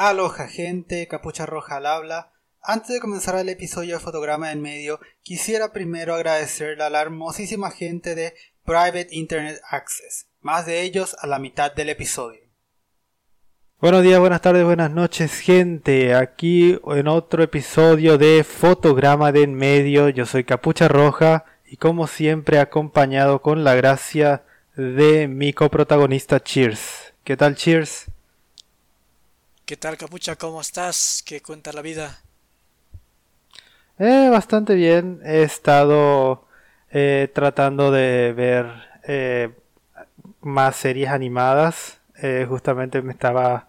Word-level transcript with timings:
Aloha 0.00 0.46
gente, 0.46 1.08
Capucha 1.08 1.44
Roja 1.44 1.78
al 1.78 1.86
habla. 1.86 2.30
Antes 2.62 2.90
de 2.90 3.00
comenzar 3.00 3.34
el 3.34 3.48
episodio 3.48 3.94
de 3.94 4.00
Fotograma 4.00 4.52
en 4.52 4.62
Medio, 4.62 5.00
quisiera 5.22 5.72
primero 5.72 6.14
agradecerle 6.14 6.84
a 6.84 6.88
la 6.88 7.02
hermosísima 7.02 7.72
gente 7.72 8.14
de 8.14 8.32
Private 8.64 9.08
Internet 9.10 9.60
Access, 9.68 10.28
más 10.40 10.66
de 10.66 10.82
ellos 10.82 11.16
a 11.18 11.26
la 11.26 11.40
mitad 11.40 11.74
del 11.74 11.88
episodio. 11.88 12.42
Buenos 13.80 14.04
días, 14.04 14.20
buenas 14.20 14.40
tardes, 14.40 14.62
buenas 14.62 14.92
noches 14.92 15.40
gente, 15.40 16.14
aquí 16.14 16.78
en 16.86 17.08
otro 17.08 17.42
episodio 17.42 18.18
de 18.18 18.44
Fotograma 18.44 19.32
de 19.32 19.42
en 19.42 19.54
Medio, 19.54 20.10
yo 20.10 20.26
soy 20.26 20.44
Capucha 20.44 20.86
Roja 20.86 21.44
y 21.66 21.76
como 21.76 22.06
siempre 22.06 22.60
acompañado 22.60 23.42
con 23.42 23.64
la 23.64 23.74
gracia 23.74 24.44
de 24.76 25.26
mi 25.26 25.52
coprotagonista 25.52 26.38
Cheers. 26.38 27.14
¿Qué 27.24 27.36
tal 27.36 27.56
Cheers? 27.56 28.12
¿Qué 29.68 29.76
tal, 29.76 29.98
Capucha? 29.98 30.36
¿Cómo 30.36 30.62
estás? 30.62 31.22
¿Qué 31.26 31.42
cuenta 31.42 31.74
la 31.74 31.82
vida? 31.82 32.22
Eh, 33.98 34.28
bastante 34.30 34.74
bien. 34.74 35.20
He 35.24 35.42
estado 35.42 36.46
eh, 36.90 37.30
tratando 37.34 37.90
de 37.90 38.32
ver 38.32 38.66
eh, 39.04 39.50
más 40.40 40.76
series 40.76 41.10
animadas. 41.10 42.00
Eh, 42.22 42.46
justamente 42.48 43.02
me 43.02 43.12
estaba... 43.12 43.68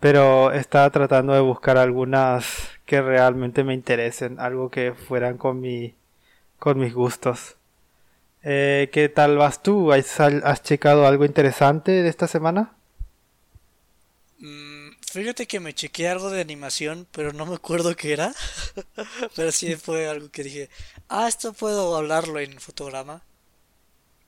Pero 0.00 0.52
estaba 0.52 0.90
tratando 0.90 1.34
de 1.34 1.40
buscar 1.40 1.78
algunas 1.78 2.70
que 2.86 3.02
realmente 3.02 3.64
me 3.64 3.74
interesen. 3.74 4.40
Algo 4.40 4.70
que 4.70 4.94
fueran 4.94 5.38
con 5.38 5.60
mi... 5.60 5.96
con 6.58 6.78
mis 6.78 6.94
gustos. 6.94 7.56
¿Qué 8.42 9.12
tal 9.14 9.38
vas 9.38 9.62
tú? 9.62 9.92
¿Has, 9.92 10.20
¿Has 10.20 10.62
checado 10.62 11.06
algo 11.06 11.24
interesante 11.26 11.92
de 11.92 12.08
esta 12.08 12.26
semana? 12.28 12.72
Fíjate 15.10 15.48
que 15.48 15.58
me 15.58 15.74
chequeé 15.74 16.06
algo 16.06 16.30
de 16.30 16.40
animación, 16.40 17.04
pero 17.10 17.32
no 17.32 17.44
me 17.44 17.56
acuerdo 17.56 17.96
qué 17.96 18.12
era. 18.12 18.32
pero 19.34 19.50
sí 19.50 19.74
fue 19.74 20.08
algo 20.08 20.30
que 20.30 20.44
dije, 20.44 20.70
ah, 21.08 21.26
esto 21.26 21.52
puedo 21.52 21.96
hablarlo 21.96 22.38
en 22.38 22.60
fotograma. 22.60 23.20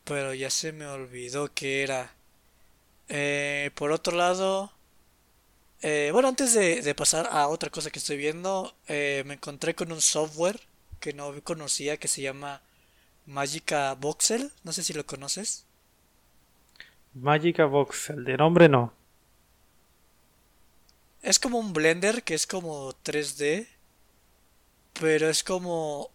Pero 0.02 0.34
ya 0.34 0.50
se 0.50 0.72
me 0.72 0.86
olvidó 0.86 1.54
qué 1.54 1.84
era. 1.84 2.12
Eh, 3.08 3.70
por 3.76 3.92
otro 3.92 4.16
lado, 4.16 4.72
eh, 5.82 6.10
bueno, 6.12 6.26
antes 6.26 6.52
de, 6.52 6.94
pasar 6.96 7.28
a 7.30 7.46
otra 7.46 7.70
cosa 7.70 7.90
que 7.92 8.00
estoy 8.00 8.16
viendo, 8.16 8.74
eh, 8.88 9.22
me 9.24 9.34
encontré 9.34 9.76
con 9.76 9.92
un 9.92 10.00
software 10.00 10.58
que 10.98 11.12
no 11.12 11.32
conocía 11.44 11.96
que 11.96 12.08
se 12.08 12.22
llama 12.22 12.60
Magica 13.26 13.94
Voxel. 13.94 14.50
No 14.64 14.72
sé 14.72 14.82
si 14.82 14.94
lo 14.94 15.06
conoces. 15.06 15.64
Magica 17.14 17.66
Voxel, 17.66 18.24
de 18.24 18.36
nombre 18.36 18.68
no. 18.68 19.00
Es 21.22 21.38
como 21.38 21.58
un 21.58 21.72
Blender 21.72 22.24
que 22.24 22.34
es 22.34 22.46
como 22.46 22.92
3D, 23.04 23.68
pero 25.00 25.28
es 25.28 25.44
como 25.44 26.10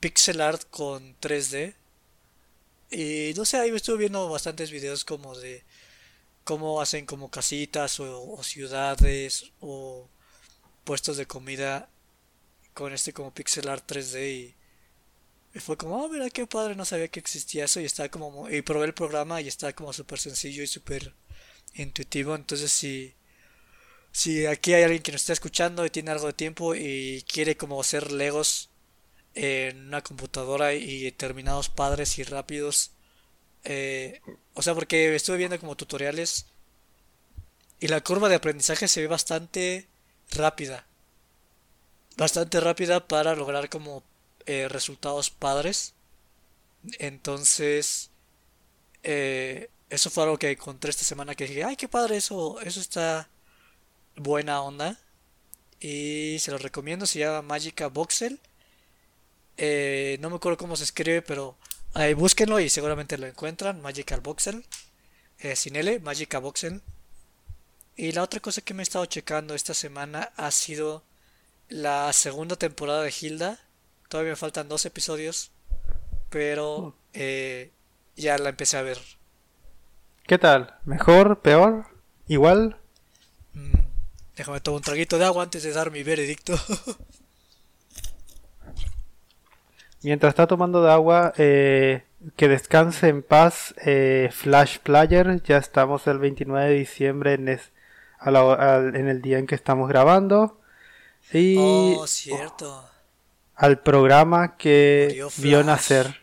pixel 0.00 0.40
art 0.40 0.62
con 0.70 1.18
3D. 1.20 1.74
Y 2.90 3.32
no 3.36 3.44
sé, 3.44 3.58
ahí 3.58 3.70
estuve 3.70 3.98
viendo 3.98 4.28
bastantes 4.28 4.70
videos 4.70 5.04
como 5.04 5.36
de 5.36 5.64
cómo 6.44 6.80
hacen 6.80 7.06
como 7.06 7.30
casitas 7.30 8.00
o, 8.00 8.42
ciudades 8.42 9.52
o 9.60 10.08
puestos 10.84 11.16
de 11.16 11.26
comida 11.26 11.88
con 12.74 12.92
este 12.92 13.12
como 13.12 13.32
pixel 13.34 13.68
art 13.68 13.84
3D 13.90 14.54
y, 15.54 15.60
fue 15.60 15.76
como, 15.76 16.02
ah, 16.02 16.08
mira 16.10 16.30
qué 16.30 16.46
padre, 16.46 16.74
no 16.74 16.86
sabía 16.86 17.08
que 17.08 17.20
existía 17.20 17.66
eso 17.66 17.78
y 17.80 17.84
está 17.84 18.10
como, 18.10 18.48
y 18.48 18.62
probé 18.62 18.86
el 18.86 18.94
programa 18.94 19.40
y 19.42 19.48
está 19.48 19.74
como 19.74 19.92
súper 19.92 20.18
sencillo 20.18 20.62
y 20.62 20.66
súper 20.66 21.14
intuitivo, 21.74 22.34
entonces 22.34 22.72
sí, 22.72 23.14
si 24.12 24.46
aquí 24.46 24.74
hay 24.74 24.84
alguien 24.84 25.02
que 25.02 25.12
nos 25.12 25.22
está 25.22 25.32
escuchando 25.32 25.84
y 25.86 25.90
tiene 25.90 26.10
algo 26.10 26.26
de 26.26 26.34
tiempo 26.34 26.74
y 26.74 27.24
quiere 27.26 27.56
como 27.56 27.80
hacer 27.80 28.12
legos 28.12 28.70
en 29.34 29.88
una 29.88 30.02
computadora 30.02 30.74
y 30.74 31.10
terminados 31.12 31.70
padres 31.70 32.18
y 32.18 32.22
rápidos, 32.24 32.92
eh, 33.64 34.20
o 34.54 34.62
sea, 34.62 34.74
porque 34.74 35.14
estuve 35.14 35.38
viendo 35.38 35.58
como 35.58 35.76
tutoriales 35.76 36.46
y 37.80 37.88
la 37.88 38.00
curva 38.02 38.28
de 38.28 38.36
aprendizaje 38.36 38.88
se 38.88 39.00
ve 39.00 39.06
bastante 39.08 39.88
rápida. 40.30 40.86
Bastante 42.16 42.60
rápida 42.60 43.08
para 43.08 43.34
lograr 43.34 43.68
como 43.70 44.04
eh, 44.46 44.68
resultados 44.68 45.30
padres. 45.30 45.94
Entonces, 46.98 48.10
eh, 49.02 49.70
eso 49.90 50.10
fue 50.10 50.24
algo 50.24 50.38
que 50.38 50.50
encontré 50.50 50.90
esta 50.90 51.04
semana 51.04 51.34
que 51.34 51.46
dije, 51.46 51.64
ay, 51.64 51.76
qué 51.76 51.88
padre, 51.88 52.16
eso, 52.16 52.60
eso 52.60 52.80
está 52.80 53.28
buena 54.16 54.60
onda. 54.62 54.98
Y 55.80 56.38
se 56.40 56.50
lo 56.50 56.58
recomiendo, 56.58 57.06
se 57.06 57.18
llama 57.18 57.42
Magica 57.42 57.88
Voxel. 57.88 58.40
Eh, 59.56 60.16
no 60.20 60.30
me 60.30 60.36
acuerdo 60.36 60.58
cómo 60.58 60.76
se 60.76 60.84
escribe, 60.84 61.22
pero 61.22 61.56
ahí 61.94 62.14
búsquenlo 62.14 62.60
y 62.60 62.68
seguramente 62.68 63.18
lo 63.18 63.26
encuentran. 63.26 63.80
Magical 63.80 64.20
Voxel. 64.20 64.64
Eh, 65.38 65.56
sin 65.56 65.76
L, 65.76 65.98
Magica 66.00 66.38
Voxel. 66.38 66.82
Y 67.96 68.12
la 68.12 68.22
otra 68.22 68.40
cosa 68.40 68.62
que 68.62 68.74
me 68.74 68.82
he 68.82 68.84
estado 68.84 69.04
checando 69.06 69.54
esta 69.54 69.74
semana 69.74 70.30
ha 70.36 70.50
sido 70.50 71.02
la 71.68 72.12
segunda 72.12 72.56
temporada 72.56 73.02
de 73.02 73.14
Hilda. 73.18 73.58
Todavía 74.08 74.32
me 74.32 74.36
faltan 74.36 74.68
dos 74.68 74.86
episodios, 74.86 75.50
pero 76.30 76.70
oh. 76.70 76.94
eh, 77.12 77.70
ya 78.16 78.38
la 78.38 78.50
empecé 78.50 78.76
a 78.76 78.82
ver. 78.82 78.98
¿Qué 80.26 80.38
tal? 80.38 80.78
¿Mejor? 80.84 81.40
¿Peor? 81.40 81.86
¿Igual? 82.28 82.76
Mm, 83.54 83.72
Déjame 84.36 84.60
tomar 84.60 84.78
un 84.78 84.82
traguito 84.82 85.18
de 85.18 85.24
agua 85.24 85.42
antes 85.44 85.62
de 85.62 85.72
dar 85.72 85.90
mi 85.90 86.02
veredicto. 86.02 86.54
Mientras 90.02 90.30
está 90.30 90.46
tomando 90.46 90.82
de 90.82 90.90
agua, 90.90 91.32
eh, 91.36 92.04
que 92.36 92.48
descanse 92.48 93.08
en 93.08 93.22
paz 93.22 93.74
eh, 93.84 94.30
Flash 94.32 94.78
Player. 94.78 95.42
Ya 95.42 95.58
estamos 95.58 96.06
el 96.06 96.18
29 96.18 96.68
de 96.70 96.74
diciembre 96.74 97.34
en, 97.34 97.48
en 97.48 99.08
el 99.08 99.22
día 99.22 99.38
en 99.38 99.46
que 99.46 99.54
estamos 99.54 99.88
grabando. 99.88 100.58
Y 101.32 101.56
oh, 101.58 102.06
cierto. 102.06 102.84
al 103.54 103.80
programa 103.80 104.56
que 104.56 105.24
vio 105.38 105.62
nacer 105.62 106.21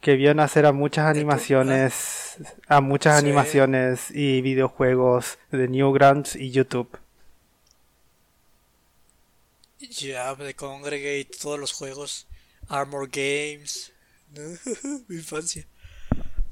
que 0.00 0.16
vio 0.16 0.34
nacer 0.34 0.64
a 0.66 0.72
muchas 0.72 1.06
animaciones, 1.06 2.38
a 2.68 2.80
muchas 2.80 3.18
animaciones 3.18 4.10
y 4.10 4.40
videojuegos 4.40 5.38
de 5.50 5.68
Newgrounds 5.68 6.36
y 6.36 6.50
YouTube. 6.50 6.98
Ya, 9.78 10.34
de 10.34 10.54
Congregate, 10.54 11.30
todos 11.40 11.58
los 11.58 11.72
juegos, 11.72 12.26
Armor 12.68 13.08
Games, 13.08 13.92
mi 15.08 15.16
infancia. 15.16 15.66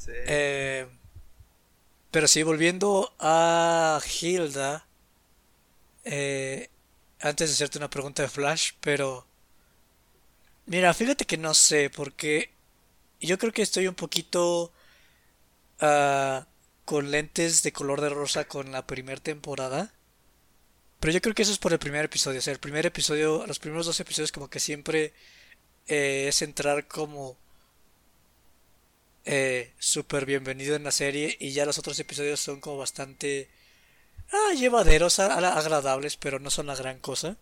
Eh, 0.06 0.87
pero 2.10 2.28
sí, 2.28 2.42
volviendo 2.42 3.14
a 3.19 4.00
Hilda, 4.20 4.87
eh, 6.04 6.69
antes 7.20 7.48
de 7.48 7.54
hacerte 7.54 7.78
una 7.78 7.91
pregunta 7.91 8.22
de 8.22 8.28
Flash, 8.28 8.72
pero... 8.81 9.26
Mira, 10.66 10.92
fíjate 10.92 11.25
que 11.25 11.38
no 11.38 11.54
sé, 11.54 11.88
porque 11.88 12.50
yo 13.26 13.38
creo 13.38 13.52
que 13.52 13.62
estoy 13.62 13.88
un 13.88 13.94
poquito 13.94 14.72
uh, 15.80 16.44
con 16.84 17.10
lentes 17.10 17.62
de 17.62 17.72
color 17.72 18.00
de 18.00 18.08
rosa 18.10 18.46
con 18.46 18.72
la 18.72 18.86
primera 18.86 19.20
temporada. 19.20 19.92
Pero 21.00 21.12
yo 21.12 21.20
creo 21.20 21.34
que 21.34 21.42
eso 21.42 21.52
es 21.52 21.58
por 21.58 21.72
el 21.72 21.78
primer 21.78 22.04
episodio. 22.04 22.38
O 22.38 22.42
sea, 22.42 22.52
el 22.52 22.60
primer 22.60 22.86
episodio, 22.86 23.46
los 23.46 23.58
primeros 23.58 23.86
dos 23.86 24.00
episodios 24.00 24.32
como 24.32 24.48
que 24.50 24.60
siempre 24.60 25.12
eh, 25.86 26.26
es 26.28 26.42
entrar 26.42 26.88
como 26.88 27.36
eh, 29.24 29.72
súper 29.78 30.26
bienvenido 30.26 30.74
en 30.76 30.84
la 30.84 30.90
serie 30.90 31.36
y 31.38 31.52
ya 31.52 31.66
los 31.66 31.78
otros 31.78 31.98
episodios 31.98 32.40
son 32.40 32.60
como 32.60 32.78
bastante 32.78 33.48
ah, 34.32 34.54
llevaderos, 34.54 35.19
agradables, 35.19 36.16
pero 36.16 36.38
no 36.38 36.50
son 36.50 36.66
la 36.66 36.76
gran 36.76 36.98
cosa. 36.98 37.37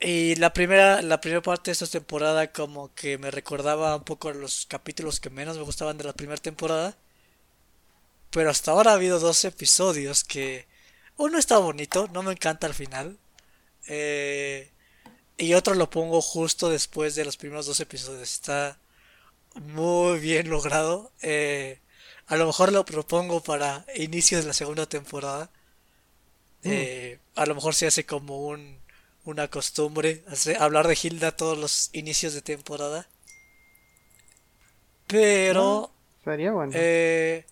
Y 0.00 0.34
la 0.36 0.52
primera, 0.52 1.00
la 1.02 1.20
primera 1.20 1.42
parte 1.42 1.70
de 1.70 1.72
esta 1.72 1.86
temporada 1.86 2.52
como 2.52 2.92
que 2.94 3.16
me 3.18 3.30
recordaba 3.30 3.96
un 3.96 4.04
poco 4.04 4.32
los 4.32 4.66
capítulos 4.66 5.20
que 5.20 5.30
menos 5.30 5.56
me 5.56 5.64
gustaban 5.64 5.96
de 5.96 6.04
la 6.04 6.12
primera 6.12 6.40
temporada. 6.40 6.96
Pero 8.30 8.50
hasta 8.50 8.72
ahora 8.72 8.90
ha 8.92 8.94
habido 8.94 9.18
dos 9.18 9.44
episodios 9.44 10.24
que 10.24 10.66
uno 11.16 11.38
está 11.38 11.58
bonito, 11.58 12.08
no 12.12 12.22
me 12.22 12.32
encanta 12.32 12.66
al 12.66 12.74
final. 12.74 13.18
Eh, 13.88 14.70
y 15.38 15.54
otro 15.54 15.74
lo 15.74 15.90
pongo 15.90 16.20
justo 16.20 16.68
después 16.68 17.14
de 17.14 17.24
los 17.24 17.36
primeros 17.36 17.66
dos 17.66 17.80
episodios. 17.80 18.32
Está 18.32 18.78
muy 19.54 20.18
bien 20.18 20.50
logrado. 20.50 21.12
Eh, 21.22 21.80
a 22.26 22.36
lo 22.36 22.46
mejor 22.46 22.72
lo 22.72 22.84
propongo 22.84 23.42
para 23.42 23.86
inicio 23.94 24.38
de 24.38 24.44
la 24.44 24.52
segunda 24.52 24.86
temporada. 24.86 25.50
Mm. 26.64 26.70
Eh, 26.70 27.18
a 27.34 27.46
lo 27.46 27.54
mejor 27.54 27.74
se 27.74 27.86
hace 27.86 28.04
como 28.04 28.46
un 28.46 28.78
una 29.26 29.48
costumbre 29.48 30.24
hablar 30.58 30.88
de 30.88 30.98
Hilda 31.00 31.36
todos 31.36 31.58
los 31.58 31.90
inicios 31.92 32.32
de 32.32 32.42
temporada. 32.42 33.08
Pero... 35.06 35.92
sería 36.24 36.52
bueno. 36.52 36.72
Eh, 36.74 37.44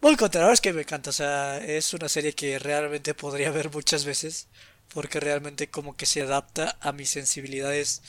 Muy 0.00 0.16
contento, 0.16 0.50
es 0.50 0.60
que 0.60 0.72
me 0.72 0.82
encanta, 0.82 1.10
o 1.10 1.12
sea, 1.12 1.58
es 1.58 1.92
una 1.92 2.08
serie 2.08 2.32
que 2.34 2.58
realmente 2.58 3.14
podría 3.14 3.50
ver 3.50 3.70
muchas 3.70 4.04
veces, 4.04 4.48
porque 4.94 5.20
realmente 5.20 5.68
como 5.70 5.96
que 5.96 6.06
se 6.06 6.22
adapta 6.22 6.78
a 6.80 6.92
mis 6.92 7.10
sensibilidades 7.10 8.02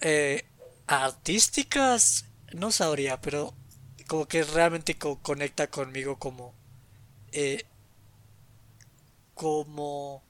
eh, 0.00 0.44
artísticas, 0.86 2.26
no 2.52 2.70
sabría, 2.72 3.20
pero 3.20 3.54
como 4.06 4.26
que 4.28 4.44
realmente 4.44 4.96
conecta 4.98 5.68
conmigo 5.68 6.18
como 6.18 6.54
eh, 7.32 7.64
como 9.34 10.22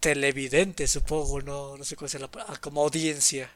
televidente, 0.00 0.86
supongo, 0.86 1.40
no, 1.42 1.76
no 1.76 1.84
sé 1.84 1.96
cómo 1.96 2.08
se 2.08 2.18
la 2.18 2.28
como 2.60 2.82
audiencia. 2.82 3.50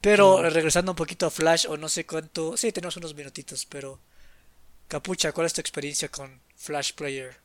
Pero 0.00 0.42
regresando 0.42 0.92
un 0.92 0.96
poquito 0.96 1.26
a 1.26 1.30
Flash, 1.30 1.66
o 1.68 1.76
no 1.76 1.88
sé 1.88 2.04
cuánto. 2.04 2.56
Sí, 2.56 2.72
tenemos 2.72 2.96
unos 2.96 3.14
minutitos, 3.14 3.64
pero. 3.66 4.00
Capucha, 4.88 5.32
¿cuál 5.32 5.46
es 5.46 5.54
tu 5.54 5.60
experiencia 5.60 6.08
con 6.08 6.40
Flash 6.56 6.92
Player? 6.94 7.36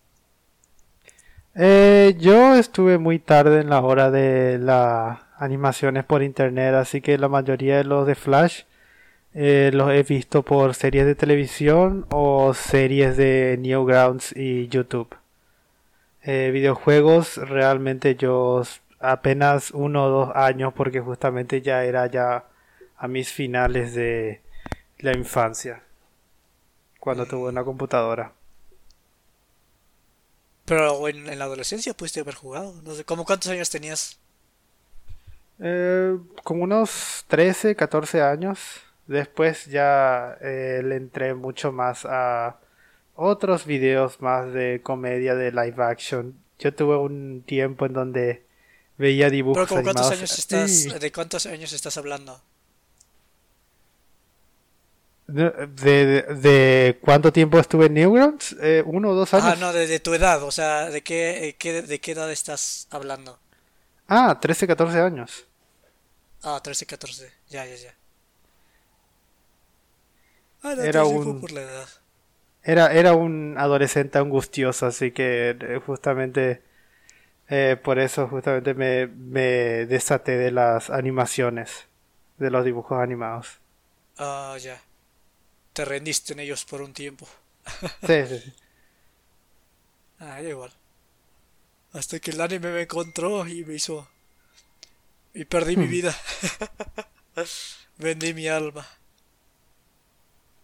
Eh, 1.54 2.16
yo 2.20 2.56
estuve 2.56 2.98
muy 2.98 3.20
tarde 3.20 3.62
en 3.62 3.70
la 3.70 3.82
hora 3.82 4.10
de 4.12 4.58
las 4.58 5.20
animaciones 5.38 6.04
por 6.04 6.24
internet, 6.24 6.74
así 6.74 7.00
que 7.00 7.18
la 7.18 7.30
mayoría 7.30 7.78
de 7.78 7.84
los 7.84 8.08
de 8.08 8.16
Flash 8.16 8.64
eh, 9.34 9.70
los 9.74 9.92
he 9.92 10.02
visto 10.04 10.44
por 10.44 10.74
series 10.74 11.06
de 11.06 11.16
televisión 11.16 12.08
o 12.10 12.54
series 12.56 13.18
de 13.18 13.58
Newgrounds 13.60 14.36
y 14.36 14.68
YouTube. 14.68 15.16
Eh, 16.30 16.52
videojuegos 16.52 17.38
realmente 17.38 18.18
yo 18.18 18.62
apenas 19.00 19.72
uno 19.72 20.08
o 20.08 20.10
dos 20.10 20.36
años 20.36 20.74
porque 20.74 21.00
justamente 21.00 21.62
ya 21.62 21.86
era 21.86 22.06
ya 22.08 22.44
a 22.98 23.08
mis 23.08 23.32
finales 23.32 23.96
de 23.96 24.42
la 25.00 25.14
infancia 25.16 25.84
cuando 27.00 27.26
tuve 27.26 27.48
una 27.48 27.64
computadora. 27.64 28.34
Pero 30.66 31.08
en, 31.08 31.40
la 31.40 31.46
adolescencia 31.46 31.94
pudiste 31.94 32.20
haber 32.20 32.36
jugado. 32.36 32.74
No 32.84 32.94
sé, 32.94 33.06
¿cómo 33.06 33.24
cuántos 33.24 33.50
años 33.50 33.70
tenías? 33.70 34.20
Eh, 35.60 36.18
como 36.44 36.64
unos 36.66 37.24
13, 37.30 37.74
14 37.78 38.22
años. 38.22 38.82
Después 39.06 39.68
ya 39.68 40.38
eh, 40.42 40.82
le 40.84 40.98
entré 40.98 41.34
mucho 41.36 41.72
más 41.72 42.04
a 42.04 42.58
otros 43.18 43.66
videos 43.66 44.22
más 44.22 44.54
de 44.54 44.80
comedia 44.81 45.36
de 45.36 45.52
live 45.52 45.84
action. 45.84 46.40
Yo 46.60 46.74
tuve 46.74 46.96
un 46.96 47.44
tiempo 47.46 47.86
en 47.86 47.94
donde 47.94 48.46
veía 48.98 49.30
dibujos 49.30 49.68
¿Pero 49.68 49.84
cuántos 49.84 50.12
años 50.12 50.38
estás, 50.38 51.00
¿De 51.00 51.12
cuántos 51.12 51.46
años 51.48 51.74
estás 51.74 51.98
hablando? 51.98 52.42
De, 55.28 55.52
de, 55.52 57.00
cuánto 57.02 57.34
tiempo 57.34 57.60
estuve 57.60 57.88
en 57.88 57.96
Newgrounds? 57.96 58.56
Eh, 58.62 58.81
¿Uno 58.86 59.10
o 59.10 59.14
dos 59.14 59.34
años? 59.34 59.46
Ah, 59.46 59.56
no, 59.60 59.74
de, 59.74 60.00
tu 60.00 60.14
edad, 60.14 60.42
o 60.44 60.52
sea, 60.52 60.90
¿de 60.90 61.04
qué, 61.04 61.58
qué, 61.60 61.81
¿de 61.81 62.00
qué 62.00 62.12
edad 62.14 62.31
estás 62.31 62.88
hablando? 62.92 63.38
Ah, 64.08 64.40
13, 64.40 64.68
14 64.68 65.00
años. 65.02 65.46
Ah, 66.44 66.62
13, 66.64 66.86
14, 66.86 67.34
ya, 67.50 67.66
ya, 67.66 67.75
ya. 67.75 67.96
Ah, 70.64 70.75
era 70.81 71.04
un... 71.04 71.42
por 71.42 71.52
la 71.52 71.62
edad. 71.62 71.90
Era, 72.68 72.94
era 72.94 73.14
un 73.14 73.56
adolescente 73.58 74.19
angustioso, 74.19 74.86
así 74.86 75.12
que 75.12 75.58
eh, 75.60 75.81
justamente 75.86 76.62
eh, 77.48 77.78
por 77.81 77.98
eso 77.98 78.28
justamente 78.28 78.74
me, 78.74 79.08
me 79.08 79.86
desaté 79.88 80.38
de 80.38 80.52
las 80.52 80.90
animaciones, 80.90 81.88
de 82.38 82.52
los 82.52 82.66
dibujos 82.66 83.00
animados. 83.00 83.60
Ah, 84.18 84.58
ya 84.60 84.80
te 85.78 85.86
rendiste 85.86 86.34
en 86.34 86.40
ellos 86.40 86.66
por 86.66 86.81
un 86.81 86.92
tiempo. 86.92 87.28
sí, 88.08 88.25
sí, 88.28 88.40
sí. 88.40 88.54
Ah, 90.18 90.42
igual. 90.42 90.72
Hasta 91.94 92.19
que 92.19 92.31
el 92.31 92.42
anime 92.42 92.72
me 92.72 92.81
encontró 92.81 93.48
y 93.48 93.64
me 93.64 93.75
hizo. 93.75 94.10
Y 95.36 95.46
perdí 95.46 95.78
mi 95.78 95.86
hmm. 95.86 95.90
vida. 95.92 96.18
Vendí 98.00 98.34
mi 98.34 98.48
alma. 98.48 98.88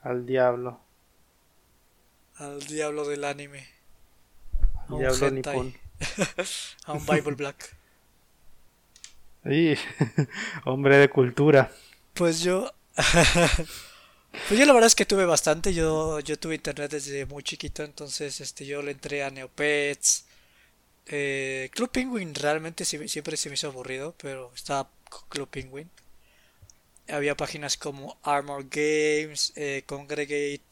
Al 0.01 0.25
diablo. 0.25 0.79
Al 2.43 2.59
diablo 2.59 3.07
del 3.07 3.23
anime. 3.23 3.65
Al 4.89 4.99
diablo 4.99 5.31
nipón. 5.31 5.73
a 6.85 6.91
un 6.91 7.05
Bible 7.05 7.35
Black. 7.35 7.73
Y, 9.45 9.75
hombre 10.65 10.97
de 10.97 11.09
cultura. 11.09 11.71
Pues 12.13 12.41
yo. 12.41 12.71
Pues 14.47 14.59
yo 14.59 14.65
la 14.65 14.73
verdad 14.73 14.87
es 14.87 14.95
que 14.95 15.05
tuve 15.05 15.25
bastante, 15.25 15.75
yo, 15.75 16.19
yo 16.19 16.39
tuve 16.39 16.55
internet 16.55 16.89
desde 16.89 17.27
muy 17.27 17.43
chiquito, 17.43 17.83
entonces 17.83 18.41
este 18.41 18.65
yo 18.65 18.81
le 18.81 18.89
entré 18.89 19.23
a 19.23 19.29
Neopets. 19.29 20.25
Eh, 21.05 21.69
Club 21.71 21.91
Penguin 21.91 22.33
realmente 22.33 22.83
siempre 22.83 23.37
se 23.37 23.49
me 23.49 23.53
hizo 23.53 23.67
aburrido, 23.67 24.15
pero 24.17 24.51
estaba 24.55 24.89
Club 25.29 25.47
Penguin. 25.49 25.87
Había 27.07 27.37
páginas 27.37 27.77
como 27.77 28.17
Armor 28.23 28.65
Games, 28.71 29.53
eh, 29.55 29.83
Congregate 29.85 30.63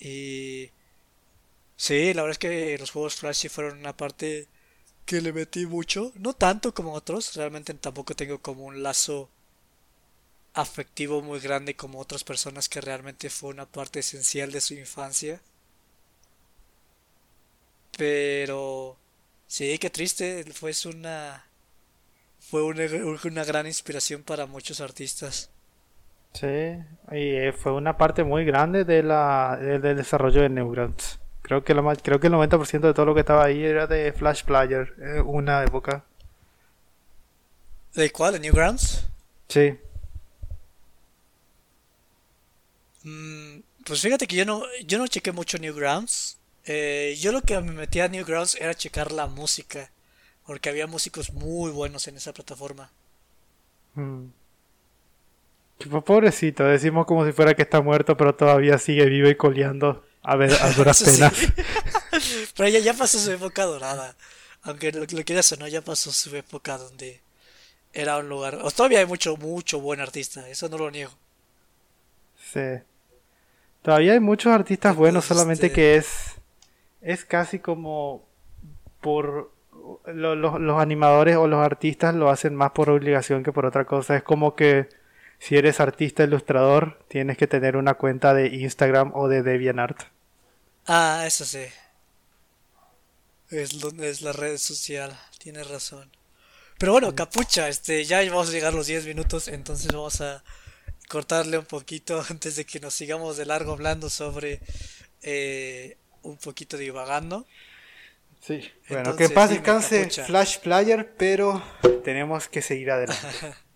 y... 0.00 0.70
Sí, 1.76 2.12
la 2.14 2.22
verdad 2.22 2.32
es 2.32 2.38
que 2.38 2.78
los 2.78 2.90
juegos 2.90 3.16
Flash 3.16 3.36
sí 3.36 3.48
fueron 3.48 3.78
una 3.78 3.96
parte 3.96 4.48
que 5.06 5.20
le 5.20 5.32
metí 5.32 5.66
mucho. 5.66 6.12
No 6.16 6.34
tanto 6.34 6.74
como 6.74 6.92
otros, 6.94 7.34
realmente 7.36 7.72
tampoco 7.74 8.14
tengo 8.14 8.40
como 8.40 8.64
un 8.64 8.82
lazo 8.82 9.30
afectivo 10.54 11.22
muy 11.22 11.40
grande 11.40 11.76
como 11.76 12.00
otras 12.00 12.24
personas 12.24 12.68
que 12.68 12.80
realmente 12.80 13.30
fue 13.30 13.50
una 13.50 13.66
parte 13.66 14.00
esencial 14.00 14.52
de 14.52 14.60
su 14.60 14.74
infancia. 14.74 15.40
Pero 17.96 18.96
sí, 19.46 19.78
qué 19.78 19.90
triste, 19.90 20.44
fue 20.52 20.72
una 20.86 21.46
fue 22.40 22.62
una, 22.64 23.44
gran 23.44 23.66
inspiración 23.66 24.22
para 24.22 24.46
muchos 24.46 24.80
artistas. 24.80 25.50
Sí, 26.32 26.46
y 27.12 27.34
eh, 27.34 27.52
fue 27.52 27.72
una 27.72 27.96
parte 27.96 28.24
muy 28.24 28.44
grande 28.44 28.84
de 28.84 29.02
la, 29.02 29.58
del 29.60 29.96
desarrollo 29.96 30.42
de 30.42 30.48
Newgrounds. 30.48 31.18
Creo 31.42 31.64
que, 31.64 31.74
lo, 31.74 31.84
creo 31.96 32.20
que 32.20 32.28
el 32.28 32.32
90% 32.34 32.80
de 32.80 32.94
todo 32.94 33.06
lo 33.06 33.14
que 33.14 33.20
estaba 33.20 33.44
ahí 33.44 33.64
era 33.64 33.86
de 33.86 34.12
Flash 34.12 34.44
Player, 34.44 34.94
eh, 35.00 35.20
una 35.20 35.64
época. 35.64 36.04
¿De 37.94 38.10
cuál? 38.12 38.34
¿De 38.34 38.40
Newgrounds? 38.40 39.08
Sí. 39.48 39.76
Mm, 43.02 43.60
pues 43.84 44.00
fíjate 44.00 44.26
que 44.28 44.36
yo 44.36 44.44
no, 44.44 44.62
yo 44.86 44.98
no 44.98 45.08
chequé 45.08 45.32
mucho 45.32 45.58
Newgrounds. 45.58 46.38
Eh, 46.64 47.16
yo 47.18 47.32
lo 47.32 47.42
que 47.42 47.60
me 47.60 47.72
metía 47.72 48.04
a 48.04 48.08
Newgrounds 48.08 48.54
era 48.60 48.74
checar 48.74 49.10
la 49.10 49.26
música. 49.26 49.90
Porque 50.46 50.68
había 50.68 50.86
músicos 50.86 51.32
muy 51.32 51.70
buenos 51.72 52.06
en 52.06 52.16
esa 52.16 52.32
plataforma. 52.32 52.90
Mm. 53.94 54.26
Pobrecito, 56.04 56.64
decimos 56.64 57.06
como 57.06 57.24
si 57.24 57.32
fuera 57.32 57.54
que 57.54 57.62
está 57.62 57.80
muerto, 57.80 58.16
pero 58.16 58.34
todavía 58.34 58.78
sigue 58.78 59.06
vivo 59.06 59.28
y 59.28 59.34
coleando 59.34 60.04
a, 60.22 60.36
ver, 60.36 60.52
a 60.60 60.70
duras 60.72 61.02
penas. 61.04 61.32
pero 62.56 62.68
ya, 62.68 62.80
ya 62.80 62.94
pasó 62.94 63.18
su 63.18 63.30
época 63.30 63.64
dorada. 63.64 64.14
Aunque 64.62 64.92
lo, 64.92 65.00
lo 65.00 65.24
quieras 65.24 65.50
o 65.52 65.56
no, 65.56 65.66
ya 65.66 65.80
pasó 65.80 66.12
su 66.12 66.34
época 66.36 66.76
donde 66.76 67.20
era 67.92 68.18
un 68.18 68.28
lugar. 68.28 68.58
O 68.62 68.70
todavía 68.70 68.98
hay 68.98 69.06
mucho, 69.06 69.36
mucho 69.36 69.80
buen 69.80 70.00
artista, 70.00 70.46
eso 70.48 70.68
no 70.68 70.78
lo 70.78 70.90
niego. 70.90 71.12
Sí. 72.52 72.82
Todavía 73.82 74.12
hay 74.12 74.20
muchos 74.20 74.52
artistas 74.52 74.94
buenos, 74.94 75.24
solamente 75.24 75.66
este 75.66 75.74
que 75.74 75.94
es 75.96 76.36
es 77.00 77.24
casi 77.24 77.58
como 77.58 78.26
por 79.00 79.50
los 80.06 80.80
animadores 80.80 81.36
o 81.36 81.46
los 81.46 81.64
artistas 81.64 82.14
lo 82.14 82.28
hacen 82.28 82.54
más 82.54 82.72
por 82.72 82.90
obligación 82.90 83.42
que 83.42 83.52
por 83.52 83.66
otra 83.66 83.86
cosa. 83.86 84.16
Es 84.16 84.22
como 84.22 84.54
que 84.54 84.88
si 85.40 85.56
eres 85.56 85.80
artista 85.80 86.22
ilustrador, 86.22 87.02
tienes 87.08 87.38
que 87.38 87.46
tener 87.46 87.76
una 87.76 87.94
cuenta 87.94 88.34
de 88.34 88.48
Instagram 88.48 89.12
o 89.14 89.26
de 89.26 89.42
DeviantArt. 89.42 90.02
Ah, 90.86 91.24
eso 91.26 91.46
sí. 91.46 91.64
Es, 93.48 93.82
es 93.82 94.20
la 94.20 94.32
red 94.32 94.58
social, 94.58 95.18
tienes 95.38 95.66
razón. 95.68 96.10
Pero 96.78 96.92
bueno, 96.92 97.14
capucha, 97.14 97.68
este, 97.68 98.04
ya 98.04 98.22
vamos 98.30 98.50
a 98.50 98.52
llegar 98.52 98.74
los 98.74 98.86
10 98.86 99.06
minutos, 99.06 99.48
entonces 99.48 99.90
vamos 99.92 100.20
a 100.20 100.44
cortarle 101.08 101.58
un 101.58 101.64
poquito 101.64 102.22
antes 102.30 102.56
de 102.56 102.66
que 102.66 102.78
nos 102.78 102.94
sigamos 102.94 103.38
de 103.38 103.46
largo 103.46 103.72
hablando 103.72 104.10
sobre 104.10 104.60
eh, 105.22 105.96
un 106.22 106.36
poquito 106.36 106.76
divagando. 106.76 107.46
Sí, 108.40 108.70
bueno, 108.88 109.16
que 109.16 109.28
paz 109.30 109.50
descanse 109.50 110.08
Flash 110.08 110.58
Player, 110.58 111.14
pero 111.16 111.62
tenemos 112.04 112.48
que 112.48 112.62
seguir 112.62 112.90
adelante. 112.90 113.26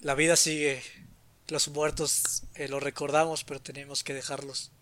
La 0.00 0.14
vida 0.14 0.36
sigue. 0.36 0.82
Los 1.48 1.68
muertos 1.68 2.44
eh, 2.54 2.68
los 2.68 2.82
recordamos, 2.82 3.44
pero 3.44 3.60
tenemos 3.60 4.04
que 4.04 4.14
dejarlos 4.14 4.72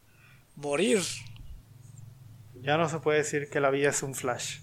morir. 0.56 1.00
Ya 2.62 2.76
no 2.76 2.88
se 2.88 2.99
puede 2.99 3.18
decir 3.18 3.49
que 3.50 3.61
la 3.61 3.71
vida 3.71 3.90
es 3.90 4.02
un 4.02 4.14
flash. 4.14 4.59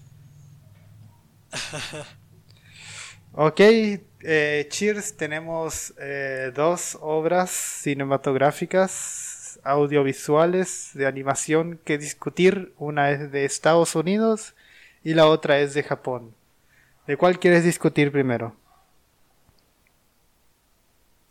ok, 3.32 3.60
eh, 3.60 4.66
Cheers, 4.68 5.16
tenemos 5.16 5.94
eh, 5.98 6.50
dos 6.54 6.98
obras 7.00 7.50
cinematográficas 7.50 9.60
audiovisuales 9.62 10.90
de 10.94 11.06
animación 11.06 11.78
que 11.84 11.98
discutir. 11.98 12.72
Una 12.78 13.10
es 13.10 13.30
de 13.30 13.44
Estados 13.44 13.94
Unidos 13.94 14.54
y 15.04 15.14
la 15.14 15.26
otra 15.26 15.60
es 15.60 15.74
de 15.74 15.82
Japón. 15.82 16.34
¿De 17.06 17.16
cuál 17.16 17.38
quieres 17.38 17.64
discutir 17.64 18.10
primero? 18.10 18.56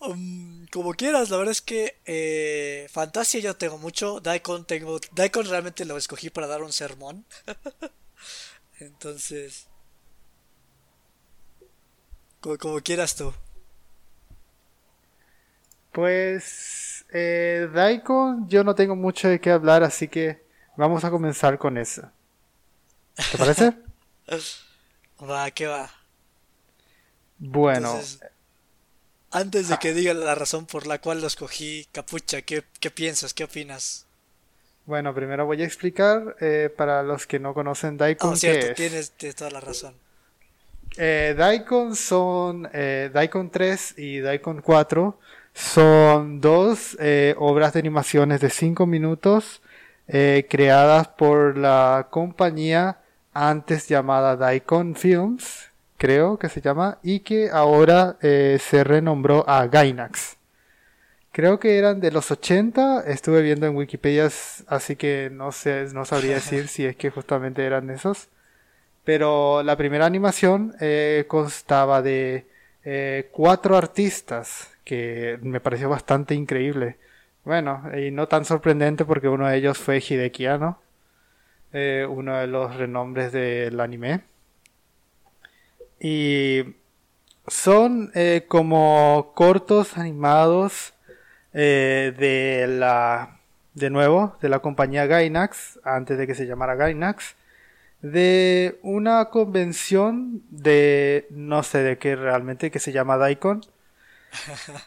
Um, 0.02 0.66
como 0.72 0.94
quieras, 0.94 1.30
la 1.30 1.38
verdad 1.38 1.52
es 1.52 1.62
que 1.62 2.00
eh, 2.06 2.88
Fantasia 2.90 3.40
yo 3.40 3.56
tengo 3.56 3.78
mucho, 3.78 4.20
Daikon 4.20 4.66
tengo, 4.66 5.00
Daikon 5.12 5.46
realmente 5.46 5.86
lo 5.86 5.96
escogí 5.96 6.32
para 6.32 6.48
dar 6.48 6.64
un 6.64 6.72
sermón. 6.72 7.24
Entonces, 8.80 9.68
como, 12.40 12.82
quieras 12.82 13.16
tú. 13.16 13.32
Pues 15.92 17.06
eh, 17.14 17.70
Daikon 17.72 18.50
yo 18.50 18.64
no 18.64 18.74
tengo 18.74 18.96
mucho 18.96 19.28
de 19.28 19.40
qué 19.40 19.52
hablar, 19.52 19.84
así 19.84 20.08
que 20.08 20.44
vamos 20.78 21.04
a 21.04 21.12
comenzar 21.12 21.60
con 21.60 21.78
eso. 21.78 22.10
¿Te 23.32 23.38
parece? 23.38 23.74
va, 25.30 25.52
¿qué 25.52 25.68
va? 25.68 25.92
Bueno. 27.38 28.00
Antes 29.32 29.70
de 29.70 29.76
ah. 29.76 29.80
que 29.80 29.94
diga 29.94 30.14
la 30.14 30.36
razón 30.36 30.66
por 30.66 30.88
la 30.88 31.00
cual 31.00 31.22
lo 31.22 31.28
escogí, 31.28 31.88
Capucha, 31.92 32.42
¿qué, 32.42 32.64
piensas? 32.94 33.34
¿Qué 33.34 33.44
opinas? 33.44 34.06
Bueno, 34.86 35.14
primero 35.14 35.46
voy 35.46 35.62
a 35.62 35.66
explicar 35.66 36.36
eh, 36.42 36.74
para 36.76 37.04
los 37.04 37.28
que 37.28 37.40
no 37.40 37.54
conocen 37.54 37.98
Daikon. 37.98 38.34
Oh, 38.34 38.36
cierto, 38.36 38.74
tienes 38.74 39.12
toda 39.36 39.52
la 39.52 39.62
razón. 39.62 39.94
Eh, 40.98 41.34
Daikon 41.38 41.96
son 41.96 42.70
eh, 42.74 43.10
Daikon 43.14 43.50
3 43.50 43.98
y 43.98 44.20
Daikon 44.20 44.62
4 44.62 45.20
son 45.54 46.42
dos 46.42 46.98
obras 47.38 47.74
de 47.74 47.80
animaciones 47.80 48.40
de 48.42 48.50
5 48.50 48.86
minutos 48.86 49.62
creadas 50.08 51.10
por 51.10 51.58
la 51.58 52.08
compañía 52.10 53.02
antes 53.34 53.88
llamada 53.88 54.36
Daikon 54.36 54.96
Films, 54.96 55.71
creo 56.02 56.38
que 56.38 56.50
se 56.50 56.62
llama, 56.62 56.98
y 57.04 57.20
que 57.22 57.50
ahora 57.52 58.18
se 58.22 58.84
renombró 58.84 59.48
a 59.48 59.68
Gainax. 59.68 60.38
Creo 61.32 61.60
que 61.60 61.78
eran 61.78 62.02
de 62.02 62.12
los 62.12 62.30
80, 62.30 63.06
estuve 63.08 63.42
viendo 63.42 63.66
en 63.66 63.76
Wikipedia, 63.78 64.30
así 64.68 64.96
que 64.98 65.30
no 65.32 65.54
sé, 65.54 65.86
no 65.94 66.04
sabría 66.04 66.36
decir 66.42 66.68
si 66.68 66.86
es 66.86 66.96
que 66.98 67.10
justamente 67.10 67.66
eran 67.66 67.90
esos. 67.90 68.28
Pero 69.06 69.64
la 69.64 69.78
primera 69.78 70.06
animación 70.06 70.76
eh, 70.82 71.26
constaba 71.28 72.02
de 72.02 72.48
eh, 72.84 73.30
cuatro 73.32 73.78
artistas, 73.78 74.72
que 74.84 75.40
me 75.42 75.62
pareció 75.62 75.90
bastante 75.90 76.36
increíble. 76.36 76.98
Bueno, 77.46 77.84
y 77.98 78.12
no 78.12 78.28
tan 78.28 78.46
sorprendente 78.46 79.06
porque 79.06 79.28
uno 79.30 79.48
de 79.48 79.58
ellos 79.58 79.78
fue 79.78 80.00
Hideki 80.00 80.46
Anno, 80.48 80.80
eh, 81.74 82.06
uno 82.10 82.38
de 82.38 82.48
los 82.48 82.76
renombres 82.76 83.32
del 83.32 83.80
anime. 83.80 84.22
Y 86.02 86.76
son 87.48 88.12
como 88.48 89.32
cortos 89.36 89.98
animados 89.98 90.94
de 91.54 92.66
la, 92.68 93.40
de 93.76 93.90
nuevo, 93.90 94.36
de 94.42 94.50
la 94.50 94.60
compañía 94.60 95.06
Gainax, 95.06 95.80
antes 95.84 96.18
de 96.18 96.28
que 96.28 96.36
se 96.36 96.48
llamara 96.48 96.76
Gainax 96.76 97.36
de 98.02 98.80
una 98.82 99.26
convención 99.26 100.42
de 100.50 101.28
no 101.30 101.64
sé 101.64 101.84
de 101.84 101.98
qué 101.98 102.16
realmente 102.16 102.72
que 102.72 102.80
se 102.80 102.92
llama 102.92 103.18
Daikon 103.18 103.62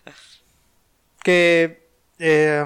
que 1.22 1.86
eh, 2.18 2.64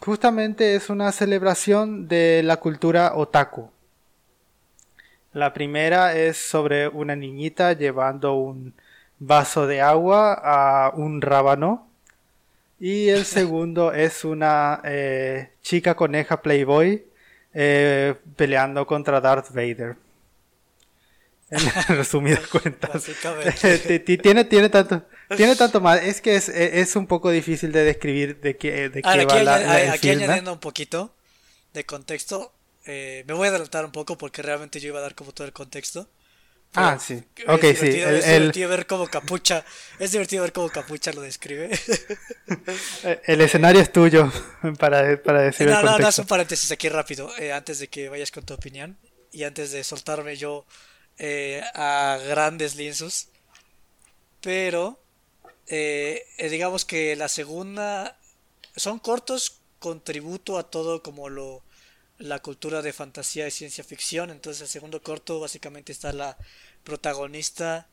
justamente 0.00 0.74
es 0.74 0.90
una 0.90 1.12
celebración 1.12 2.08
de 2.08 2.42
la 2.44 2.56
cultura 2.56 3.14
otaku 3.14 3.70
la 5.36 5.52
primera 5.52 6.16
es 6.16 6.38
sobre 6.38 6.88
una 6.88 7.14
niñita 7.14 7.74
llevando 7.74 8.36
un 8.36 8.72
vaso 9.18 9.66
de 9.66 9.82
agua 9.82 10.32
a 10.32 10.90
un 10.96 11.20
rábano 11.20 11.90
y 12.80 13.10
el 13.10 13.24
segundo 13.36 13.92
es 13.92 14.24
una 14.24 14.80
eh, 14.82 15.50
chica 15.60 15.94
coneja 15.94 16.40
playboy 16.40 17.04
eh, 17.52 18.14
peleando 18.34 18.86
contra 18.86 19.20
Darth 19.20 19.50
Vader. 19.50 19.96
En 21.50 21.60
resumidas 21.88 22.46
cuentas. 22.48 23.04
tiene, 24.22 24.44
tiene 24.46 24.68
tanto. 24.70 25.02
Tiene 25.36 25.54
tanto 25.54 25.82
más. 25.82 26.02
Es 26.02 26.22
que 26.22 26.36
es, 26.36 26.48
es 26.48 26.96
un 26.96 27.06
poco 27.06 27.30
difícil 27.30 27.72
de 27.72 27.84
describir 27.84 28.40
de 28.40 28.56
qué, 28.56 28.88
de 28.88 29.02
qué 29.02 29.24
va 29.26 29.42
la, 29.42 29.92
Aquí 29.92 30.08
añadiendo 30.08 30.54
un 30.54 30.60
poquito 30.60 31.14
de 31.74 31.84
contexto. 31.84 32.52
Eh, 32.86 33.24
me 33.26 33.34
voy 33.34 33.46
a 33.46 33.50
adelantar 33.50 33.84
un 33.84 33.92
poco 33.92 34.16
porque 34.16 34.42
realmente 34.42 34.80
yo 34.80 34.88
iba 34.88 34.98
a 34.98 35.02
dar 35.02 35.14
como 35.14 35.32
todo 35.32 35.46
el 35.46 35.52
contexto. 35.52 36.08
Ah, 36.74 36.98
sí. 37.00 37.22
Ok, 37.48 37.62
sí. 37.62 37.88
es 37.88 38.26
divertido 38.26 38.68
ver 38.68 38.86
cómo 38.86 39.06
Capucha. 39.06 39.64
Es 39.98 40.12
divertido 40.12 40.42
ver 40.42 40.52
cómo 40.52 40.68
Capucha 40.68 41.12
lo 41.12 41.22
describe. 41.22 41.70
el 43.24 43.40
escenario 43.40 43.80
es 43.80 43.90
tuyo 43.90 44.30
para, 44.78 45.20
para 45.22 45.42
decir 45.42 45.68
no, 45.68 45.78
el 45.78 45.84
No, 45.86 45.98
no, 45.98 46.08
un 46.18 46.26
paréntesis 46.26 46.70
aquí 46.70 46.88
rápido. 46.88 47.32
Eh, 47.38 47.52
antes 47.52 47.78
de 47.78 47.88
que 47.88 48.08
vayas 48.08 48.30
con 48.30 48.44
tu 48.44 48.54
opinión. 48.54 48.98
Y 49.32 49.44
antes 49.44 49.72
de 49.72 49.84
soltarme 49.84 50.36
yo 50.36 50.66
eh, 51.18 51.62
a 51.74 52.18
grandes 52.28 52.76
lienzos. 52.76 53.28
Pero. 54.42 55.00
Eh, 55.68 56.24
digamos 56.50 56.84
que 56.84 57.16
la 57.16 57.28
segunda. 57.28 58.18
Son 58.76 58.98
cortos 58.98 59.60
con 59.78 60.04
tributo 60.04 60.58
a 60.58 60.70
todo 60.70 61.02
como 61.02 61.30
lo 61.30 61.62
la 62.18 62.40
cultura 62.40 62.82
de 62.82 62.92
fantasía 62.92 63.46
y 63.46 63.50
ciencia 63.50 63.84
ficción. 63.84 64.30
Entonces 64.30 64.62
el 64.62 64.68
segundo 64.68 65.02
corto 65.02 65.40
básicamente 65.40 65.92
está 65.92 66.12
la 66.12 66.36
protagonista 66.84 67.88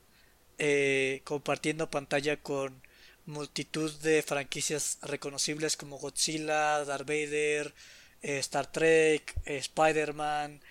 eh, 0.57 1.21
compartiendo 1.23 1.89
pantalla 1.89 2.37
con 2.37 2.81
multitud 3.25 3.91
de 4.01 4.21
franquicias 4.21 4.99
reconocibles 5.01 5.77
como 5.77 5.97
Godzilla, 5.97 6.83
Darth 6.85 7.07
Vader, 7.07 7.73
eh, 8.21 8.37
Star 8.39 8.71
Trek, 8.71 9.35
eh, 9.45 9.57
Spider-Man, 9.57 10.61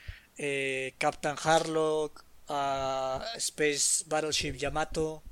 Captain 0.98 1.36
Harlock, 1.42 2.24
Space 3.36 4.04
Battleship 4.06 4.54
Yamato. 4.54 5.22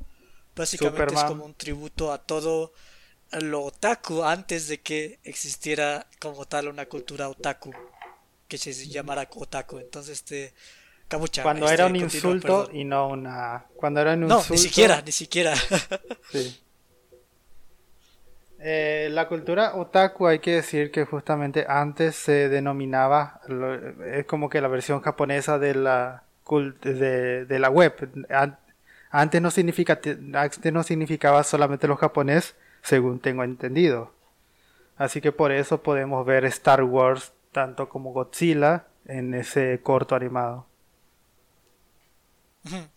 Básicamente 0.55 1.15
es 1.15 1.25
como 1.25 1.45
un 1.45 1.55
tributo 1.55 2.13
a 2.13 2.19
todo 2.19 2.73
lo 3.33 3.63
otaku 3.63 4.25
antes 4.25 4.69
de 4.69 4.81
que 4.81 5.19
existiera 5.25 6.07
como 6.21 6.45
tal 6.47 6.69
una 6.69 6.87
cultura 6.87 7.29
otaku 7.29 7.73
que 8.51 8.59
se 8.59 8.73
llamara 8.89 9.27
otaku. 9.35 9.79
Entonces, 9.79 10.19
este. 10.19 10.53
Cuando 11.43 11.65
este, 11.65 11.75
era 11.75 11.87
un 11.87 11.97
insulto 11.97 12.69
y 12.73 12.85
no 12.85 13.09
una. 13.09 13.65
Cuando 13.77 14.01
era 14.01 14.13
un 14.13 14.25
insulto. 14.25 14.45
No, 14.49 14.51
ni 14.51 14.59
siquiera, 14.59 15.03
ni 15.03 15.13
siquiera. 15.13 15.55
sí. 16.31 16.61
Eh, 18.63 19.09
la 19.11 19.27
cultura 19.27 19.75
otaku 19.75 20.27
hay 20.27 20.41
que 20.41 20.57
decir 20.57 20.91
que 20.91 21.07
justamente 21.07 21.65
antes 21.67 22.15
se 22.15 22.51
denominaba, 22.51 23.41
es 24.13 24.27
como 24.27 24.51
que 24.51 24.61
la 24.61 24.69
versión 24.69 25.01
japonesa 25.01 25.59
de 25.59 25.75
la, 25.75 26.25
de, 26.83 27.47
de 27.47 27.59
la 27.59 27.71
web. 27.71 27.95
Antes 29.11 29.41
no, 29.41 29.51
significa, 29.51 29.99
antes 30.35 30.73
no 30.73 30.83
significaba 30.83 31.43
solamente 31.43 31.89
los 31.89 31.99
japonés, 31.99 32.55
según 32.83 33.19
tengo 33.19 33.45
entendido. 33.45 34.13
Así 34.99 35.23
que 35.23 35.33
por 35.33 35.53
eso 35.53 35.83
podemos 35.83 36.27
ver 36.27 36.45
Star 36.45 36.85
Wars 36.85 37.33
tanto 37.53 37.89
como 37.89 38.13
Godzilla 38.13 38.87
en 39.07 39.35
ese 39.35 39.81
corto 39.83 40.15
animado. 40.15 40.67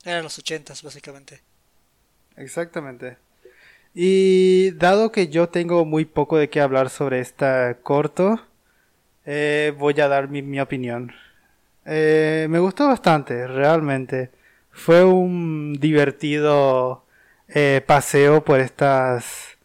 Eran 0.03 0.23
los 0.23 0.37
ochentas, 0.37 0.83
básicamente. 0.83 1.41
Exactamente. 2.35 3.17
Y 3.93 4.71
dado 4.71 5.11
que 5.11 5.27
yo 5.27 5.49
tengo 5.49 5.85
muy 5.85 6.05
poco 6.05 6.37
de 6.37 6.49
qué 6.49 6.61
hablar 6.61 6.89
sobre 6.89 7.19
este 7.19 7.77
corto, 7.83 8.41
eh, 9.25 9.73
voy 9.77 9.99
a 10.01 10.07
dar 10.07 10.29
mi, 10.29 10.59
opinión. 10.59 11.13
Eh, 11.85 12.47
me 12.49 12.59
gustó 12.59 12.87
bastante, 12.87 13.47
realmente. 13.47 14.31
Fue 14.71 15.03
un 15.03 15.73
divertido 15.79 17.05
eh, 17.47 17.83
paseo 17.85 18.43
por 18.43 18.59
estas 18.59 19.57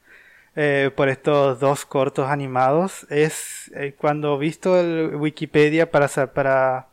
eh, 0.61 0.91
por 0.91 1.09
estos 1.09 1.61
dos 1.61 1.87
cortos 1.87 2.27
animados 2.29 3.07
es 3.11 3.71
eh, 3.77 3.95
cuando 3.97 4.37
visto 4.39 4.77
el 4.77 5.15
Wikipedia 5.15 5.89
para, 5.93 6.09
para 6.35 6.89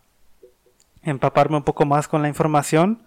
empaparme 1.01 1.57
un 1.57 1.63
poco 1.63 1.83
más 1.83 2.07
con 2.07 2.21
la 2.21 2.27
información, 2.27 3.01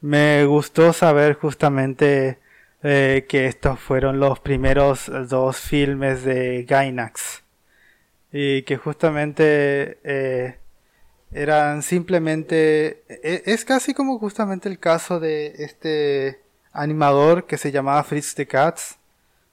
me 0.00 0.46
gustó 0.46 0.92
saber 0.92 1.34
justamente 1.34 2.40
eh, 2.82 3.24
que 3.28 3.46
estos 3.46 3.78
fueron 3.78 4.18
los 4.18 4.40
primeros 4.40 5.08
dos 5.28 5.58
filmes 5.58 6.24
de 6.24 6.64
Gainax. 6.64 7.44
Y 8.32 8.62
que 8.62 8.76
justamente 8.76 10.58
eran 11.30 11.82
simplemente 11.82 13.04
e, 13.08 13.44
es 13.46 13.64
casi 13.64 13.94
como 13.94 14.18
justamente 14.18 14.68
el 14.68 14.80
caso 14.80 15.20
de 15.20 15.54
este 15.58 16.40
animador 16.72 17.46
que 17.46 17.58
se 17.58 17.70
llamaba 17.70 18.02
Fritz 18.02 18.34
the 18.34 18.48
Cats 18.48 18.98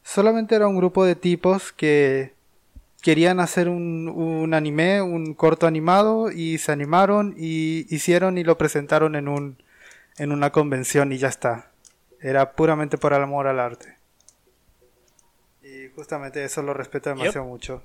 solamente 0.03 0.55
era 0.55 0.67
un 0.67 0.77
grupo 0.77 1.05
de 1.05 1.15
tipos 1.15 1.72
que 1.72 2.34
querían 3.01 3.39
hacer 3.39 3.67
un, 3.70 4.08
un, 4.08 4.53
anime, 4.53 5.01
un 5.01 5.34
corto 5.34 5.67
animado 5.67 6.31
y 6.31 6.58
se 6.58 6.72
animaron 6.72 7.34
y 7.38 7.93
hicieron 7.93 8.38
y 8.38 8.43
lo 8.43 8.58
presentaron 8.58 9.15
en 9.15 9.27
un 9.27 9.58
en 10.17 10.31
una 10.31 10.51
convención 10.51 11.12
y 11.12 11.17
ya 11.17 11.29
está. 11.29 11.72
Era 12.20 12.51
puramente 12.51 12.98
por 12.98 13.13
el 13.13 13.24
amor 13.24 13.48
al 13.48 13.60
arte. 13.60 13.98
Y 15.63 15.88
justamente 15.96 16.43
eso 16.43 16.62
lo 16.62 16.74
respeto 16.74 17.10
demasiado 17.10 17.46
mucho. 17.46 17.81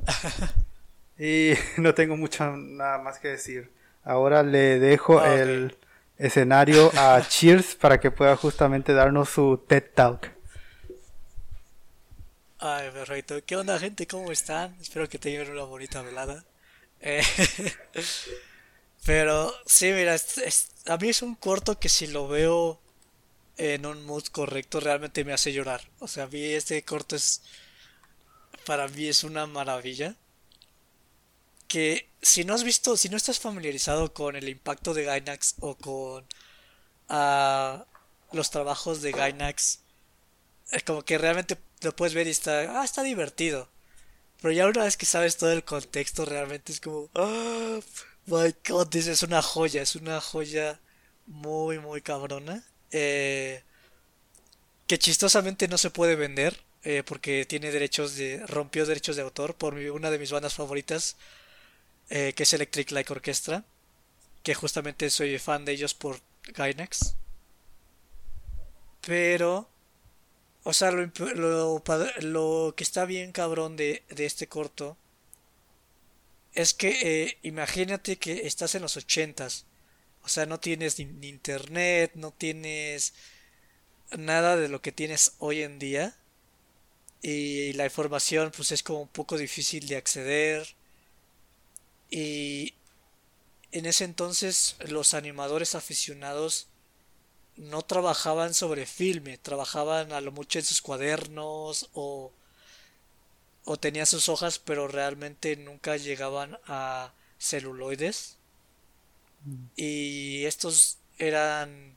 y 1.18 1.52
no 1.78 1.94
tengo 1.94 2.16
mucho 2.16 2.56
nada 2.56 2.98
más 2.98 3.18
que 3.18 3.28
decir. 3.28 3.70
Ahora 4.04 4.42
le 4.42 4.78
dejo 4.78 5.24
el 5.24 5.76
escenario 6.18 6.90
a 6.96 7.20
Cheers 7.26 7.74
para 7.74 7.98
que 7.98 8.10
pueda 8.10 8.36
justamente 8.36 8.92
darnos 8.92 9.30
su 9.30 9.64
TED 9.66 9.84
Talk. 9.94 10.35
Ay, 12.58 12.90
perfecto. 12.90 13.44
¿Qué 13.44 13.56
onda, 13.56 13.78
gente? 13.78 14.06
¿Cómo 14.06 14.32
están? 14.32 14.76
Espero 14.80 15.08
que 15.08 15.18
tengan 15.18 15.50
una 15.50 15.64
bonita 15.64 16.00
velada. 16.02 16.44
Eh, 17.00 17.22
pero 19.04 19.52
sí, 19.66 19.92
mira, 19.92 20.16
a 20.86 20.96
mí 20.96 21.08
es 21.08 21.22
un 21.22 21.34
corto 21.34 21.78
que 21.78 21.88
si 21.90 22.06
lo 22.06 22.28
veo 22.28 22.80
en 23.58 23.86
un 23.86 24.04
mood 24.06 24.24
correcto 24.26 24.80
realmente 24.80 25.24
me 25.24 25.34
hace 25.34 25.52
llorar. 25.52 25.82
O 26.00 26.08
sea, 26.08 26.24
a 26.24 26.28
mí 26.28 26.42
este 26.42 26.82
corto 26.82 27.16
es... 27.16 27.42
Para 28.64 28.88
mí 28.88 29.06
es 29.06 29.22
una 29.24 29.46
maravilla. 29.46 30.16
Que 31.68 32.08
si 32.22 32.44
no 32.44 32.54
has 32.54 32.64
visto, 32.64 32.96
si 32.96 33.08
no 33.10 33.16
estás 33.18 33.38
familiarizado 33.38 34.12
con 34.14 34.34
el 34.36 34.48
impacto 34.48 34.94
de 34.94 35.04
Gainax 35.04 35.56
o 35.60 35.76
con 35.76 36.24
uh, 37.10 37.84
los 38.32 38.50
trabajos 38.50 39.02
de 39.02 39.12
Gainax, 39.12 39.80
es 40.72 40.82
como 40.84 41.04
que 41.04 41.18
realmente 41.18 41.56
lo 41.82 41.94
puedes 41.94 42.14
ver 42.14 42.26
y 42.26 42.30
está, 42.30 42.80
ah, 42.80 42.84
está 42.84 43.02
divertido. 43.02 43.68
Pero 44.40 44.52
ya 44.52 44.66
una 44.66 44.84
vez 44.84 44.96
que 44.96 45.06
sabes 45.06 45.36
todo 45.36 45.52
el 45.52 45.64
contexto, 45.64 46.24
realmente 46.24 46.72
es 46.72 46.80
como, 46.80 47.08
oh 47.14 47.80
my 48.26 48.54
god, 48.68 48.94
es 48.94 49.22
una 49.22 49.42
joya, 49.42 49.82
es 49.82 49.96
una 49.96 50.20
joya 50.20 50.80
muy, 51.26 51.78
muy 51.78 52.02
cabrona. 52.02 52.64
Eh, 52.90 53.62
que 54.86 54.98
chistosamente 54.98 55.68
no 55.68 55.78
se 55.78 55.90
puede 55.90 56.16
vender, 56.16 56.60
eh, 56.84 57.02
porque 57.04 57.44
tiene 57.46 57.72
derechos 57.72 58.16
de, 58.16 58.44
rompió 58.46 58.86
derechos 58.86 59.16
de 59.16 59.22
autor 59.22 59.54
por 59.56 59.74
una 59.74 60.10
de 60.10 60.18
mis 60.18 60.30
bandas 60.30 60.54
favoritas, 60.54 61.16
eh, 62.10 62.32
que 62.36 62.44
es 62.44 62.52
Electric 62.52 62.90
Light 62.92 63.10
Orchestra, 63.10 63.64
que 64.42 64.54
justamente 64.54 65.10
soy 65.10 65.38
fan 65.38 65.64
de 65.64 65.72
ellos 65.72 65.94
por 65.94 66.20
Gainax. 66.54 67.16
Pero 69.00 69.68
o 70.68 70.72
sea, 70.72 70.90
lo, 70.90 71.06
lo, 72.22 72.74
que 72.76 72.82
está 72.82 73.04
bien 73.04 73.30
cabrón 73.30 73.76
de, 73.76 74.02
este 74.08 74.48
corto 74.48 74.96
es 76.54 76.74
que 76.74 77.22
eh, 77.24 77.38
imagínate 77.42 78.16
que 78.16 78.48
estás 78.48 78.74
en 78.74 78.82
los 78.82 78.96
ochentas. 78.96 79.64
O 80.24 80.28
sea, 80.28 80.44
no 80.44 80.58
tienes 80.58 80.98
ni, 80.98 81.28
internet, 81.28 82.10
no 82.16 82.32
tienes 82.32 83.14
nada 84.18 84.56
de 84.56 84.68
lo 84.68 84.82
que 84.82 84.90
tienes 84.90 85.34
hoy 85.38 85.62
en 85.62 85.78
día. 85.78 86.16
Y 87.22 87.72
la 87.74 87.84
información 87.84 88.50
pues 88.56 88.72
es 88.72 88.82
como 88.82 89.02
un 89.02 89.08
poco 89.08 89.38
difícil 89.38 89.86
de 89.86 89.96
acceder. 89.96 90.66
Y 92.10 92.74
en 93.70 93.86
ese 93.86 94.02
entonces 94.02 94.74
los 94.80 95.14
animadores 95.14 95.76
aficionados 95.76 96.66
no 97.56 97.82
trabajaban 97.82 98.54
sobre 98.54 98.86
filme, 98.86 99.38
trabajaban 99.38 100.12
a 100.12 100.20
lo 100.20 100.32
mucho 100.32 100.58
en 100.58 100.64
sus 100.64 100.82
cuadernos 100.82 101.88
o, 101.94 102.32
o 103.64 103.76
tenían 103.78 104.06
sus 104.06 104.28
hojas, 104.28 104.58
pero 104.58 104.88
realmente 104.88 105.56
nunca 105.56 105.96
llegaban 105.96 106.58
a 106.66 107.12
celuloides. 107.38 108.36
Mm. 109.44 109.64
Y 109.76 110.44
estos 110.44 110.98
eran, 111.18 111.96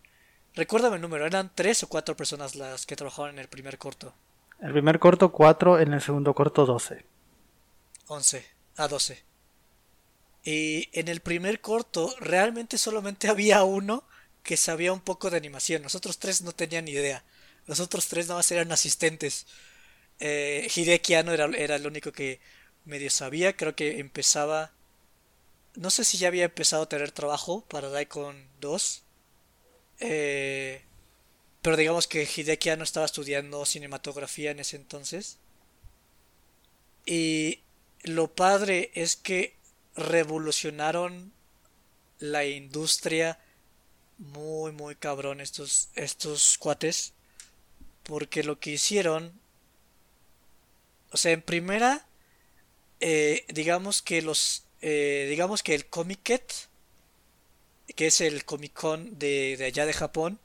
recuérdame 0.56 0.95
el 0.95 1.02
número, 1.02 1.26
eran 1.26 1.52
tres 1.54 1.84
o 1.84 1.89
cuatro 1.89 2.15
personas 2.15 2.56
las 2.56 2.86
que 2.86 2.95
trabajaban 2.95 3.32
en 3.32 3.39
el 3.39 3.50
primer 3.50 3.78
corto. 3.78 4.13
El 4.62 4.72
primer 4.74 5.00
corto 5.00 5.32
cuatro, 5.32 5.80
en 5.80 5.93
el 5.93 6.02
segundo 6.02 6.34
corto 6.34 6.65
doce. 6.65 7.06
Once, 8.08 8.45
a 8.76 8.88
doce. 8.88 9.24
Y 10.43 10.89
en 10.98 11.08
el 11.10 11.19
primer 11.19 11.62
corto 11.62 12.13
realmente 12.19 12.78
solamente 12.78 13.28
había 13.30 13.63
uno 13.63 14.04
que 14.49 14.57
sabía 14.57 14.91
un 14.91 15.01
poco 15.01 15.29
de 15.29 15.38
animación. 15.38 15.83
Nosotros 15.83 16.17
tres 16.17 16.41
no 16.41 16.53
tenían 16.53 16.85
ni 16.85 16.91
idea. 16.93 17.23
Los 17.67 17.79
otros 17.79 18.07
tres 18.07 18.25
nada 18.25 18.39
más 18.39 18.51
eran 18.51 18.71
asistentes. 18.71 19.45
Eh, 20.19 20.67
Hideki 20.75 21.13
Anno 21.13 21.33
era, 21.33 21.45
era 21.55 21.75
el 21.75 21.85
único 21.85 22.12
que 22.12 22.39
medio 22.83 23.12
sabía. 23.12 23.55
Creo 23.55 23.75
que 23.75 23.99
empezaba. 23.99 24.71
No 25.75 25.91
sé 25.91 26.03
si 26.03 26.17
ya 26.17 26.29
había 26.29 26.45
empezado 26.45 26.81
a 26.81 26.89
tener 26.89 27.12
trabajo 27.12 27.63
para 27.65 27.89
Daikon 27.89 28.43
2. 28.59 29.03
Eh, 29.99 30.81
pero 31.62 31.77
digamos 31.77 32.07
que 32.07 32.23
Hideki 32.23 32.71
Anno 32.71 32.85
estaba 32.85 33.05
estudiando 33.05 33.63
cinematografía 33.67 34.49
en 34.49 34.62
ese 34.62 34.77
entonces. 34.77 35.38
Y 37.05 37.59
lo 38.01 38.33
padre 38.33 38.89
es 38.95 39.15
que 39.15 39.53
revolucionaron 39.95 41.33
la 42.17 42.45
industria 42.45 43.38
muy, 44.19 44.71
muy 44.73 44.95
cabrón 44.95 45.41
estos, 45.41 45.89
estos 45.95 46.58
cuates. 46.58 47.13
Porque 48.03 48.43
lo 48.43 48.60
que 48.60 48.71
hicieron. 48.71 49.34
O 51.12 51.17
sea, 51.17 51.32
en 51.32 51.41
primera. 51.41 52.05
Eh, 52.99 53.45
digamos 53.49 54.01
que 54.01 54.21
los. 54.21 54.65
Eh, 54.82 55.27
digamos 55.29 55.63
que 55.63 55.73
el 55.73 55.88
Comiket. 55.88 56.53
Que 57.95 58.08
es 58.08 58.21
el 58.21 58.45
Comic 58.45 58.73
Con 58.73 59.17
de, 59.17 59.55
de 59.58 59.65
allá 59.65 59.86
de 59.86 59.93
Japón. 59.93 60.39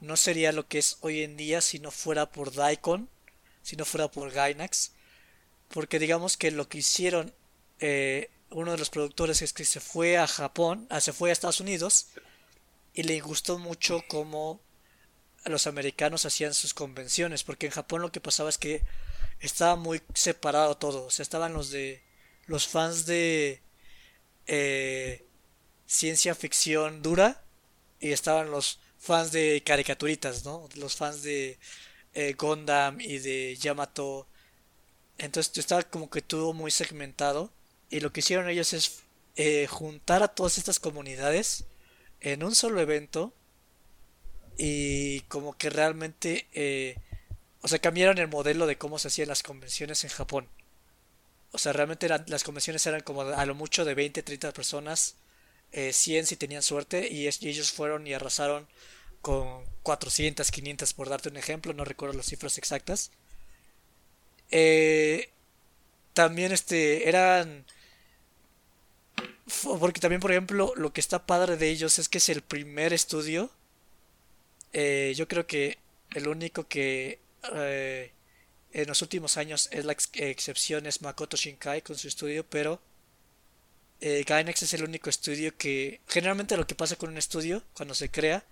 No 0.00 0.16
sería 0.16 0.52
lo 0.52 0.68
que 0.68 0.78
es 0.78 0.98
hoy 1.00 1.22
en 1.22 1.36
día 1.36 1.60
si 1.60 1.78
no 1.78 1.90
fuera 1.90 2.30
por 2.30 2.52
Daikon. 2.52 3.08
Si 3.62 3.76
no 3.76 3.84
fuera 3.84 4.10
por 4.10 4.30
Gainax. 4.30 4.92
Porque 5.68 5.98
digamos 5.98 6.36
que 6.36 6.50
lo 6.50 6.68
que 6.68 6.78
hicieron. 6.78 7.34
Eh, 7.80 8.30
uno 8.50 8.72
de 8.72 8.78
los 8.78 8.90
productores 8.90 9.42
es 9.42 9.52
que 9.52 9.64
se 9.64 9.80
fue 9.80 10.18
a 10.18 10.26
Japón. 10.26 10.86
Ah, 10.90 11.00
se 11.00 11.12
fue 11.12 11.30
a 11.30 11.32
Estados 11.32 11.60
Unidos 11.60 12.08
y 12.96 13.02
le 13.02 13.20
gustó 13.20 13.58
mucho 13.58 14.02
cómo 14.08 14.58
los 15.44 15.66
americanos 15.66 16.24
hacían 16.24 16.54
sus 16.54 16.72
convenciones, 16.72 17.44
porque 17.44 17.66
en 17.66 17.72
Japón 17.72 18.00
lo 18.00 18.10
que 18.10 18.22
pasaba 18.22 18.48
es 18.48 18.56
que 18.56 18.82
estaba 19.38 19.76
muy 19.76 20.00
separado 20.14 20.78
todo, 20.78 21.04
o 21.04 21.10
sea, 21.10 21.22
estaban 21.22 21.52
los 21.52 21.70
de 21.70 22.02
los 22.46 22.66
fans 22.66 23.04
de 23.04 23.60
eh, 24.46 25.26
ciencia 25.86 26.34
ficción 26.34 27.02
dura 27.02 27.44
y 28.00 28.12
estaban 28.12 28.50
los 28.50 28.80
fans 28.98 29.30
de 29.30 29.62
caricaturitas, 29.64 30.46
¿no? 30.46 30.66
Los 30.76 30.96
fans 30.96 31.22
de 31.22 31.58
eh, 32.14 32.34
Gundam 32.38 32.98
y 33.00 33.18
de 33.18 33.56
Yamato. 33.56 34.26
Entonces 35.18 35.58
estaba 35.58 35.82
como 35.82 36.08
que 36.08 36.22
todo 36.22 36.54
muy 36.54 36.70
segmentado 36.70 37.52
y 37.90 38.00
lo 38.00 38.12
que 38.12 38.20
hicieron 38.20 38.48
ellos 38.48 38.72
es 38.72 39.02
eh, 39.36 39.66
juntar 39.66 40.22
a 40.22 40.28
todas 40.28 40.56
estas 40.56 40.80
comunidades 40.80 41.64
en 42.32 42.42
un 42.42 42.56
solo 42.56 42.80
evento 42.80 43.32
y 44.58 45.20
como 45.22 45.56
que 45.56 45.70
realmente, 45.70 46.48
eh, 46.54 46.96
o 47.62 47.68
sea, 47.68 47.78
cambiaron 47.78 48.18
el 48.18 48.26
modelo 48.26 48.66
de 48.66 48.76
cómo 48.76 48.98
se 48.98 49.08
hacían 49.08 49.28
las 49.28 49.44
convenciones 49.44 50.02
en 50.02 50.10
Japón. 50.10 50.48
O 51.52 51.58
sea, 51.58 51.72
realmente 51.72 52.08
las 52.08 52.42
convenciones 52.42 52.84
eran 52.86 53.02
como 53.02 53.22
a 53.22 53.46
lo 53.46 53.54
mucho 53.54 53.84
de 53.84 53.94
20, 53.94 54.24
30 54.24 54.52
personas, 54.52 55.14
eh, 55.70 55.92
100 55.92 56.26
si 56.26 56.36
tenían 56.36 56.62
suerte, 56.62 57.08
y, 57.08 57.28
ellos 57.28 57.70
fueron 57.70 58.06
y 58.08 58.14
arrasaron 58.14 58.66
con 59.22 59.64
400, 59.84 60.50
500 60.50 60.94
por 60.94 61.08
darte 61.08 61.28
un 61.28 61.36
ejemplo, 61.36 61.74
no 61.74 61.84
recuerdo 61.84 62.16
las 62.16 62.26
cifras 62.26 62.58
exactas. 62.58 63.12
Eh, 64.50 65.30
también 66.12 66.50
este 66.52 67.08
eran 67.08 67.66
porque 69.80 70.00
también, 70.00 70.20
por 70.20 70.32
ejemplo, 70.32 70.72
lo 70.76 70.92
que 70.92 71.00
está 71.00 71.26
padre 71.26 71.56
de 71.56 71.68
ellos 71.70 71.98
es 71.98 72.08
que 72.08 72.18
es 72.18 72.28
el 72.28 72.42
primer 72.42 72.92
estudio. 72.92 73.50
Eh, 74.72 75.14
yo 75.16 75.28
creo 75.28 75.46
que 75.46 75.78
el 76.14 76.28
único 76.28 76.66
que 76.66 77.20
eh, 77.54 78.12
en 78.72 78.88
los 78.88 79.02
últimos 79.02 79.36
años 79.36 79.68
es 79.72 79.84
la 79.84 79.92
excepción 79.92 80.86
es 80.86 81.02
Makoto 81.02 81.36
Shinkai 81.36 81.82
con 81.82 81.96
su 81.96 82.08
estudio, 82.08 82.44
pero 82.44 82.80
eh, 84.00 84.24
Gainax 84.26 84.62
es 84.62 84.74
el 84.74 84.84
único 84.84 85.08
estudio 85.08 85.56
que 85.56 86.00
generalmente 86.06 86.56
lo 86.56 86.66
que 86.66 86.74
pasa 86.74 86.96
con 86.96 87.10
un 87.10 87.16
estudio 87.16 87.62
cuando 87.72 87.94
se 87.94 88.10
crea 88.10 88.44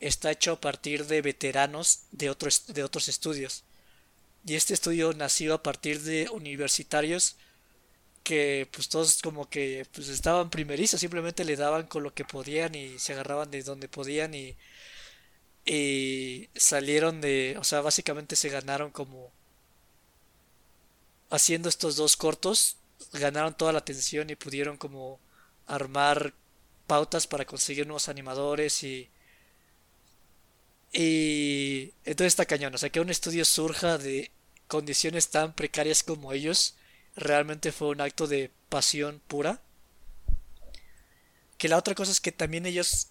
está 0.00 0.30
hecho 0.30 0.52
a 0.52 0.60
partir 0.60 1.06
de 1.06 1.22
veteranos 1.22 2.00
de 2.10 2.28
otros, 2.28 2.66
de 2.66 2.82
otros 2.82 3.08
estudios. 3.08 3.64
Y 4.44 4.56
este 4.56 4.74
estudio 4.74 5.12
nació 5.12 5.54
a 5.54 5.62
partir 5.62 6.02
de 6.02 6.28
universitarios 6.30 7.36
que 8.22 8.68
pues 8.72 8.88
todos 8.88 9.20
como 9.22 9.48
que 9.48 9.86
pues 9.92 10.08
estaban 10.08 10.50
primerizos, 10.50 11.00
simplemente 11.00 11.44
le 11.44 11.56
daban 11.56 11.86
con 11.86 12.02
lo 12.02 12.14
que 12.14 12.24
podían 12.24 12.74
y 12.74 12.98
se 12.98 13.12
agarraban 13.14 13.50
de 13.50 13.62
donde 13.62 13.88
podían 13.88 14.34
y, 14.34 14.56
y 15.64 16.48
salieron 16.56 17.20
de, 17.20 17.56
o 17.58 17.64
sea, 17.64 17.80
básicamente 17.80 18.36
se 18.36 18.48
ganaron 18.48 18.90
como 18.90 19.30
haciendo 21.30 21.68
estos 21.68 21.96
dos 21.96 22.16
cortos, 22.16 22.76
ganaron 23.12 23.56
toda 23.56 23.72
la 23.72 23.78
atención 23.80 24.30
y 24.30 24.36
pudieron 24.36 24.76
como 24.76 25.18
armar 25.66 26.34
pautas 26.86 27.26
para 27.26 27.44
conseguir 27.46 27.86
nuevos 27.86 28.08
animadores 28.08 28.82
y 28.82 29.08
y 30.92 31.92
entonces 32.04 32.32
está 32.32 32.44
cañón, 32.46 32.74
o 32.74 32.78
sea 32.78 32.90
que 32.90 33.00
un 33.00 33.10
estudio 33.10 33.44
surja 33.44 33.96
de 33.98 34.30
condiciones 34.68 35.30
tan 35.30 35.54
precarias 35.54 36.02
como 36.02 36.32
ellos 36.32 36.76
realmente 37.16 37.72
fue 37.72 37.88
un 37.88 38.00
acto 38.00 38.26
de 38.26 38.50
pasión 38.68 39.20
pura. 39.26 39.60
Que 41.58 41.68
la 41.68 41.78
otra 41.78 41.94
cosa 41.94 42.10
es 42.10 42.20
que 42.20 42.32
también 42.32 42.66
ellos 42.66 43.08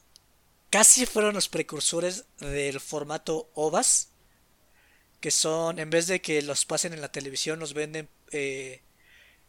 casi 0.69 1.05
fueron 1.05 1.33
los 1.35 1.49
precursores 1.49 2.25
del 2.39 2.79
formato 2.79 3.49
OVAS, 3.53 4.09
que 5.19 5.31
son, 5.31 5.79
en 5.79 5.89
vez 5.89 6.07
de 6.07 6.21
que 6.21 6.41
los 6.41 6.65
pasen 6.65 6.93
en 6.93 7.01
la 7.01 7.11
televisión, 7.11 7.59
los 7.59 7.73
venden 7.73 8.09
eh, 8.31 8.81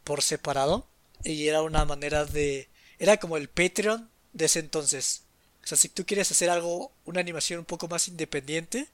por 0.04 0.22
separado. 0.22 0.86
Y 1.24 1.46
era 1.48 1.62
una 1.62 1.84
manera 1.84 2.24
de... 2.24 2.68
Era 2.98 3.16
como 3.16 3.36
el 3.36 3.48
Patreon 3.48 4.10
de 4.32 4.44
ese 4.44 4.58
entonces. 4.58 5.24
O 5.64 5.66
sea, 5.66 5.78
si 5.78 5.88
tú 5.88 6.04
quieres 6.04 6.30
hacer 6.30 6.50
algo, 6.50 6.92
una 7.04 7.20
animación 7.20 7.60
un 7.60 7.64
poco 7.64 7.88
más 7.88 8.08
independiente, 8.08 8.88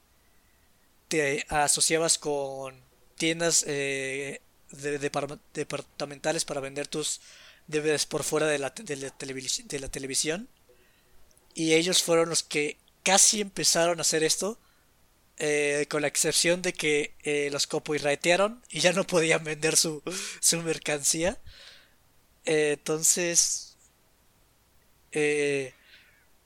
te 1.07 1.45
asociabas 1.49 2.17
con 2.17 2.79
tiendas 3.15 3.65
eh, 3.67 4.41
de, 4.71 4.99
departamentales 5.53 6.45
para 6.45 6.61
vender 6.61 6.87
tus 6.87 7.21
DVDs 7.67 8.05
por 8.05 8.23
fuera 8.23 8.47
de 8.47 8.59
la, 8.59 8.71
de 8.71 8.95
la, 9.79 9.89
televisión. 9.89 10.49
Y 11.53 11.73
ellos 11.73 12.03
fueron 12.03 12.29
los 12.29 12.43
que 12.43 12.77
casi 13.03 13.41
empezaron 13.41 13.99
a 13.99 14.01
hacer 14.01 14.23
esto. 14.23 14.59
Eh, 15.41 15.85
con 15.89 16.01
la 16.01 16.09
excepción 16.09 16.61
de 16.61 16.73
que 16.73 17.15
eh, 17.23 17.47
los 17.49 17.65
copyrightaron 17.65 18.61
y 18.69 18.81
ya 18.81 18.91
no 18.91 19.07
podían 19.07 19.41
vender 19.45 19.77
su, 19.77 20.03
su 20.41 20.61
mercancía. 20.61 21.37
Eh, 22.45 22.71
entonces, 22.77 23.77
ese 25.11 25.73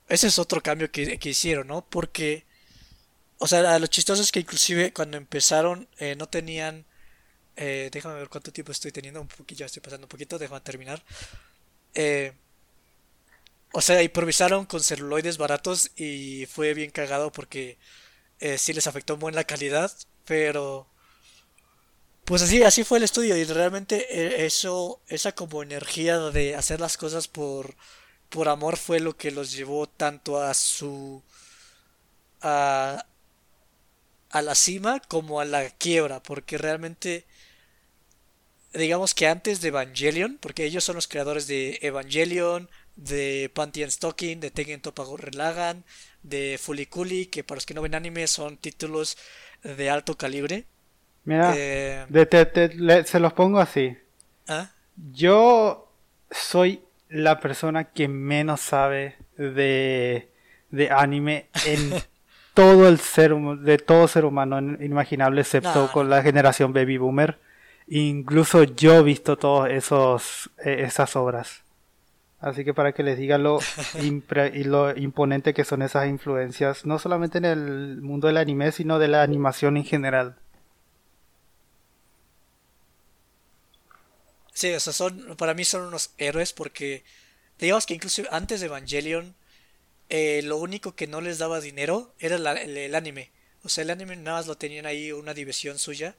es 0.08 0.38
otro 0.38 0.62
cambio 0.62 0.92
que, 0.92 1.18
que, 1.18 1.30
hicieron, 1.30 1.66
¿no? 1.66 1.84
Porque, 1.84 2.44
o 3.38 3.48
sea, 3.48 3.78
lo 3.80 3.86
chistoso 3.88 4.22
es 4.22 4.30
que 4.30 4.40
inclusive 4.40 4.92
cuando 4.92 5.16
empezaron 5.16 5.88
no 6.16 6.28
tenían 6.28 6.86
eh, 7.56 7.90
déjame 7.92 8.16
ver 8.16 8.28
cuánto 8.28 8.52
tiempo 8.52 8.72
estoy 8.72 8.92
teniendo. 8.92 9.20
Un 9.20 9.28
poquito, 9.28 9.60
ya 9.60 9.66
estoy 9.66 9.82
pasando 9.82 10.06
un 10.06 10.08
poquito. 10.08 10.38
Déjame 10.38 10.60
terminar. 10.60 11.02
Eh, 11.94 12.32
o 13.72 13.80
sea, 13.80 14.02
improvisaron 14.02 14.66
con 14.66 14.80
celuloides 14.82 15.36
baratos 15.38 15.90
y 15.96 16.46
fue 16.46 16.74
bien 16.74 16.90
cagado 16.90 17.32
porque 17.32 17.78
eh, 18.40 18.58
sí 18.58 18.72
les 18.74 18.86
afectó 18.86 19.16
muy 19.16 19.30
en 19.30 19.36
la 19.36 19.44
calidad. 19.44 19.92
Pero 20.26 20.88
pues 22.24 22.42
así, 22.42 22.62
así 22.62 22.84
fue 22.84 22.98
el 22.98 23.04
estudio 23.04 23.36
y 23.36 23.44
realmente 23.44 24.44
eso, 24.46 25.00
esa 25.08 25.32
como 25.32 25.62
energía 25.62 26.18
de 26.30 26.54
hacer 26.56 26.80
las 26.80 26.96
cosas 26.96 27.28
por, 27.28 27.74
por 28.30 28.48
amor 28.48 28.76
fue 28.78 29.00
lo 29.00 29.16
que 29.16 29.30
los 29.30 29.52
llevó 29.52 29.86
tanto 29.88 30.40
a 30.42 30.54
su 30.54 31.22
a, 32.42 33.04
a 34.30 34.42
la 34.42 34.54
cima 34.54 35.00
como 35.00 35.40
a 35.40 35.44
la 35.44 35.70
quiebra, 35.70 36.22
porque 36.22 36.58
realmente 36.58 37.24
digamos 38.74 39.14
que 39.14 39.28
antes 39.28 39.60
de 39.60 39.68
Evangelion, 39.68 40.38
porque 40.40 40.64
ellos 40.64 40.84
son 40.84 40.96
los 40.96 41.08
creadores 41.08 41.46
de 41.46 41.78
Evangelion, 41.82 42.68
de 42.96 43.50
Pantheon 43.54 43.90
Stocking, 43.90 44.40
de 44.40 44.50
Tengen 44.50 44.80
Toppa 44.80 45.04
Relagan, 45.16 45.84
de 46.22 46.58
Fuliculi, 46.60 47.26
que 47.26 47.44
para 47.44 47.56
los 47.56 47.66
que 47.66 47.74
no 47.74 47.82
ven 47.82 47.94
anime 47.94 48.26
son 48.26 48.56
títulos 48.56 49.16
de 49.62 49.90
alto 49.90 50.16
calibre. 50.16 50.64
Mira, 51.24 51.54
eh, 51.56 52.06
se 53.06 53.20
los 53.20 53.32
pongo 53.32 53.58
así. 53.58 53.96
¿Ah? 54.46 54.70
Yo 55.12 55.90
soy 56.30 56.82
la 57.08 57.40
persona 57.40 57.84
que 57.84 58.08
menos 58.08 58.60
sabe 58.60 59.16
de, 59.36 60.30
de 60.70 60.90
anime 60.90 61.48
en 61.66 61.92
todo 62.54 62.88
el 62.88 62.98
ser 62.98 63.34
de 63.34 63.78
todo 63.78 64.06
ser 64.06 64.24
humano 64.24 64.58
inimaginable 64.58 65.40
excepto 65.40 65.90
con 65.92 66.08
la 66.08 66.22
generación 66.22 66.72
baby 66.72 66.98
boomer 66.98 67.38
Incluso 67.88 68.64
yo 68.64 68.94
he 68.94 69.02
visto 69.02 69.36
todas 69.36 69.70
esos 69.70 70.50
eh, 70.64 70.84
esas 70.86 71.16
obras. 71.16 71.64
Así 72.40 72.64
que 72.64 72.74
para 72.74 72.92
que 72.92 73.02
les 73.02 73.16
diga 73.18 73.38
lo, 73.38 73.58
y 74.02 74.64
lo 74.64 74.96
imponente 74.96 75.54
que 75.54 75.64
son 75.64 75.82
esas 75.82 76.08
influencias, 76.08 76.84
no 76.84 76.98
solamente 76.98 77.38
en 77.38 77.46
el 77.46 78.02
mundo 78.02 78.26
del 78.26 78.36
anime, 78.36 78.70
sino 78.72 78.98
de 78.98 79.08
la 79.08 79.22
animación 79.22 79.76
en 79.76 79.84
general. 79.84 80.36
Sí, 84.52 84.72
o 84.72 84.80
sea, 84.80 84.92
son, 84.92 85.36
para 85.36 85.54
mí 85.54 85.64
son 85.64 85.82
unos 85.82 86.10
héroes 86.16 86.52
porque, 86.52 87.02
digamos 87.58 87.86
que 87.86 87.94
incluso 87.94 88.22
antes 88.30 88.60
de 88.60 88.66
Evangelion, 88.66 89.34
eh, 90.10 90.42
lo 90.44 90.58
único 90.58 90.94
que 90.94 91.06
no 91.06 91.20
les 91.20 91.38
daba 91.38 91.60
dinero 91.60 92.14
era 92.18 92.36
el, 92.36 92.94
anime. 92.94 93.30
O 93.64 93.68
sea, 93.68 93.82
el 93.82 93.90
anime 93.90 94.16
nada 94.16 94.38
más 94.38 94.46
lo 94.46 94.56
tenían 94.56 94.86
ahí 94.86 95.12
una 95.12 95.34
división 95.34 95.78
suya 95.78 96.14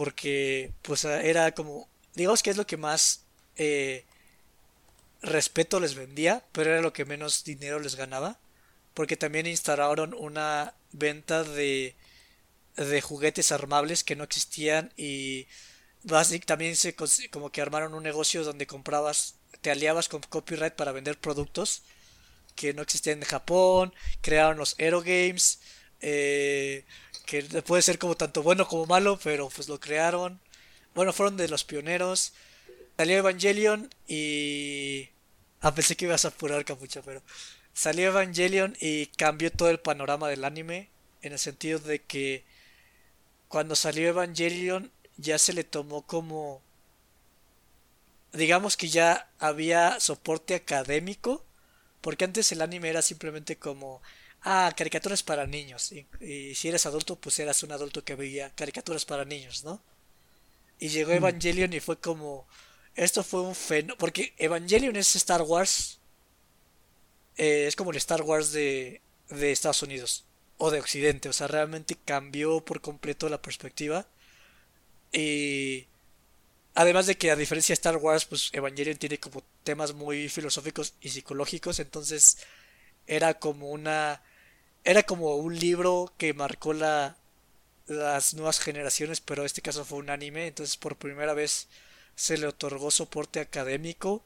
porque 0.00 0.72
pues 0.80 1.04
era 1.04 1.52
como, 1.52 1.86
digamos 2.14 2.42
que 2.42 2.48
es 2.48 2.56
lo 2.56 2.66
que 2.66 2.78
más 2.78 3.26
eh, 3.56 4.06
respeto 5.20 5.78
les 5.78 5.94
vendía, 5.94 6.42
pero 6.52 6.70
era 6.70 6.80
lo 6.80 6.94
que 6.94 7.04
menos 7.04 7.44
dinero 7.44 7.78
les 7.80 7.96
ganaba, 7.96 8.38
porque 8.94 9.18
también 9.18 9.46
instalaron 9.46 10.14
una 10.14 10.72
venta 10.92 11.44
de, 11.44 11.96
de 12.76 13.00
juguetes 13.02 13.52
armables 13.52 14.02
que 14.02 14.16
no 14.16 14.24
existían 14.24 14.90
y 14.96 15.48
básicamente 16.02 16.46
también 16.46 16.76
se 16.76 16.96
como 17.28 17.52
que 17.52 17.60
armaron 17.60 17.92
un 17.92 18.02
negocio 18.02 18.42
donde 18.42 18.66
comprabas, 18.66 19.34
te 19.60 19.70
aliabas 19.70 20.08
con 20.08 20.22
copyright 20.22 20.76
para 20.76 20.92
vender 20.92 21.18
productos 21.18 21.82
que 22.56 22.72
no 22.72 22.80
existían 22.80 23.18
en 23.18 23.28
Japón, 23.28 23.92
crearon 24.22 24.56
los 24.56 24.76
Aero 24.78 25.02
Games, 25.02 25.60
eh, 26.00 26.86
que 27.30 27.44
puede 27.62 27.82
ser 27.82 27.98
como 28.00 28.16
tanto 28.16 28.42
bueno 28.42 28.66
como 28.66 28.86
malo, 28.86 29.16
pero 29.22 29.48
pues 29.50 29.68
lo 29.68 29.78
crearon. 29.78 30.40
Bueno, 30.96 31.12
fueron 31.12 31.36
de 31.36 31.48
los 31.48 31.62
pioneros. 31.62 32.32
Salió 32.96 33.18
Evangelion 33.18 33.88
y... 34.08 35.08
Ah, 35.60 35.72
pensé 35.72 35.94
que 35.94 36.06
ibas 36.06 36.24
a 36.24 36.28
apurar 36.28 36.64
capucha, 36.64 37.02
pero... 37.02 37.22
Salió 37.72 38.08
Evangelion 38.08 38.76
y 38.80 39.06
cambió 39.06 39.52
todo 39.52 39.70
el 39.70 39.78
panorama 39.78 40.28
del 40.28 40.44
anime. 40.44 40.90
En 41.22 41.32
el 41.32 41.38
sentido 41.38 41.78
de 41.78 42.02
que 42.02 42.44
cuando 43.46 43.76
salió 43.76 44.08
Evangelion 44.08 44.90
ya 45.16 45.38
se 45.38 45.52
le 45.52 45.62
tomó 45.62 46.02
como... 46.02 46.62
Digamos 48.32 48.76
que 48.76 48.88
ya 48.88 49.30
había 49.38 50.00
soporte 50.00 50.56
académico. 50.56 51.44
Porque 52.00 52.24
antes 52.24 52.50
el 52.50 52.60
anime 52.60 52.88
era 52.88 53.02
simplemente 53.02 53.56
como 53.56 54.02
ah, 54.42 54.72
caricaturas 54.76 55.22
para 55.22 55.46
niños. 55.46 55.92
Y, 56.20 56.54
si 56.54 56.68
eres 56.68 56.86
adulto, 56.86 57.16
pues 57.16 57.38
eras 57.38 57.62
un 57.62 57.72
adulto 57.72 58.04
que 58.04 58.14
veía 58.14 58.50
caricaturas 58.54 59.04
para 59.04 59.24
niños, 59.24 59.64
¿no? 59.64 59.82
Y 60.78 60.88
llegó 60.88 61.12
mm. 61.12 61.16
Evangelion 61.16 61.72
y 61.72 61.80
fue 61.80 61.98
como... 61.98 62.46
Esto 62.94 63.22
fue 63.22 63.42
un 63.42 63.54
fenómeno... 63.54 63.96
Porque 63.98 64.34
Evangelion 64.38 64.96
es 64.96 65.14
Star 65.16 65.42
Wars. 65.42 66.00
Eh, 67.36 67.66
es 67.66 67.76
como 67.76 67.90
el 67.90 67.96
Star 67.98 68.22
Wars 68.22 68.52
de, 68.52 69.00
de 69.28 69.52
Estados 69.52 69.82
Unidos. 69.82 70.24
O 70.58 70.70
de 70.70 70.80
Occidente. 70.80 71.28
O 71.28 71.32
sea, 71.32 71.46
realmente 71.46 71.96
cambió 72.04 72.64
por 72.64 72.80
completo 72.80 73.28
la 73.28 73.42
perspectiva. 73.42 74.06
Y... 75.12 75.86
Además 76.74 77.06
de 77.06 77.18
que 77.18 77.32
a 77.32 77.36
diferencia 77.36 77.72
de 77.72 77.74
Star 77.74 77.96
Wars, 77.96 78.24
pues 78.26 78.50
Evangelion 78.52 78.96
tiene 78.96 79.18
como 79.18 79.42
temas 79.64 79.92
muy 79.92 80.28
filosóficos 80.28 80.94
y 81.00 81.10
psicológicos. 81.10 81.80
Entonces 81.80 82.38
era 83.06 83.34
como 83.34 83.70
una 83.70 84.22
era 84.84 85.02
como 85.02 85.36
un 85.36 85.58
libro 85.58 86.12
que 86.18 86.34
marcó 86.34 86.72
la, 86.72 87.16
las 87.86 88.34
nuevas 88.34 88.60
generaciones, 88.60 89.20
pero 89.20 89.42
en 89.42 89.46
este 89.46 89.62
caso 89.62 89.84
fue 89.84 89.98
un 89.98 90.10
anime, 90.10 90.46
entonces 90.48 90.76
por 90.76 90.96
primera 90.96 91.34
vez 91.34 91.68
se 92.14 92.38
le 92.38 92.46
otorgó 92.46 92.90
soporte 92.90 93.40
académico 93.40 94.24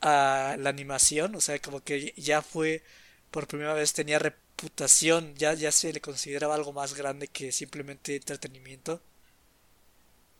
a 0.00 0.56
la 0.58 0.70
animación, 0.70 1.34
o 1.36 1.40
sea, 1.40 1.58
como 1.60 1.82
que 1.84 2.14
ya 2.16 2.42
fue 2.42 2.82
por 3.30 3.46
primera 3.48 3.74
vez 3.74 3.92
tenía 3.92 4.18
reputación, 4.18 5.34
ya, 5.36 5.54
ya 5.54 5.72
se 5.72 5.92
le 5.92 6.00
consideraba 6.00 6.54
algo 6.54 6.72
más 6.72 6.94
grande 6.94 7.28
que 7.28 7.52
simplemente 7.52 8.16
entretenimiento. 8.16 9.02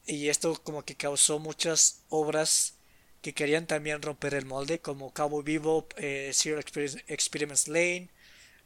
Y 0.07 0.29
esto 0.29 0.63
como 0.63 0.85
que 0.85 0.95
causó 0.95 1.39
muchas 1.39 2.03
obras 2.09 2.75
que 3.23 3.35
querían 3.35 3.67
también 3.67 4.03
romper 4.03 4.35
el 4.35 4.47
molde, 4.47 4.81
como 4.81 5.13
Cowboy 5.13 5.43
Bebop, 5.43 5.93
eh, 5.97 6.31
Zero 6.33 6.61
Experiments 6.61 7.69
Lane, 7.69 8.09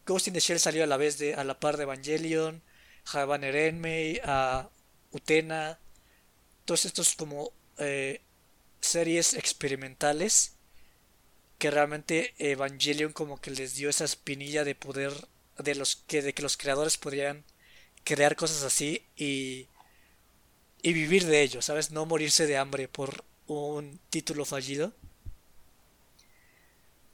Ghost 0.07 0.29
in 0.29 0.35
the 0.35 0.41
Shell 0.41 0.59
salió 0.59 0.85
a 0.85 0.87
la 0.87 0.97
vez 0.97 1.19
de 1.19 1.35
a 1.35 1.45
la 1.45 1.59
par 1.59 1.77
de 1.77 1.85
Evangelion, 1.85 2.63
Havaner 3.13 3.57
Enmei, 3.57 4.21
a 4.25 4.69
Utena, 5.13 5.79
todos 6.65 6.85
estos 6.85 7.15
como 7.15 7.53
eh, 7.79 8.21
series 8.81 9.35
experimentales 9.35 10.57
que 11.59 11.71
realmente 11.71 12.35
Evangelion 12.39 13.13
como 13.13 13.41
que 13.41 13.51
les 13.51 13.75
dio 13.75 13.91
esa 13.91 14.05
espinilla 14.05 14.65
de 14.65 14.75
poder 14.75 15.13
de 15.59 15.75
los 15.75 15.97
que 15.97 16.23
de 16.23 16.33
que 16.33 16.43
los 16.43 16.57
creadores 16.57 16.97
podrían 16.97 17.45
crear 18.05 18.35
cosas 18.37 18.63
así 18.63 19.05
y 19.17 19.69
y 20.83 20.93
vivir 20.93 21.27
de 21.27 21.43
ello, 21.43 21.63
¿sabes? 21.63 21.91
No 21.91 22.07
morirse 22.07 22.47
de 22.47 22.57
hambre 22.57 22.89
por 22.89 23.25
un 23.47 24.01
título 24.11 24.45
fallido. 24.45 24.93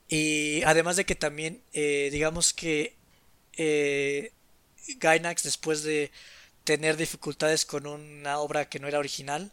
Y 0.08 0.62
además 0.64 0.96
de 0.96 1.04
que 1.04 1.14
también, 1.14 1.62
eh, 1.72 2.08
digamos 2.12 2.52
que 2.52 2.94
eh, 3.56 4.32
Gainax, 4.98 5.42
después 5.42 5.82
de 5.82 6.10
tener 6.64 6.96
dificultades 6.96 7.64
con 7.64 7.86
una 7.86 8.38
obra 8.38 8.68
que 8.68 8.78
no 8.78 8.88
era 8.88 8.98
original, 8.98 9.52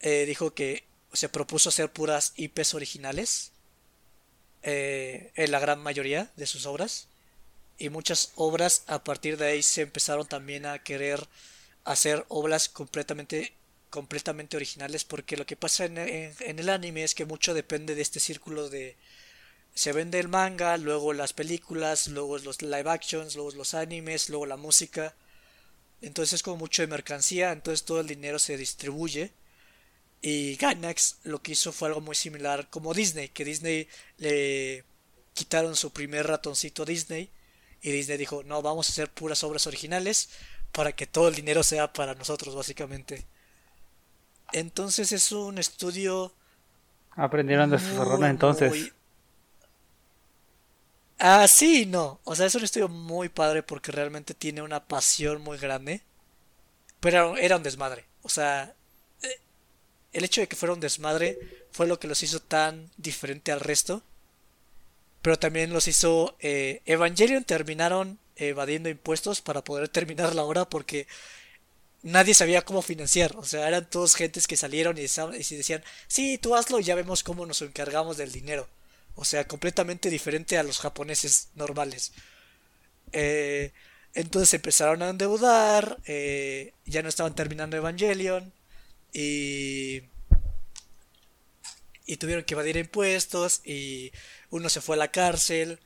eh, 0.00 0.24
dijo 0.26 0.54
que 0.54 0.84
se 1.12 1.28
propuso 1.28 1.68
hacer 1.68 1.92
puras 1.92 2.32
IPs 2.36 2.74
originales 2.74 3.52
eh, 4.62 5.32
en 5.36 5.50
la 5.50 5.60
gran 5.60 5.80
mayoría 5.80 6.30
de 6.36 6.46
sus 6.46 6.66
obras. 6.66 7.08
Y 7.78 7.88
muchas 7.88 8.32
obras 8.36 8.84
a 8.86 9.04
partir 9.04 9.36
de 9.36 9.46
ahí 9.46 9.62
se 9.62 9.82
empezaron 9.82 10.26
también 10.26 10.66
a 10.66 10.82
querer 10.82 11.26
hacer 11.84 12.24
obras 12.28 12.68
completamente 12.68 13.54
completamente 13.90 14.56
originales 14.56 15.04
porque 15.04 15.36
lo 15.36 15.44
que 15.44 15.54
pasa 15.54 15.84
en, 15.84 15.98
en, 15.98 16.58
el 16.58 16.68
anime 16.70 17.04
es 17.04 17.14
que 17.14 17.26
mucho 17.26 17.52
depende 17.52 17.94
de 17.94 18.00
este 18.00 18.20
círculo 18.20 18.70
de 18.70 18.96
se 19.74 19.92
vende 19.92 20.18
el 20.18 20.28
manga, 20.28 20.76
luego 20.76 21.12
las 21.12 21.32
películas, 21.32 22.08
luego 22.08 22.38
los 22.38 22.62
live 22.62 22.90
actions, 22.90 23.34
luego 23.34 23.52
los 23.52 23.74
animes, 23.74 24.28
luego 24.28 24.46
la 24.46 24.56
música. 24.56 25.14
Entonces 26.00 26.34
es 26.34 26.42
como 26.42 26.58
mucho 26.58 26.82
de 26.82 26.88
mercancía, 26.88 27.52
entonces 27.52 27.84
todo 27.84 28.00
el 28.00 28.06
dinero 28.06 28.38
se 28.38 28.56
distribuye. 28.56 29.32
Y 30.20 30.56
Gainax 30.56 31.18
lo 31.24 31.42
que 31.42 31.52
hizo 31.52 31.72
fue 31.72 31.88
algo 31.88 32.00
muy 32.00 32.14
similar 32.14 32.68
como 32.70 32.94
Disney, 32.94 33.28
que 33.28 33.44
Disney 33.44 33.88
le 34.18 34.84
quitaron 35.34 35.74
su 35.74 35.92
primer 35.92 36.26
ratoncito 36.26 36.84
Disney 36.84 37.30
y 37.80 37.90
Disney 37.90 38.18
dijo, 38.18 38.42
no, 38.44 38.62
vamos 38.62 38.88
a 38.88 38.92
hacer 38.92 39.10
puras 39.10 39.42
obras 39.42 39.66
originales 39.66 40.28
para 40.70 40.92
que 40.92 41.06
todo 41.06 41.28
el 41.28 41.34
dinero 41.34 41.62
sea 41.62 41.92
para 41.92 42.14
nosotros, 42.14 42.54
básicamente. 42.54 43.26
Entonces 44.52 45.12
es 45.12 45.32
un 45.32 45.58
estudio... 45.58 46.32
Aprendieron 47.10 47.70
de 47.70 47.78
sus 47.78 47.90
errores 47.90 48.30
entonces. 48.30 48.92
Ah, 51.24 51.46
sí, 51.48 51.86
no. 51.86 52.20
O 52.24 52.34
sea, 52.34 52.46
es 52.46 52.54
un 52.54 52.64
estudio 52.64 52.88
muy 52.88 53.28
padre 53.28 53.62
porque 53.62 53.92
realmente 53.92 54.34
tiene 54.34 54.60
una 54.62 54.84
pasión 54.84 55.40
muy 55.42 55.56
grande. 55.58 56.02
Pero 57.00 57.36
era 57.36 57.56
un 57.56 57.62
desmadre. 57.62 58.04
O 58.22 58.28
sea, 58.28 58.74
eh, 59.22 59.40
el 60.12 60.24
hecho 60.24 60.40
de 60.42 60.48
que 60.48 60.56
fuera 60.56 60.74
un 60.74 60.80
desmadre 60.80 61.38
fue 61.72 61.86
lo 61.88 62.00
que 62.00 62.08
los 62.08 62.22
hizo 62.22 62.40
tan 62.40 62.90
diferente 62.96 63.52
al 63.52 63.60
resto. 63.60 64.02
Pero 65.22 65.38
también 65.38 65.72
los 65.72 65.88
hizo... 65.88 66.36
Eh, 66.40 66.82
Evangelion 66.86 67.44
terminaron 67.44 68.18
evadiendo 68.36 68.88
impuestos 68.88 69.40
para 69.40 69.62
poder 69.62 69.88
terminar 69.88 70.34
la 70.34 70.42
obra 70.44 70.68
porque 70.68 71.06
nadie 72.02 72.34
sabía 72.34 72.64
cómo 72.64 72.82
financiar. 72.82 73.36
O 73.36 73.44
sea, 73.44 73.68
eran 73.68 73.88
todos 73.88 74.16
gentes 74.16 74.46
que 74.46 74.56
salieron 74.56 74.98
y, 74.98 75.02
y 75.02 75.56
decían, 75.56 75.84
sí, 76.08 76.38
tú 76.38 76.56
hazlo 76.56 76.80
y 76.80 76.84
ya 76.84 76.94
vemos 76.94 77.22
cómo 77.22 77.46
nos 77.46 77.62
encargamos 77.62 78.16
del 78.16 78.32
dinero. 78.32 78.68
O 79.14 79.24
sea, 79.24 79.46
completamente 79.46 80.10
diferente 80.10 80.58
a 80.58 80.62
los 80.62 80.78
japoneses 80.80 81.48
normales. 81.54 82.12
Eh, 83.12 83.72
entonces 84.14 84.54
empezaron 84.54 85.02
a 85.02 85.10
endeudar, 85.10 85.98
eh, 86.06 86.74
ya 86.84 87.02
no 87.02 87.08
estaban 87.08 87.34
terminando 87.34 87.76
Evangelion 87.76 88.52
y, 89.12 90.02
y 92.06 92.16
tuvieron 92.18 92.44
que 92.44 92.54
evadir 92.54 92.76
impuestos 92.76 93.60
y 93.64 94.12
uno 94.50 94.68
se 94.68 94.80
fue 94.80 94.96
a 94.96 94.98
la 94.98 95.08
cárcel. 95.08 95.78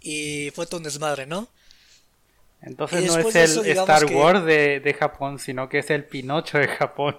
Y 0.00 0.50
fue 0.54 0.66
todo 0.66 0.78
un 0.78 0.84
desmadre, 0.84 1.26
¿no? 1.26 1.48
Entonces 2.60 3.06
no 3.06 3.18
es 3.18 3.34
el 3.34 3.66
Star 3.78 4.06
Wars 4.06 4.44
de, 4.44 4.80
de 4.80 4.94
Japón, 4.94 5.38
sino 5.38 5.68
que 5.68 5.78
es 5.78 5.90
el 5.90 6.04
Pinocho 6.04 6.58
de 6.58 6.68
Japón. 6.68 7.18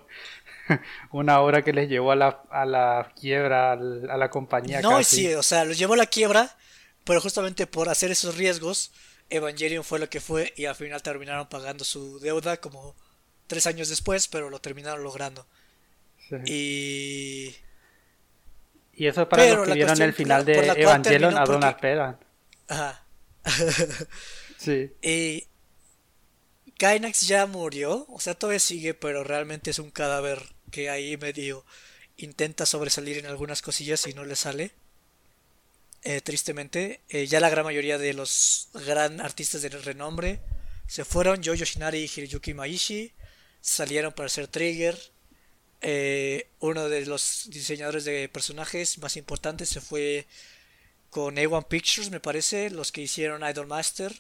una 1.12 1.42
obra 1.42 1.64
que 1.64 1.74
les 1.74 1.90
llevó 1.90 2.12
a 2.12 2.16
la, 2.16 2.44
a 2.50 2.66
la 2.66 3.12
quiebra, 3.20 3.74
a 3.74 3.76
la 3.76 4.30
compañía. 4.30 4.82
No, 4.82 5.04
sí, 5.04 5.34
o 5.34 5.44
sea, 5.44 5.66
los 5.66 5.78
llevó 5.78 5.94
a 5.94 5.98
la 5.98 6.06
quiebra, 6.06 6.56
pero 7.04 7.22
justamente 7.22 7.68
por 7.68 7.90
hacer 7.90 8.12
esos 8.12 8.38
riesgos, 8.38 8.92
Evangelion 9.30 9.84
fue 9.84 10.00
lo 10.00 10.10
que 10.10 10.20
fue 10.20 10.54
y 10.56 10.66
al 10.66 10.76
final 10.76 11.02
terminaron 11.02 11.48
pagando 11.48 11.84
su 11.84 12.20
deuda 12.20 12.58
como 12.58 12.96
tres 13.48 13.68
años 13.68 13.90
después, 13.90 14.28
pero 14.28 14.50
lo 14.50 14.60
terminaron 14.60 15.04
logrando. 15.04 15.46
Y... 16.46 17.56
Y 18.94 19.08
eso 19.08 19.22
es 19.22 19.28
para 19.28 19.56
los 19.56 19.68
que 19.68 19.74
vieron 19.74 20.02
el 20.02 20.14
final 20.14 20.46
de 20.46 20.54
Evangelion 20.76 21.38
a 21.38 21.46
Donald 21.46 21.76
porque... 21.76 22.16
Ajá. 22.68 23.06
sí. 24.58 24.92
Y 25.02 25.48
Gainax 26.78 27.28
ya 27.28 27.46
murió, 27.46 28.06
o 28.10 28.20
sea, 28.20 28.36
todavía 28.36 28.60
sigue, 28.60 28.94
pero 28.94 29.24
realmente 29.24 29.72
es 29.72 29.80
un 29.80 29.90
cadáver 29.90 30.42
que 30.70 30.90
ahí 30.90 31.18
medio 31.18 31.66
intenta 32.18 32.66
sobresalir 32.66 33.18
en 33.18 33.26
algunas 33.26 33.62
cosillas 33.62 34.06
y 34.08 34.14
no 34.14 34.26
le 34.26 34.36
sale. 34.36 34.72
Eh, 36.04 36.22
tristemente, 36.22 37.02
eh, 37.10 37.28
ya 37.28 37.42
la 37.42 37.50
gran 37.50 37.66
mayoría 37.66 37.98
de 37.98 38.14
los 38.14 38.70
gran 38.74 39.20
artistas 39.20 39.62
de 39.62 39.70
renombre 39.70 40.40
se 40.88 41.04
fueron. 41.04 41.42
Yo 41.42 41.54
Yoshinari 41.54 42.00
y 42.00 42.12
Hiroyuki 42.14 42.54
Maishi 42.54 43.12
salieron 43.62 44.14
para 44.14 44.28
hacer 44.28 44.48
Trigger. 44.48 44.98
Eh, 45.82 46.48
uno 46.60 46.90
de 46.90 47.06
los 47.06 47.48
diseñadores 47.50 48.06
de 48.06 48.30
personajes 48.30 48.98
más 49.00 49.18
importantes 49.18 49.70
se 49.70 49.82
fue 49.82 50.26
con 51.10 51.36
A1 51.36 51.68
Pictures, 51.68 52.12
me 52.12 52.20
parece, 52.20 52.70
los 52.70 52.92
que 52.92 53.02
hicieron 53.02 53.48
Idol 53.48 53.68
Master. 53.68 54.14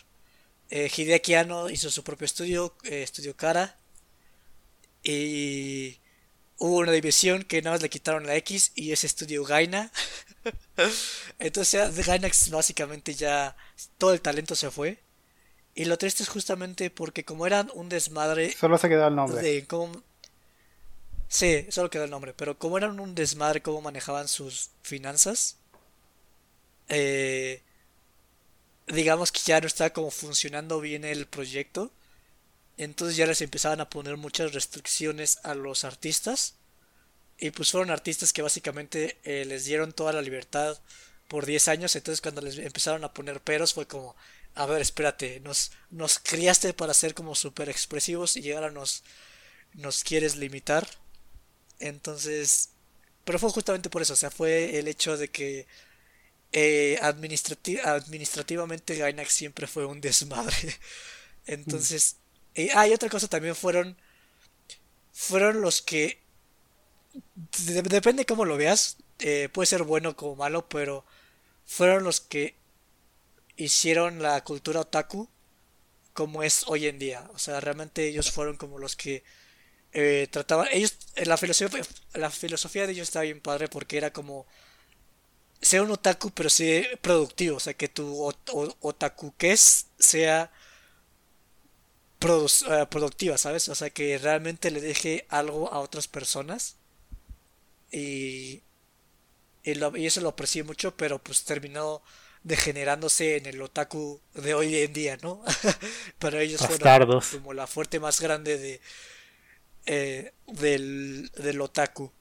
Hideaki 0.71 1.33
Anno 1.33 1.69
hizo 1.69 1.89
su 1.89 2.03
propio 2.03 2.25
estudio, 2.25 2.75
Estudio 2.83 3.35
Kara. 3.35 3.75
Y 5.03 5.97
hubo 6.59 6.77
una 6.77 6.91
división 6.91 7.43
que 7.43 7.61
nada 7.61 7.75
más 7.75 7.81
le 7.81 7.89
quitaron 7.89 8.27
la 8.27 8.35
X 8.35 8.71
y 8.75 8.91
es 8.91 9.03
estudio 9.03 9.43
Gaina. 9.43 9.91
Entonces 11.39 12.05
Gainax 12.05 12.49
básicamente 12.51 13.15
ya 13.15 13.55
todo 13.97 14.13
el 14.13 14.21
talento 14.21 14.55
se 14.55 14.69
fue. 14.69 14.99
Y 15.73 15.85
lo 15.85 15.97
triste 15.97 16.23
es 16.23 16.29
justamente 16.29 16.89
porque 16.89 17.23
como 17.23 17.47
eran 17.47 17.71
un 17.73 17.89
desmadre... 17.89 18.51
Solo 18.51 18.77
se 18.77 18.89
quedó 18.89 19.07
el 19.07 19.15
nombre. 19.15 19.41
De 19.41 19.65
Sí, 21.29 21.67
solo 21.69 21.89
quedó 21.89 22.03
el 22.03 22.09
nombre. 22.09 22.33
Pero 22.33 22.57
como 22.57 22.77
eran 22.77 22.99
un 22.99 23.15
desmadre 23.15 23.61
cómo 23.61 23.81
manejaban 23.81 24.27
sus 24.27 24.71
finanzas, 24.81 25.57
eh, 26.89 27.61
digamos 28.87 29.31
que 29.31 29.39
ya 29.45 29.61
no 29.61 29.67
estaba 29.67 29.91
como 29.91 30.11
funcionando 30.11 30.81
bien 30.81 31.05
el 31.05 31.27
proyecto. 31.27 31.91
Entonces 32.79 33.17
ya 33.17 33.25
les 33.25 33.41
empezaban 33.41 33.81
a 33.81 33.89
poner 33.89 34.15
muchas 34.15 34.53
restricciones 34.53 35.39
a 35.43 35.53
los 35.53 35.83
artistas. 35.83 36.55
Y 37.37 37.51
pues 37.51 37.71
fueron 37.71 37.91
artistas 37.91 38.31
que 38.31 38.41
básicamente 38.41 39.19
eh, 39.23 39.43
les 39.45 39.65
dieron 39.65 39.91
toda 39.91 40.13
la 40.13 40.21
libertad 40.21 40.79
por 41.27 41.45
10 41.45 41.67
años. 41.67 41.95
Entonces 41.97 42.21
cuando 42.21 42.41
les 42.41 42.57
empezaron 42.57 43.03
a 43.03 43.13
poner 43.13 43.41
peros 43.41 43.73
fue 43.73 43.85
como, 43.85 44.15
a 44.55 44.65
ver, 44.65 44.81
espérate, 44.81 45.41
nos, 45.41 45.71
nos 45.89 46.19
criaste 46.19 46.73
para 46.73 46.93
ser 46.93 47.13
como 47.13 47.35
súper 47.35 47.67
expresivos 47.69 48.37
y 48.37 48.51
ahora 48.53 48.71
nos, 48.71 49.03
nos 49.73 50.03
quieres 50.05 50.37
limitar. 50.37 50.87
Entonces, 51.79 52.69
pero 53.25 53.39
fue 53.39 53.49
justamente 53.51 53.89
por 53.89 54.01
eso, 54.01 54.13
o 54.13 54.15
sea, 54.15 54.31
fue 54.31 54.79
el 54.79 54.87
hecho 54.87 55.17
de 55.17 55.29
que 55.29 55.67
eh, 56.53 56.97
administrativamente 57.01 58.95
Gainax 58.95 59.33
siempre 59.33 59.67
fue 59.67 59.85
un 59.85 60.01
desmadre. 60.01 60.55
Entonces, 61.45 62.18
y, 62.55 62.69
ah, 62.75 62.87
y 62.87 62.93
otra 62.93 63.09
cosa 63.09 63.27
también 63.27 63.55
fueron. 63.55 63.97
Fueron 65.13 65.61
los 65.61 65.81
que. 65.81 66.21
depende 67.65 68.25
cómo 68.25 68.45
lo 68.45 68.57
veas. 68.57 68.97
Eh, 69.19 69.49
puede 69.51 69.67
ser 69.67 69.83
bueno 69.83 70.15
como 70.15 70.35
malo, 70.35 70.67
pero. 70.69 71.05
Fueron 71.65 72.03
los 72.03 72.19
que 72.21 72.55
hicieron 73.57 74.21
la 74.23 74.43
cultura 74.43 74.81
otaku 74.81 75.29
como 76.13 76.43
es 76.43 76.63
hoy 76.67 76.87
en 76.87 76.99
día. 76.99 77.29
O 77.33 77.39
sea, 77.39 77.59
realmente 77.61 78.07
ellos 78.07 78.31
fueron 78.31 78.57
como 78.57 78.79
los 78.79 78.95
que 78.95 79.23
eh, 79.93 80.27
trataban. 80.31 80.67
Ellos. 80.71 80.97
La 81.17 81.37
filosofía, 81.37 81.81
la 82.13 82.29
filosofía 82.31 82.87
de 82.87 82.93
ellos 82.93 83.09
estaba 83.09 83.23
bien 83.23 83.41
padre 83.41 83.67
porque 83.69 83.97
era 83.97 84.13
como. 84.13 84.47
Ser 85.61 85.81
un 85.81 85.91
otaku, 85.91 86.31
pero 86.31 86.49
ser 86.49 86.99
productivo. 87.01 87.57
O 87.57 87.59
sea, 87.59 87.73
que 87.73 87.89
tu 87.89 88.23
otaku 88.81 89.33
que 89.37 89.51
es 89.51 89.87
sea 89.99 90.51
eh, 92.21 92.85
productiva, 92.89 93.37
¿sabes? 93.37 93.69
O 93.69 93.75
sea, 93.75 93.89
que 93.89 94.17
realmente 94.17 94.71
le 94.71 94.81
deje 94.81 95.25
algo 95.29 95.71
a 95.71 95.79
otras 95.79 96.07
personas. 96.07 96.77
Y, 97.91 98.61
y, 99.63 100.05
eso 100.05 100.21
lo 100.21 100.29
aprecié 100.29 100.63
mucho, 100.63 100.95
pero 100.95 101.19
pues 101.19 101.43
terminó 101.43 102.01
degenerándose 102.43 103.37
en 103.37 103.45
el 103.45 103.61
otaku 103.61 104.21
de 104.33 104.53
hoy 104.53 104.75
en 104.75 104.93
día, 104.93 105.17
¿no? 105.21 105.43
pero 106.19 106.39
ellos 106.39 106.65
fueron 106.65 107.21
como 107.31 107.53
la 107.53 107.67
fuerte 107.67 107.99
más 107.99 108.21
grande 108.21 108.57
de 108.57 108.81
eh, 109.85 110.33
del, 110.45 111.31
del 111.31 111.61
otaku. 111.61 112.11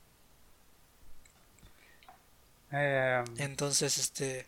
Eh, 2.72 3.22
Entonces, 3.38 3.98
este... 3.98 4.46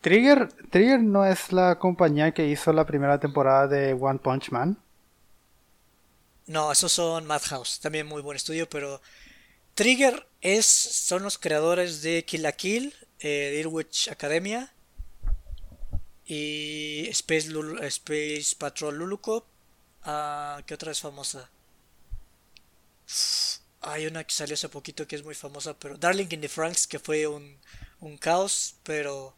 Trigger, 0.00 0.48
Trigger 0.70 1.00
no 1.00 1.24
es 1.24 1.52
la 1.52 1.78
compañía 1.78 2.32
que 2.32 2.46
hizo 2.46 2.72
la 2.72 2.84
primera 2.84 3.18
temporada 3.18 3.66
de 3.66 3.92
One 3.92 4.18
Punch 4.18 4.50
Man. 4.50 4.78
No, 6.46 6.70
esos 6.70 6.92
son 6.92 7.26
Madhouse, 7.26 7.80
también 7.80 8.06
muy 8.06 8.22
buen 8.22 8.36
estudio, 8.36 8.68
pero 8.68 9.00
Trigger 9.74 10.26
es, 10.40 10.66
son 10.66 11.22
los 11.24 11.38
creadores 11.38 12.02
de 12.02 12.24
Kill 12.24 12.42
la 12.42 12.52
Kill, 12.52 12.94
eh, 13.20 13.64
Academia 14.10 14.72
y 16.24 17.08
Space, 17.10 17.48
Space 17.82 18.56
Patrol 18.58 18.96
Lulucop. 18.96 19.44
Ah, 20.02 20.62
¿Qué 20.66 20.74
otra 20.74 20.92
es 20.92 21.00
famosa? 21.00 21.50
Hay 23.80 24.06
una 24.06 24.24
que 24.24 24.34
salió 24.34 24.54
hace 24.54 24.68
poquito 24.68 25.06
que 25.06 25.16
es 25.16 25.24
muy 25.24 25.34
famosa, 25.34 25.78
pero 25.78 25.96
Darling 25.96 26.28
in 26.30 26.40
the 26.40 26.48
Franks, 26.48 26.86
que 26.86 26.98
fue 26.98 27.26
un, 27.26 27.58
un 28.00 28.18
caos, 28.18 28.76
pero 28.82 29.34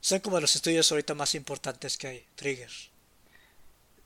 son 0.00 0.20
como 0.20 0.40
los 0.40 0.56
estudios 0.56 0.90
ahorita 0.90 1.14
más 1.14 1.34
importantes 1.34 1.96
que 1.98 2.06
hay, 2.08 2.26
Trigger. 2.36 2.70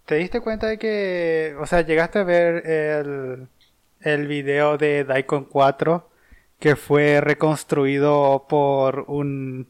¿Te 0.07 0.17
diste 0.17 0.41
cuenta 0.41 0.67
de 0.67 0.79
que, 0.79 1.57
o 1.59 1.67
sea, 1.67 1.81
llegaste 1.81 2.19
a 2.19 2.25
ver 2.25 2.67
el, 2.67 3.49
el 4.01 4.27
video 4.27 4.77
de 4.77 5.05
Daikon 5.05 5.47
4 5.47 6.11
que 6.61 6.77
fue 6.77 7.21
reconstruido 7.21 8.47
por 8.49 9.05
un 9.09 9.67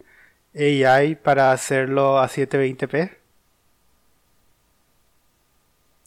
AI 0.55 1.15
para 1.17 1.53
hacerlo 1.53 2.19
a 2.19 2.29
720p? 2.29 3.17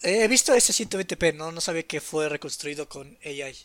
He 0.01 0.27
visto 0.27 0.53
ese 0.53 0.73
120p, 0.73 1.33
no, 1.35 1.51
no 1.51 1.61
sabía 1.61 1.83
que 1.83 2.01
fue 2.01 2.29
reconstruido 2.29 2.87
con 2.87 3.17
AI. 3.25 3.55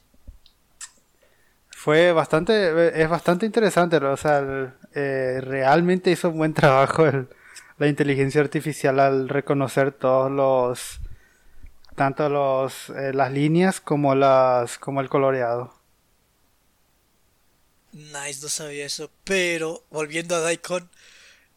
Fue 1.71 2.13
bastante, 2.13 3.03
es 3.03 3.09
bastante 3.09 3.47
interesante, 3.47 3.97
o 3.97 4.17
sea, 4.17 4.77
eh, 4.95 5.41
realmente 5.43 6.11
hizo 6.11 6.31
un 6.31 6.39
buen 6.39 6.55
trabajo 6.55 7.05
la 7.83 7.89
inteligencia 7.89 8.41
artificial 8.41 9.01
al 9.01 9.29
reconocer 9.29 9.91
todos 9.91 10.31
los, 10.31 11.01
tanto 11.97 12.29
los, 12.29 12.91
eh, 12.91 13.13
las 13.13 13.33
líneas 13.33 13.81
como 13.81 14.15
las, 14.15 14.79
como 14.79 15.01
el 15.01 15.09
coloreado. 15.09 15.75
Nice, 17.91 18.41
no 18.41 18.49
sabía 18.49 18.87
eso, 18.87 19.11
pero 19.25 19.85
volviendo 19.91 20.37
a 20.37 20.41
Daikon, 20.41 20.89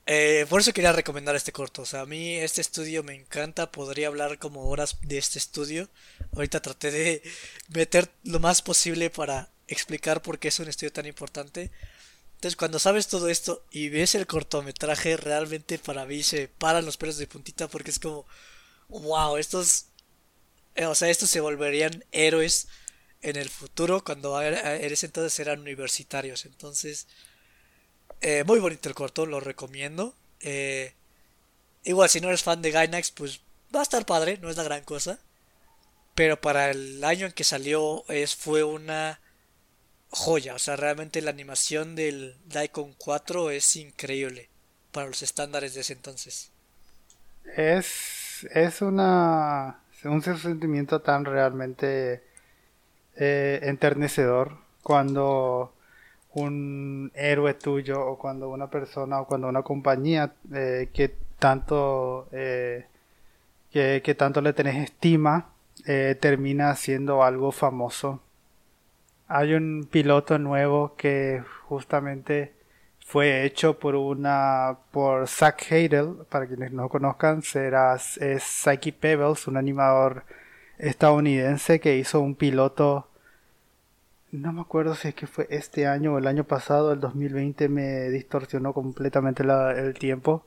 eh, 0.07 0.47
por 0.49 0.61
eso 0.61 0.73
quería 0.73 0.93
recomendar 0.93 1.35
este 1.35 1.51
corto. 1.51 1.83
O 1.83 1.85
sea, 1.85 2.01
a 2.01 2.05
mí 2.07 2.37
este 2.37 2.61
estudio 2.61 3.03
me 3.03 3.13
encanta. 3.13 3.71
Podría 3.71 4.07
hablar 4.07 4.39
como 4.39 4.67
horas 4.67 4.97
de 5.03 5.19
este 5.19 5.37
estudio. 5.37 5.89
Ahorita 6.33 6.59
traté 6.59 6.89
de 6.89 7.21
meter 7.69 8.09
lo 8.23 8.39
más 8.39 8.63
posible 8.63 9.11
para 9.11 9.49
explicar 9.67 10.23
por 10.23 10.39
qué 10.39 10.47
es 10.47 10.59
un 10.59 10.69
estudio 10.69 10.91
tan 10.91 11.05
importante. 11.05 11.69
Entonces, 12.35 12.55
cuando 12.55 12.79
sabes 12.79 13.07
todo 13.07 13.29
esto 13.29 13.65
y 13.71 13.89
ves 13.89 14.13
el 14.15 14.27
cortometraje, 14.27 15.17
realmente 15.17 15.79
para 15.79 16.05
mí 16.05 16.21
se 16.21 16.47
paran 16.47 16.85
los 16.85 16.97
pelos 16.97 17.17
de 17.17 17.27
puntita 17.27 17.67
porque 17.67 17.91
es 17.91 17.99
como, 17.99 18.25
wow, 18.89 19.37
estos, 19.37 19.87
eh, 20.75 20.85
o 20.85 20.95
sea, 20.95 21.09
estos 21.09 21.29
se 21.29 21.39
volverían 21.39 22.03
héroes 22.11 22.67
en 23.21 23.37
el 23.37 23.49
futuro 23.49 24.03
cuando 24.03 24.39
eres 24.41 25.03
entonces 25.03 25.39
eran 25.39 25.61
universitarios. 25.61 26.45
Entonces, 26.45 27.07
eh, 28.21 28.43
muy 28.43 28.59
bonito 28.59 28.89
el 28.89 28.95
corto, 28.95 29.25
lo 29.25 29.39
recomiendo. 29.39 30.13
Eh, 30.41 30.93
igual, 31.83 32.09
si 32.09 32.21
no 32.21 32.27
eres 32.27 32.43
fan 32.43 32.61
de 32.61 32.71
Gainax, 32.71 33.11
pues 33.11 33.39
va 33.75 33.79
a 33.79 33.83
estar 33.83 34.05
padre, 34.05 34.37
no 34.41 34.49
es 34.49 34.57
la 34.57 34.63
gran 34.63 34.83
cosa. 34.83 35.19
Pero 36.13 36.39
para 36.39 36.69
el 36.69 37.03
año 37.03 37.25
en 37.25 37.31
que 37.33 37.43
salió, 37.43 38.05
es, 38.09 38.35
fue 38.35 38.63
una 38.63 39.19
joya. 40.15 40.55
O 40.55 40.59
sea, 40.59 40.75
realmente 40.75 41.21
la 41.21 41.31
animación 41.31 41.95
del 41.95 42.35
Daikon 42.45 42.93
4 42.97 43.51
es 43.51 43.75
increíble 43.75 44.49
para 44.91 45.07
los 45.07 45.21
estándares 45.21 45.73
de 45.75 45.81
ese 45.81 45.93
entonces. 45.93 46.51
Es, 47.55 48.47
es 48.51 48.81
una, 48.81 49.79
un 50.03 50.21
sentimiento 50.21 51.01
tan 51.01 51.25
realmente 51.25 52.23
eh, 53.17 53.59
enternecedor 53.63 54.57
cuando 54.81 55.73
un 56.33 57.11
héroe 57.13 57.53
tuyo 57.53 58.05
o 58.05 58.17
cuando 58.17 58.49
una 58.49 58.69
persona 58.69 59.21
o 59.21 59.27
cuando 59.27 59.47
una 59.47 59.63
compañía 59.63 60.33
eh, 60.53 60.89
que 60.93 61.15
tanto 61.39 62.27
eh, 62.31 62.85
que, 63.71 64.01
que, 64.03 64.15
tanto 64.15 64.41
le 64.41 64.53
tenés 64.53 64.83
estima 64.83 65.49
termina 66.19 66.75
siendo 66.75 67.21
algo 67.23 67.51
famoso 67.51 68.21
hay 69.27 69.53
un 69.53 69.87
piloto 69.89 70.37
nuevo 70.39 70.95
que 70.95 71.43
justamente 71.63 72.53
fue 72.99 73.45
hecho 73.45 73.79
por 73.79 73.95
una 73.95 74.77
por 74.91 75.27
Zack 75.27 75.71
Hadel, 75.71 76.25
para 76.29 76.47
quienes 76.47 76.71
no 76.71 76.89
conozcan, 76.89 77.41
será 77.41 77.95
es 77.95 78.43
Psyche 78.43 78.93
Pebbles, 78.93 79.47
un 79.47 79.57
animador 79.57 80.23
estadounidense 80.77 81.79
que 81.79 81.97
hizo 81.97 82.19
un 82.19 82.35
piloto 82.35 83.07
no 84.35 84.53
me 84.53 84.61
acuerdo 84.61 84.95
si 84.95 85.09
es 85.09 85.15
que 85.15 85.27
fue 85.27 85.47
este 85.49 85.87
año 85.87 86.13
o 86.13 86.17
el 86.17 86.27
año 86.27 86.43
pasado, 86.43 86.91
el 86.91 86.99
2020 86.99 87.69
me 87.69 88.09
distorsionó 88.09 88.73
completamente 88.73 89.43
el 89.43 89.93
tiempo, 89.93 90.45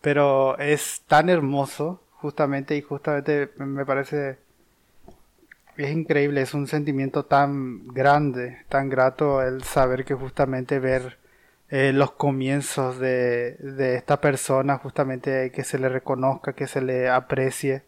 pero 0.00 0.58
es 0.58 1.02
tan 1.06 1.28
hermoso 1.28 2.02
justamente 2.12 2.76
y 2.76 2.82
justamente 2.82 3.50
me 3.56 3.86
parece 3.86 4.38
es 5.84 5.92
increíble, 5.92 6.42
es 6.42 6.54
un 6.54 6.66
sentimiento 6.66 7.24
tan 7.24 7.88
grande, 7.88 8.58
tan 8.68 8.88
grato 8.88 9.42
el 9.42 9.62
saber 9.64 10.04
que 10.04 10.14
justamente 10.14 10.78
ver 10.78 11.18
eh, 11.70 11.92
los 11.92 12.12
comienzos 12.12 12.98
de, 12.98 13.56
de, 13.60 13.94
esta 13.96 14.20
persona, 14.20 14.78
justamente 14.78 15.52
que 15.52 15.64
se 15.64 15.78
le 15.78 15.88
reconozca, 15.88 16.52
que 16.52 16.66
se 16.66 16.80
le 16.82 17.08
aprecie. 17.08 17.84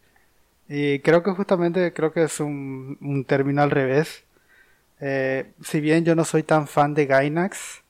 Y 0.69 0.99
creo 0.99 1.23
que 1.23 1.31
justamente 1.31 1.93
creo 1.93 2.13
que 2.13 2.23
es 2.23 2.39
un, 2.39 2.97
un 3.01 3.25
término 3.25 3.61
al 3.61 3.71
revés. 3.71 4.23
Eh, 5.01 5.51
si 5.61 5.81
bien 5.81 6.05
yo 6.05 6.15
no 6.15 6.25
soy 6.25 6.43
tan 6.43 6.67
fan 6.67 6.93
de 6.93 7.05
Gainax, 7.07 7.83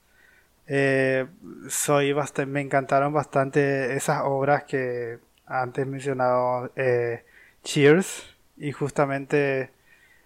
eh, 0.67 1.27
soy 1.69 2.13
bastante, 2.13 2.51
me 2.51 2.61
encantaron 2.61 3.13
bastante 3.13 3.95
esas 3.95 4.21
obras 4.25 4.63
que 4.63 5.19
antes 5.45 5.85
mencionado 5.87 6.71
Cheers 7.63 8.35
y 8.57 8.71
justamente 8.71 9.69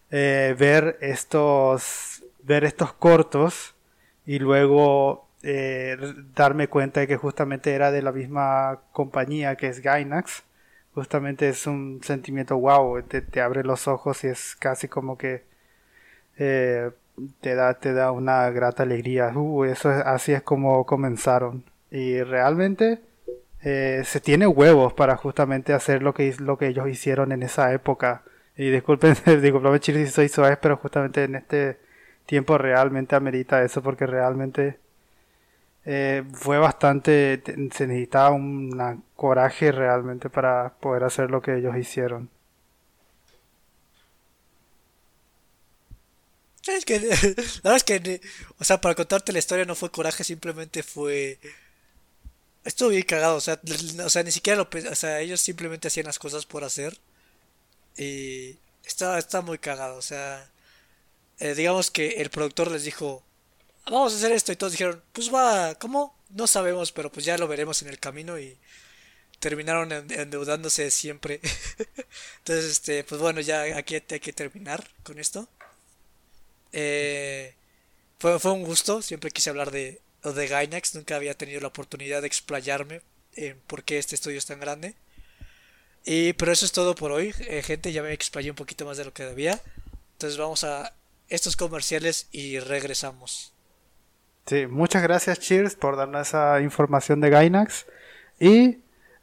eh, 0.09 0.55
ver 0.57 0.97
estos 1.01 2.23
ver 2.43 2.63
estos 2.63 2.93
cortos 2.93 3.75
y 4.25 4.39
luego 4.39 5.27
eh, 5.43 5.97
darme 6.33 6.69
cuenta 6.69 7.01
de 7.01 7.07
que 7.07 7.17
justamente 7.17 7.73
era 7.73 7.91
de 7.91 8.01
la 8.01 8.13
misma 8.13 8.79
compañía 8.93 9.55
que 9.57 9.67
es 9.67 9.81
Gainax. 9.81 10.43
Justamente 10.93 11.49
es 11.49 11.67
un 11.67 12.01
sentimiento 12.03 12.57
wow 12.57 13.01
te, 13.03 13.41
abre 13.41 13.63
los 13.63 13.87
ojos 13.87 14.23
y 14.23 14.27
es 14.27 14.55
casi 14.55 14.87
como 14.87 15.17
que 15.17 15.43
eh, 16.37 16.91
te 17.41 17.55
da 17.55 17.73
te 17.75 17.93
da 17.93 18.11
una 18.11 18.49
grata 18.51 18.83
alegría. 18.83 19.31
Uh, 19.35 19.65
eso 19.65 19.91
es, 19.91 20.01
así 20.05 20.33
es 20.33 20.41
como 20.41 20.85
comenzaron. 20.85 21.65
Y 21.91 22.21
realmente 22.23 23.01
se 23.61 24.21
tiene 24.21 24.47
huevos 24.47 24.93
para 24.93 25.17
justamente 25.17 25.73
hacer 25.73 26.01
lo 26.01 26.13
que 26.13 26.33
lo 26.39 26.57
que 26.57 26.67
ellos 26.67 26.87
hicieron 26.89 27.31
en 27.33 27.43
esa 27.43 27.73
época 27.73 28.23
y 28.57 28.69
disculpen, 28.71 29.15
disculpen 29.41 29.81
si 29.81 30.07
soy 30.07 30.29
suave, 30.29 30.57
pero 30.57 30.77
justamente 30.77 31.23
en 31.23 31.35
este 31.35 31.79
tiempo 32.25 32.57
realmente 32.57 33.15
amerita 33.15 33.63
eso 33.63 33.81
porque 33.83 34.05
realmente 34.07 34.79
eh, 35.85 36.23
fue 36.33 36.57
bastante, 36.57 37.41
se 37.45 37.87
necesitaba 37.87 38.31
un 38.31 39.03
coraje 39.15 39.71
realmente 39.71 40.29
para 40.29 40.73
poder 40.81 41.03
hacer 41.05 41.31
lo 41.31 41.41
que 41.41 41.57
ellos 41.57 41.77
hicieron. 41.77 42.29
Es 46.67 46.83
que, 46.85 46.99
la 47.63 47.71
verdad 47.71 47.75
es 47.77 47.83
que, 47.83 48.21
o 48.59 48.63
sea, 48.63 48.81
para 48.81 48.95
contarte 48.95 49.31
la 49.31 49.39
historia 49.39 49.65
no 49.65 49.75
fue 49.75 49.91
coraje, 49.91 50.23
simplemente 50.23 50.83
fue... 50.83 51.39
Estuvo 52.65 52.89
bien 52.89 53.03
cagado, 53.03 53.37
o 53.37 53.41
sea, 53.41 53.59
o 54.03 54.09
sea, 54.09 54.23
ni 54.23 54.31
siquiera 54.31 54.57
lo... 54.57 54.67
O 54.91 54.95
sea, 54.95 55.21
ellos 55.21 55.39
simplemente 55.39 55.87
hacían 55.87 56.05
las 56.07 56.19
cosas 56.19 56.45
por 56.45 56.63
hacer. 56.65 56.97
Y 57.97 58.57
está, 58.85 59.17
está 59.17 59.41
muy 59.41 59.57
cagado, 59.57 59.97
o 59.97 60.01
sea, 60.01 60.49
eh, 61.39 61.55
digamos 61.55 61.91
que 61.91 62.21
el 62.21 62.29
productor 62.29 62.71
les 62.71 62.83
dijo, 62.83 63.23
vamos 63.85 64.13
a 64.13 64.17
hacer 64.17 64.31
esto 64.31 64.51
y 64.51 64.55
todos 64.55 64.73
dijeron, 64.73 65.03
pues 65.13 65.33
va, 65.33 65.75
¿cómo? 65.75 66.15
No 66.29 66.47
sabemos, 66.47 66.91
pero 66.91 67.11
pues 67.11 67.25
ya 67.25 67.37
lo 67.37 67.47
veremos 67.47 67.81
en 67.81 67.89
el 67.89 67.99
camino 67.99 68.39
y 68.39 68.57
terminaron 69.39 69.91
endeudándose 70.11 70.91
siempre. 70.91 71.39
Entonces, 72.39 72.71
este, 72.71 73.03
pues 73.03 73.21
bueno, 73.21 73.41
ya 73.41 73.77
aquí 73.77 73.95
hay 73.95 74.19
que 74.19 74.33
terminar 74.33 74.87
con 75.03 75.19
esto. 75.19 75.47
Eh, 76.71 77.53
fue, 78.19 78.39
fue 78.39 78.51
un 78.51 78.63
gusto, 78.63 79.01
siempre 79.01 79.31
quise 79.31 79.49
hablar 79.49 79.71
de, 79.71 80.01
de 80.23 80.47
Gainax, 80.47 80.95
nunca 80.95 81.15
había 81.15 81.35
tenido 81.35 81.61
la 81.61 81.67
oportunidad 81.67 82.21
de 82.21 82.27
explayarme 82.27 83.01
en 83.35 83.59
por 83.67 83.83
qué 83.83 83.97
este 83.99 84.15
estudio 84.15 84.37
es 84.37 84.45
tan 84.45 84.59
grande. 84.59 84.95
Y, 86.09 86.31
pero 86.33 86.53
eso 86.53 86.65
es 86.65 86.71
todo 86.71 86.95
por 86.95 87.11
hoy, 87.11 87.33
eh, 87.49 87.61
gente. 87.61 87.91
Ya 87.91 88.01
me 88.01 88.13
explayé 88.13 88.49
un 88.49 88.55
poquito 88.55 88.85
más 88.85 88.95
de 88.95 89.03
lo 89.03 89.13
que 89.13 89.25
debía. 89.25 89.59
Entonces 90.13 90.39
vamos 90.39 90.63
a 90.63 90.93
estos 91.27 91.57
comerciales 91.57 92.29
y 92.31 92.59
regresamos. 92.59 93.51
Sí, 94.45 94.67
muchas 94.67 95.03
gracias 95.03 95.41
Cheers 95.41 95.75
por 95.75 95.97
darnos 95.97 96.29
esa 96.29 96.61
información 96.61 97.19
de 97.19 97.29
Gainax. 97.29 97.87
Y 98.39 98.77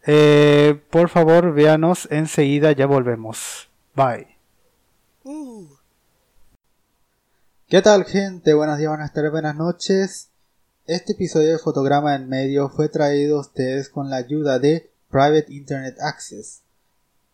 eh, 0.07 0.78
por 0.91 1.09
favor, 1.09 1.55
véanos 1.55 2.07
enseguida, 2.11 2.72
ya 2.72 2.85
volvemos. 2.85 3.70
Bye. 3.95 4.37
Uh. 5.22 5.66
¿Qué 7.66 7.80
tal 7.80 8.05
gente? 8.05 8.53
Buenos 8.53 8.76
días, 8.76 8.91
buenas 8.91 9.14
tardes, 9.14 9.32
buenas 9.32 9.57
noches. 9.57 10.28
Este 10.85 11.14
episodio 11.14 11.53
de 11.53 11.59
Fotograma 11.59 12.14
en 12.14 12.28
Medio 12.28 12.68
fue 12.68 12.91
traído 12.91 13.39
a 13.39 13.41
ustedes 13.41 13.89
con 13.89 14.11
la 14.11 14.16
ayuda 14.16 14.59
de 14.59 14.91
Private 15.09 15.47
Internet 15.49 15.97
Access. 16.03 16.63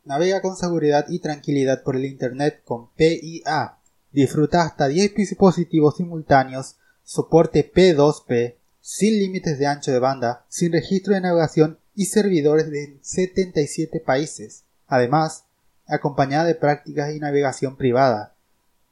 Navega 0.05 0.41
con 0.41 0.57
seguridad 0.57 1.07
y 1.09 1.19
tranquilidad 1.19 1.83
por 1.83 1.97
el 1.97 2.07
Internet 2.07 2.63
con 2.65 2.91
PIA. 2.95 3.77
Disfruta 4.13 4.63
hasta 4.63 4.89
10 4.89 5.15
dispositivos 5.15 5.97
simultáneos, 5.97 6.77
soporte 7.05 7.71
P2P, 7.71 8.55
sin 8.81 9.19
límites 9.19 9.59
de 9.59 9.67
ancho 9.67 9.93
de 9.93 9.99
banda, 9.99 10.45
sin 10.49 10.73
registro 10.73 11.15
de 11.15 11.21
navegación 11.21 11.79
y 11.95 12.07
servidores 12.07 12.71
de 12.71 12.99
77 13.03 14.01
países. 14.01 14.65
Además, 14.87 15.45
acompañada 15.87 16.45
de 16.45 16.55
prácticas 16.55 17.15
y 17.15 17.21
navegación 17.21 17.77
privada. 17.77 18.35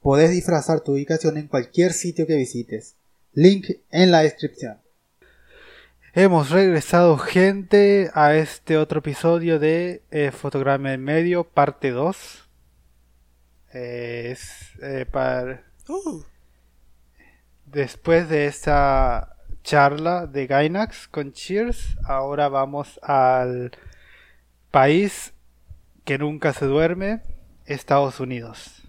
Podés 0.02 0.30
disfrazar 0.30 0.80
tu 0.80 0.92
ubicación 0.92 1.38
en 1.38 1.48
cualquier 1.48 1.92
sitio 1.92 2.26
que 2.26 2.36
visites. 2.36 2.94
Link 3.32 3.66
en 3.90 4.10
la 4.10 4.22
descripción. 4.22 4.78
Hemos 6.14 6.48
regresado 6.48 7.18
gente 7.18 8.10
a 8.14 8.34
este 8.34 8.78
otro 8.78 9.00
episodio 9.00 9.58
de 9.58 10.02
eh, 10.10 10.30
Fotograma 10.30 10.94
en 10.94 11.04
Medio, 11.04 11.44
parte 11.44 11.90
2. 11.90 12.48
Eh, 13.74 14.30
es 14.32 14.72
eh, 14.80 15.04
para... 15.04 15.62
Uh. 15.86 16.22
Después 17.66 18.30
de 18.30 18.46
esta 18.46 19.36
charla 19.62 20.26
de 20.26 20.46
Gainax 20.46 21.08
con 21.08 21.32
Cheers, 21.32 21.98
ahora 22.04 22.48
vamos 22.48 22.98
al 23.02 23.72
país 24.70 25.34
que 26.04 26.16
nunca 26.16 26.54
se 26.54 26.64
duerme, 26.64 27.20
Estados 27.66 28.18
Unidos. 28.18 28.82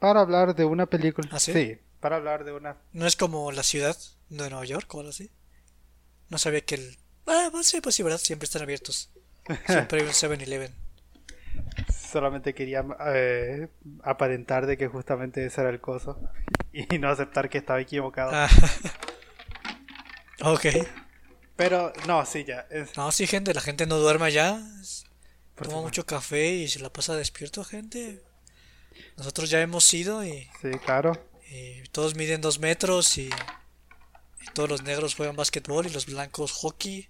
Para 0.00 0.20
hablar 0.20 0.56
de 0.56 0.64
una 0.64 0.86
película. 0.86 1.28
¿Ah, 1.30 1.38
sí? 1.38 1.78
Para 2.00 2.16
hablar 2.16 2.44
de 2.44 2.52
una. 2.52 2.76
¿No 2.92 3.06
es 3.06 3.16
como 3.16 3.50
la 3.52 3.62
ciudad 3.62 3.96
de 4.28 4.36
Nueva 4.50 4.64
York 4.64 4.92
o 4.94 4.98
algo 5.00 5.10
así? 5.10 5.30
No 6.28 6.38
sabía 6.38 6.60
que 6.62 6.76
el. 6.76 6.98
Ah, 7.26 7.48
pues 7.50 7.66
sí, 7.66 7.80
pues 7.80 7.94
sí, 7.94 8.02
¿verdad? 8.02 8.18
Siempre 8.18 8.44
están 8.46 8.62
abiertos. 8.62 9.10
Siempre 9.66 10.00
hay 10.00 10.06
un 10.06 10.12
7-Eleven. 10.12 10.74
Solamente 12.10 12.54
quería 12.54 12.84
eh, 13.06 13.68
aparentar 14.02 14.66
de 14.66 14.76
que 14.78 14.88
justamente 14.88 15.44
ese 15.44 15.60
era 15.60 15.70
el 15.70 15.80
coso. 15.80 16.18
Y 16.72 16.98
no 16.98 17.08
aceptar 17.10 17.48
que 17.50 17.58
estaba 17.58 17.80
equivocado. 17.80 18.30
Ah. 18.32 18.48
ok. 20.42 20.66
Pero, 21.56 21.92
no, 22.06 22.24
sí, 22.24 22.44
ya. 22.44 22.66
es- 22.70 22.96
No, 22.96 23.10
sí, 23.10 23.26
gente, 23.26 23.52
la 23.54 23.60
gente 23.60 23.86
no 23.86 23.96
duerme 23.96 24.30
ya. 24.32 24.60
Por 25.54 25.68
Toma 25.68 25.82
mucho 25.82 26.06
café 26.06 26.46
y 26.54 26.68
se 26.68 26.78
la 26.78 26.92
pasa 26.92 27.16
despierto, 27.16 27.64
gente. 27.64 28.22
Nosotros 29.16 29.50
ya 29.50 29.60
hemos 29.60 29.92
ido 29.92 30.24
y, 30.24 30.48
Sí, 30.62 30.70
claro. 30.84 31.12
Y 31.50 31.82
todos 31.92 32.14
miden 32.14 32.40
dos 32.40 32.58
metros 32.58 33.18
y, 33.18 33.28
y 33.28 34.46
todos 34.54 34.68
los 34.68 34.82
negros 34.82 35.14
juegan 35.14 35.36
básquetbol 35.36 35.86
y 35.86 35.90
los 35.90 36.06
blancos 36.06 36.52
hockey. 36.52 37.08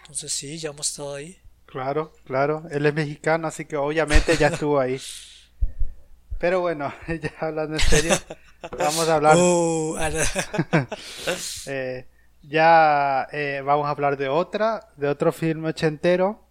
Entonces 0.00 0.32
sí, 0.32 0.58
ya 0.58 0.70
hemos 0.70 0.90
estado 0.90 1.14
ahí. 1.14 1.38
Claro, 1.66 2.12
claro. 2.24 2.64
Él 2.70 2.86
es 2.86 2.94
mexicano, 2.94 3.46
así 3.46 3.64
que 3.64 3.76
obviamente 3.76 4.36
ya 4.36 4.48
estuvo 4.48 4.80
ahí. 4.80 5.00
Pero 6.38 6.60
bueno, 6.60 6.92
ya 7.08 7.32
hablando 7.38 7.74
en 7.74 7.80
serio, 7.80 8.14
vamos 8.76 9.08
a 9.08 9.14
hablar. 9.14 9.36
Uh, 9.36 9.96
eh, 11.66 12.06
ya 12.42 13.28
eh, 13.30 13.62
vamos 13.64 13.86
a 13.86 13.90
hablar 13.90 14.16
de 14.16 14.28
otra, 14.28 14.88
de 14.96 15.08
otro 15.08 15.30
filme 15.32 15.68
ochentero 15.68 16.42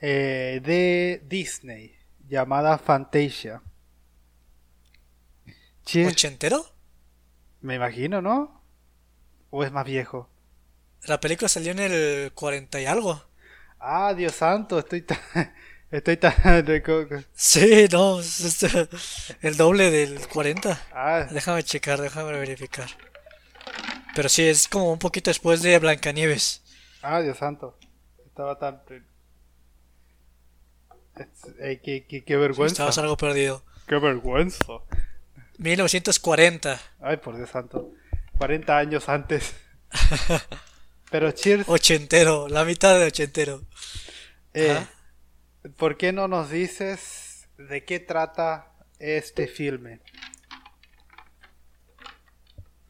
eh, 0.00 0.60
de 0.64 1.22
Disney 1.26 1.94
llamada 2.28 2.78
Fantasia. 2.78 3.62
Che, 5.88 6.06
¿Ochentero? 6.06 6.58
me 7.60 7.74
imagino, 7.74 8.20
¿no? 8.22 8.62
¿O 9.50 9.64
es 9.64 9.72
más 9.72 9.84
viejo? 9.86 10.28
La 11.04 11.20
película 11.20 11.48
salió 11.48 11.72
en 11.72 11.78
el 11.80 12.32
40 12.34 12.80
y 12.80 12.86
algo. 12.86 13.22
Ah, 13.80 14.12
Dios 14.14 14.34
santo, 14.34 14.78
estoy 14.78 15.02
tan... 15.02 15.18
Estoy 15.90 16.18
tan... 16.18 16.34
Sí, 17.34 17.86
no, 17.90 18.20
es 18.20 18.40
este- 18.40 18.88
el 19.40 19.56
doble 19.56 19.90
del 19.90 20.28
40. 20.28 20.78
Ah, 20.92 21.26
Déjame 21.30 21.62
checar, 21.62 22.00
déjame 22.00 22.32
verificar. 22.32 22.88
Pero 24.14 24.28
sí, 24.28 24.42
es 24.46 24.68
como 24.68 24.92
un 24.92 24.98
poquito 24.98 25.30
después 25.30 25.62
de 25.62 25.78
Blancanieves. 25.78 26.62
ah, 27.02 27.20
Dios 27.22 27.38
santo. 27.38 27.78
Estaba 28.26 28.58
tan... 28.58 28.82
Eh, 31.60 31.80
qué, 31.82 32.06
qué- 32.06 32.24
qué 32.24 32.36
vergüenza. 32.36 32.72
Estabas 32.74 32.98
algo 32.98 33.16
perdido. 33.16 33.62
Qué 33.86 33.96
vergüenza. 33.98 34.64
1940. 35.58 36.80
Ay, 37.00 37.16
por 37.18 37.36
Dios 37.36 37.50
santo. 37.50 37.92
40 38.38 38.76
años 38.78 39.08
antes. 39.08 39.54
Pero 41.10 41.30
Cheers, 41.32 41.68
Ochentero, 41.68 42.48
la 42.48 42.64
mitad 42.64 42.98
de 42.98 43.06
ochentero. 43.06 43.64
eh. 44.54 44.86
¿por 45.76 45.96
qué 45.96 46.12
no 46.12 46.28
nos 46.28 46.50
dices 46.50 47.48
de 47.58 47.84
qué 47.84 47.98
trata 48.00 48.72
este 48.98 49.46
filme? 49.48 50.00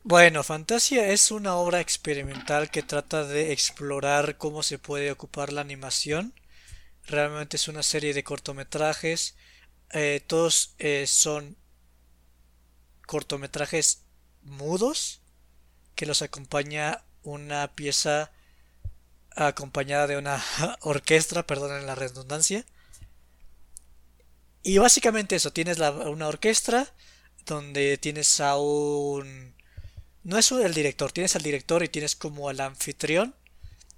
Bueno, 0.03 0.43
Fantasia 0.43 1.09
es 1.09 1.31
una 1.31 1.57
obra 1.57 1.81
experimental 1.81 2.71
que 2.71 2.83
trata 2.83 3.25
de 3.27 3.53
explorar 3.53 4.39
cómo 4.39 4.63
se 4.63 4.79
puede 4.79 5.11
ocupar 5.13 5.53
la 5.53 5.61
animación. 5.61 6.33
Realmente 7.07 7.57
es 7.57 7.69
una 7.69 7.83
serie 7.83 8.15
de 8.15 8.25
cortometrajes. 8.25 9.37
eh, 9.93 10.23
todos 10.27 10.75
eh, 10.79 11.07
son 11.07 11.58
cortometrajes 13.09 14.05
mudos 14.45 15.23
que 15.97 16.07
los 16.07 16.23
acompaña 16.23 17.05
una 17.25 17.75
pieza 17.75 18.33
acompañada 19.37 20.07
de 20.07 20.19
una 20.19 20.43
orquesta, 20.83 21.47
perdonen 21.47 21.87
la 21.87 21.95
redundancia. 21.95 22.65
Y 24.63 24.79
básicamente 24.79 25.37
eso, 25.37 25.53
tienes 25.53 25.79
la- 25.79 25.91
una 25.91 26.29
orquesta 26.29 26.93
donde 27.47 27.99
tienes 27.99 28.41
a 28.41 28.57
un... 28.59 29.55
No 30.25 30.39
es 30.39 30.53
el 30.53 30.75
director, 30.75 31.13
tienes 31.13 31.37
al 31.37 31.43
director 31.43 31.83
y 31.85 31.89
tienes 31.89 32.17
como 32.17 32.49
al 32.49 32.61
anfitrión. 32.61 33.35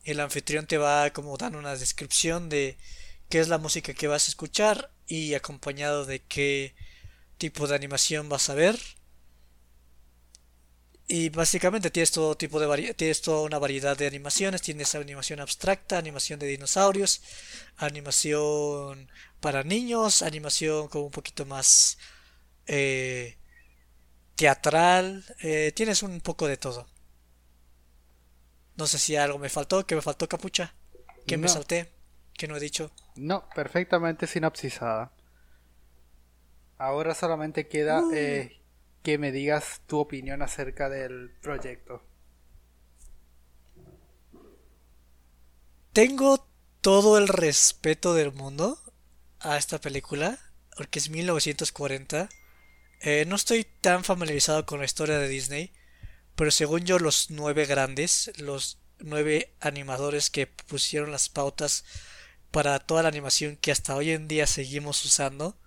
El 0.04 0.20
anfitrión 0.20 0.66
te 0.66 0.78
va 0.78 1.10
como 1.12 1.36
dando 1.38 1.58
una 1.58 1.76
descripción 1.76 2.48
de 2.50 2.78
qué 3.30 3.40
es 3.40 3.48
la 3.48 3.58
música 3.58 3.94
que 3.94 4.08
vas 4.08 4.26
a 4.28 4.30
escuchar 4.30 4.92
y 5.06 5.34
acompañado 5.34 6.06
de 6.06 6.22
qué 6.22 6.74
tipo 7.38 7.68
de 7.68 7.76
animación 7.76 8.28
vas 8.28 8.50
a 8.50 8.54
ver. 8.54 8.78
Y 11.12 11.28
básicamente 11.30 11.90
tienes 11.90 12.12
todo 12.12 12.36
tipo 12.36 12.60
de 12.60 12.94
tienes 12.94 13.20
toda 13.20 13.42
una 13.42 13.58
variedad 13.58 13.96
de 13.96 14.06
animaciones, 14.06 14.62
tienes 14.62 14.94
animación 14.94 15.40
abstracta, 15.40 15.98
animación 15.98 16.38
de 16.38 16.46
dinosaurios, 16.46 17.20
animación 17.78 19.10
para 19.40 19.64
niños, 19.64 20.22
animación 20.22 20.86
como 20.86 21.06
un 21.06 21.10
poquito 21.10 21.44
más 21.46 21.98
eh, 22.66 23.38
teatral, 24.36 25.24
eh, 25.42 25.72
tienes 25.74 26.02
un 26.02 26.20
poco 26.20 26.46
de 26.48 26.56
todo. 26.56 26.86
No 28.76 28.86
sé 28.88 28.98
si 28.98 29.14
algo 29.14 29.38
me 29.38 29.48
faltó, 29.48 29.86
que 29.86 29.94
me 29.94 30.02
faltó 30.02 30.28
capucha, 30.28 30.74
que 31.26 31.38
me 31.38 31.48
salté, 31.48 31.92
que 32.36 32.48
no 32.48 32.56
he 32.56 32.60
dicho. 32.60 32.90
No, 33.14 33.48
perfectamente 33.54 34.26
sinapsizada. 34.26 35.12
Ahora 36.78 37.14
solamente 37.14 37.68
queda 37.68 38.06
Uh. 38.06 38.10
eh, 38.10 38.59
que 39.02 39.18
me 39.18 39.32
digas 39.32 39.82
tu 39.86 39.98
opinión 39.98 40.42
acerca 40.42 40.88
del 40.88 41.30
proyecto. 41.40 42.02
Tengo 45.92 46.46
todo 46.80 47.18
el 47.18 47.28
respeto 47.28 48.14
del 48.14 48.32
mundo 48.32 48.78
a 49.40 49.56
esta 49.56 49.80
película, 49.80 50.38
porque 50.76 50.98
es 50.98 51.10
1940. 51.10 52.28
Eh, 53.00 53.24
no 53.26 53.36
estoy 53.36 53.64
tan 53.80 54.04
familiarizado 54.04 54.66
con 54.66 54.78
la 54.80 54.84
historia 54.84 55.18
de 55.18 55.28
Disney, 55.28 55.72
pero 56.36 56.50
según 56.50 56.84
yo 56.84 56.98
los 56.98 57.30
nueve 57.30 57.66
grandes, 57.66 58.30
los 58.38 58.78
nueve 58.98 59.54
animadores 59.60 60.30
que 60.30 60.46
pusieron 60.46 61.10
las 61.10 61.28
pautas 61.28 61.84
para 62.50 62.78
toda 62.78 63.02
la 63.02 63.08
animación 63.08 63.56
que 63.56 63.72
hasta 63.72 63.96
hoy 63.96 64.10
en 64.10 64.28
día 64.28 64.46
seguimos 64.46 65.04
usando, 65.04 65.59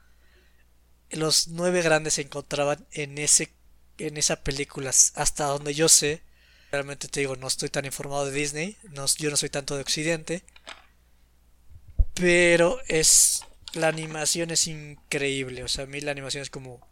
los 1.14 1.48
nueve 1.48 1.82
grandes 1.82 2.16
se 2.16 2.22
encontraban 2.22 2.86
en 2.92 3.18
ese 3.18 3.54
en 3.98 4.18
esa 4.18 4.44
película 4.44 4.90
hasta 4.90 5.46
donde 5.46 5.74
yo 5.74 5.88
sé 5.88 6.22
realmente 6.72 7.08
te 7.08 7.20
digo 7.20 7.36
no 7.36 7.48
estoy 7.48 7.70
tan 7.70 7.86
informado 7.86 8.26
de 8.26 8.32
Disney 8.32 8.78
yo 9.18 9.30
no 9.30 9.38
soy 9.38 9.50
tanto 9.50 9.76
de 9.76 9.82
Occidente 9.82 10.44
pero 12.14 12.80
es 12.88 13.44
la 13.74 13.88
animación 13.88 14.52
es 14.52 14.68
increíble 14.68 15.64
o 15.64 15.68
sea 15.68 15.84
a 15.84 15.88
mí 15.88 16.02
la 16.02 16.12
animación 16.12 16.42
es 16.42 16.50
como 16.50 16.88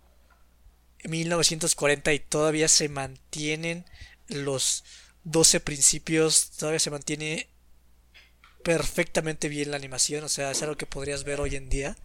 1940 1.04 2.14
y 2.14 2.20
todavía 2.20 2.68
se 2.68 2.90
mantienen 2.90 3.86
los 4.28 4.84
12 5.24 5.60
principios 5.60 6.52
todavía 6.52 6.80
se 6.80 6.92
mantiene 6.92 7.52
perfectamente 8.62 9.50
bien 9.50 9.72
la 9.72 9.78
animación, 9.78 10.24
o 10.24 10.30
sea, 10.30 10.52
es 10.52 10.62
algo 10.62 10.78
que 10.78 10.86
podrías 10.86 11.24
ver 11.24 11.42
hoy 11.42 11.56
en 11.56 11.70
día. 11.70 11.98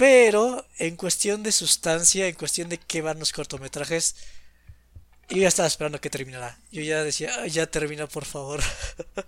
Pero 0.00 0.66
en 0.78 0.96
cuestión 0.96 1.42
de 1.42 1.52
sustancia, 1.52 2.26
en 2.26 2.34
cuestión 2.34 2.70
de 2.70 2.78
qué 2.78 3.02
van 3.02 3.18
los 3.18 3.34
cortometrajes, 3.34 4.16
yo 5.28 5.36
ya 5.36 5.48
estaba 5.48 5.68
esperando 5.68 6.00
que 6.00 6.08
terminara. 6.08 6.58
Yo 6.72 6.80
ya 6.80 7.04
decía, 7.04 7.46
ya 7.48 7.66
termina 7.66 8.06
por 8.06 8.24
favor. 8.24 8.62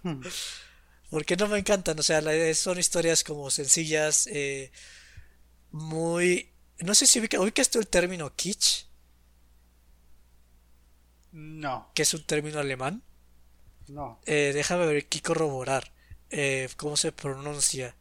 Porque 1.10 1.36
no 1.36 1.48
me 1.48 1.58
encantan, 1.58 1.98
o 1.98 2.02
sea, 2.02 2.22
son 2.54 2.78
historias 2.78 3.22
como 3.22 3.50
sencillas, 3.50 4.26
eh, 4.28 4.72
muy... 5.72 6.48
No 6.78 6.94
sé 6.94 7.06
si 7.06 7.20
ubica, 7.20 7.38
ubicas 7.38 7.68
tú 7.68 7.78
el 7.78 7.86
término 7.86 8.34
kitsch. 8.34 8.86
No. 11.32 11.90
Que 11.94 12.00
es 12.00 12.14
un 12.14 12.24
término 12.24 12.60
alemán. 12.60 13.02
No. 13.88 14.22
Eh, 14.24 14.52
déjame 14.54 14.86
ver 14.86 15.04
aquí 15.04 15.20
corroborar. 15.20 15.92
Eh, 16.30 16.70
¿Cómo 16.78 16.96
se 16.96 17.12
pronuncia? 17.12 17.94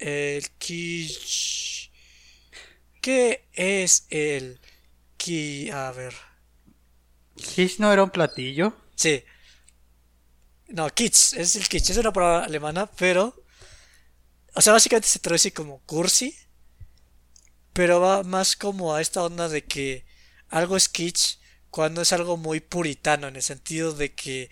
El 0.00 0.50
kitsch. 0.58 1.91
¿Qué 3.02 3.48
es 3.52 4.06
el 4.10 4.60
ki? 5.16 5.70
A 5.70 5.90
ver. 5.90 6.14
¿Kitsch 7.34 7.80
no 7.80 7.92
era 7.92 8.04
un 8.04 8.10
platillo? 8.10 8.74
Sí. 8.94 9.24
No, 10.68 10.88
kitsch. 10.88 11.34
Es 11.34 11.56
el 11.56 11.68
kitsch. 11.68 11.90
Es 11.90 11.96
una 11.98 12.12
palabra 12.12 12.44
alemana, 12.44 12.86
pero. 12.86 13.44
O 14.54 14.60
sea, 14.60 14.72
básicamente 14.72 15.08
se 15.08 15.18
traduce 15.18 15.52
como 15.52 15.80
cursi. 15.80 16.38
Pero 17.72 18.00
va 18.00 18.22
más 18.22 18.54
como 18.54 18.94
a 18.94 19.00
esta 19.00 19.24
onda 19.24 19.48
de 19.48 19.64
que 19.64 20.06
algo 20.48 20.76
es 20.76 20.88
kitsch 20.88 21.38
cuando 21.70 22.02
es 22.02 22.12
algo 22.12 22.36
muy 22.36 22.60
puritano, 22.60 23.26
en 23.26 23.34
el 23.34 23.42
sentido 23.42 23.94
de 23.94 24.14
que 24.14 24.50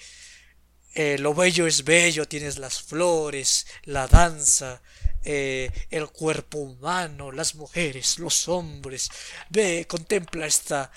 eh, 0.94 1.18
lo 1.18 1.34
bello 1.34 1.66
es 1.68 1.84
bello, 1.84 2.26
tienes 2.26 2.59
las 2.59 2.82
flores, 2.82 3.66
la 3.84 4.09
danza, 4.09 4.82
eh, 5.25 5.71
el 5.91 6.09
cuerpo 6.09 6.59
humano, 6.59 7.33
las 7.33 7.55
mujeres, 7.55 8.18
los 8.18 8.49
hombres. 8.49 9.09
Ve, 9.51 9.87
contempla 9.89 10.47
esta, 10.47 10.91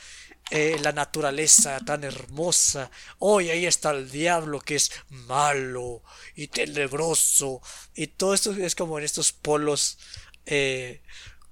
eh, 0.51 0.77
la 0.81 0.91
naturaleza 0.91 1.79
tan 1.85 2.03
hermosa. 2.03 2.91
Hoy 3.19 3.49
ahí 3.49 3.65
está 3.65 3.91
el 3.91 4.09
diablo 4.09 4.59
que 4.61 4.75
es 4.75 4.91
malo 5.09 6.03
y 6.35 6.47
tenebroso. 6.47 7.61
Y 7.95 8.07
todo 8.07 8.33
esto 8.33 8.51
es 8.53 8.75
como 8.75 8.99
en 8.99 9.05
estos 9.05 9.31
polos 9.33 9.97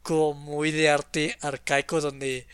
como 0.02 0.34
muy 0.34 0.72
de 0.72 0.90
arte 0.90 1.38
arcaico 1.42 2.02
donde 2.02 2.48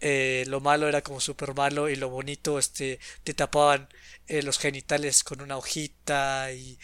eh, 0.00 0.44
lo 0.48 0.60
malo 0.60 0.88
era 0.88 1.02
como 1.02 1.20
súper 1.20 1.54
malo 1.54 1.88
y 1.88 1.96
lo 1.96 2.10
bonito 2.10 2.58
este 2.58 3.00
te 3.24 3.34
tapaban 3.34 3.88
eh, 4.28 4.42
los 4.42 4.58
genitales 4.58 5.24
con 5.24 5.40
una 5.40 5.56
hojita 5.56 6.52
y, 6.52 6.78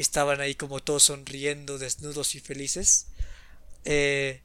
estaban 0.00 0.40
ahí 0.40 0.54
como 0.54 0.80
todos 0.80 1.04
sonriendo 1.04 1.78
desnudos 1.78 2.34
y 2.34 2.40
felices. 2.40 3.06
Eh, 3.84 4.42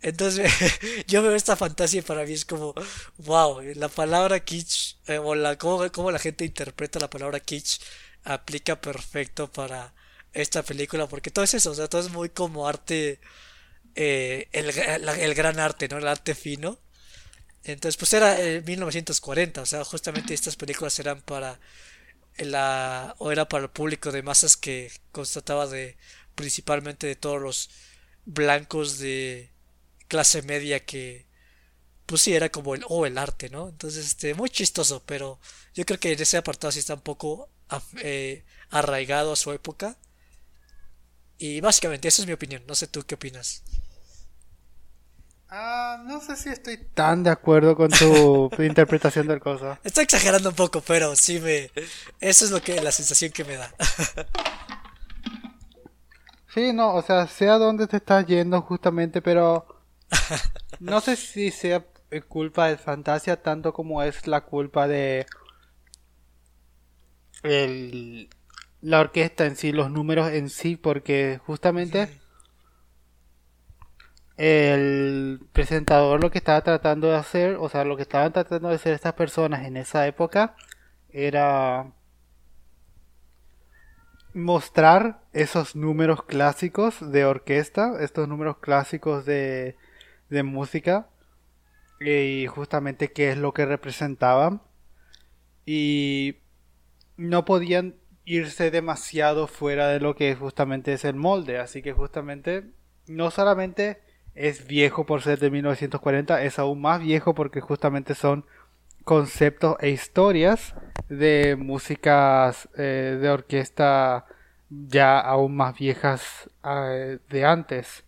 entonces 0.00 0.50
yo 1.06 1.22
veo 1.22 1.34
esta 1.34 1.56
fantasía 1.56 2.00
y 2.00 2.02
para 2.02 2.24
mí 2.24 2.32
es 2.32 2.44
como 2.44 2.74
wow 3.18 3.60
la 3.74 3.88
palabra 3.88 4.40
kitsch 4.40 4.96
o 5.22 5.34
la 5.34 5.56
cómo, 5.58 6.10
la 6.10 6.18
gente 6.18 6.44
interpreta 6.44 6.98
la 6.98 7.10
palabra 7.10 7.40
kitsch 7.40 7.80
aplica 8.24 8.80
perfecto 8.80 9.50
para 9.52 9.94
esta 10.32 10.62
película 10.62 11.08
porque 11.08 11.30
todo 11.30 11.44
es 11.44 11.54
eso 11.54 11.70
o 11.72 11.74
sea 11.74 11.88
todo 11.88 12.00
es 12.00 12.10
muy 12.10 12.30
como 12.30 12.66
arte 12.68 13.20
el, 13.94 14.48
el 14.52 15.34
gran 15.34 15.60
arte 15.60 15.88
no 15.88 15.98
el 15.98 16.08
arte 16.08 16.34
fino. 16.34 16.78
Entonces, 17.64 17.96
pues 17.96 18.12
era 18.12 18.36
1940, 18.64 19.62
o 19.62 19.66
sea, 19.66 19.84
justamente 19.84 20.34
estas 20.34 20.56
películas 20.56 20.98
eran 20.98 21.20
para 21.20 21.60
la 22.38 23.14
o 23.18 23.32
era 23.32 23.48
para 23.48 23.64
el 23.64 23.70
público 23.70 24.12
de 24.12 24.22
masas 24.22 24.56
que 24.56 24.90
constataba 25.12 25.66
de 25.66 25.96
principalmente 26.34 27.06
de 27.06 27.16
todos 27.16 27.40
los 27.40 27.70
blancos 28.24 28.98
de 28.98 29.50
clase 30.08 30.42
media 30.42 30.84
que 30.84 31.26
pues 32.06 32.22
sí 32.22 32.34
era 32.34 32.50
como 32.50 32.74
el 32.74 32.84
o 32.88 33.06
el 33.06 33.18
arte, 33.18 33.48
¿no? 33.50 33.68
Entonces, 33.68 34.06
este 34.06 34.34
muy 34.34 34.50
chistoso, 34.50 35.02
pero 35.06 35.40
yo 35.74 35.84
creo 35.86 35.98
que 36.00 36.12
en 36.12 36.20
ese 36.20 36.36
apartado 36.36 36.72
sí 36.72 36.80
está 36.80 36.94
un 36.94 37.00
poco 37.00 37.48
eh, 38.02 38.44
arraigado 38.70 39.32
a 39.32 39.36
su 39.36 39.52
época. 39.52 39.96
Y 41.38 41.60
básicamente 41.60 42.08
esa 42.08 42.22
es 42.22 42.26
mi 42.26 42.34
opinión, 42.34 42.62
no 42.66 42.74
sé 42.74 42.86
tú 42.86 43.04
qué 43.04 43.14
opinas. 43.14 43.62
Ah, 45.54 46.02
no 46.06 46.18
sé 46.20 46.34
si 46.36 46.48
estoy 46.48 46.78
tan 46.78 47.22
de 47.22 47.28
acuerdo 47.28 47.76
con 47.76 47.90
tu 47.90 48.48
interpretación 48.62 49.26
del 49.26 49.38
cosa. 49.38 49.78
Estoy 49.84 50.04
exagerando 50.04 50.48
un 50.48 50.54
poco, 50.54 50.80
pero 50.80 51.14
sí 51.14 51.40
me. 51.40 51.70
Eso 52.20 52.46
es 52.46 52.50
lo 52.50 52.62
que 52.62 52.80
la 52.80 52.90
sensación 52.90 53.32
que 53.32 53.44
me 53.44 53.56
da. 53.56 53.70
sí, 56.54 56.72
no, 56.72 56.94
o 56.94 57.02
sea, 57.02 57.26
sé 57.26 57.50
a 57.50 57.58
dónde 57.58 57.86
te 57.86 57.98
estás 57.98 58.24
yendo 58.24 58.62
justamente, 58.62 59.20
pero 59.20 59.66
no 60.80 61.02
sé 61.02 61.16
si 61.16 61.50
sea 61.50 61.84
culpa 62.28 62.68
de 62.68 62.78
Fantasia 62.78 63.42
tanto 63.42 63.74
como 63.74 64.02
es 64.02 64.26
la 64.26 64.40
culpa 64.40 64.88
de 64.88 65.26
el, 67.42 68.30
la 68.80 69.00
orquesta 69.00 69.44
en 69.44 69.56
sí, 69.56 69.72
los 69.72 69.90
números 69.90 70.30
en 70.30 70.48
sí, 70.48 70.76
porque 70.76 71.38
justamente 71.44 72.21
el 74.36 75.40
presentador 75.52 76.20
lo 76.20 76.30
que 76.30 76.38
estaba 76.38 76.62
tratando 76.62 77.08
de 77.08 77.16
hacer, 77.16 77.56
o 77.56 77.68
sea, 77.68 77.84
lo 77.84 77.96
que 77.96 78.02
estaban 78.02 78.32
tratando 78.32 78.68
de 78.68 78.76
hacer 78.76 78.94
estas 78.94 79.14
personas 79.14 79.66
en 79.66 79.76
esa 79.76 80.06
época 80.06 80.56
era 81.10 81.92
mostrar 84.34 85.22
esos 85.32 85.76
números 85.76 86.24
clásicos 86.24 87.12
de 87.12 87.24
orquesta, 87.24 87.96
estos 88.00 88.28
números 88.28 88.58
clásicos 88.58 89.26
de, 89.26 89.76
de 90.30 90.42
música 90.42 91.08
y 92.00 92.46
justamente 92.46 93.12
qué 93.12 93.30
es 93.30 93.38
lo 93.38 93.52
que 93.52 93.66
representaban. 93.66 94.62
Y 95.66 96.38
no 97.16 97.44
podían 97.44 97.96
irse 98.24 98.70
demasiado 98.70 99.46
fuera 99.46 99.88
de 99.88 100.00
lo 100.00 100.16
que 100.16 100.34
justamente 100.34 100.92
es 100.94 101.04
el 101.04 101.14
molde, 101.16 101.58
así 101.58 101.82
que 101.82 101.92
justamente 101.92 102.70
no 103.06 103.30
solamente 103.30 104.00
es 104.34 104.66
viejo 104.66 105.04
por 105.06 105.22
ser 105.22 105.38
de 105.38 105.50
1940, 105.50 106.42
es 106.42 106.58
aún 106.58 106.80
más 106.80 107.00
viejo 107.00 107.34
porque 107.34 107.60
justamente 107.60 108.14
son 108.14 108.44
conceptos 109.04 109.76
e 109.80 109.90
historias 109.90 110.74
de 111.08 111.56
músicas 111.58 112.68
eh, 112.76 113.18
de 113.20 113.30
orquesta 113.30 114.26
ya 114.70 115.18
aún 115.18 115.56
más 115.56 115.76
viejas 115.76 116.50
eh, 116.64 117.18
de 117.28 117.44
antes. 117.44 118.04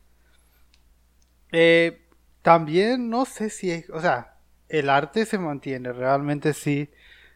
Eh, 1.52 2.06
también 2.42 3.10
no 3.10 3.24
sé 3.26 3.50
si 3.50 3.70
es, 3.70 3.90
o 3.90 4.00
sea, 4.00 4.36
el 4.68 4.88
arte 4.88 5.26
se 5.26 5.38
mantiene, 5.38 5.92
realmente 5.92 6.52
sí. 6.52 6.90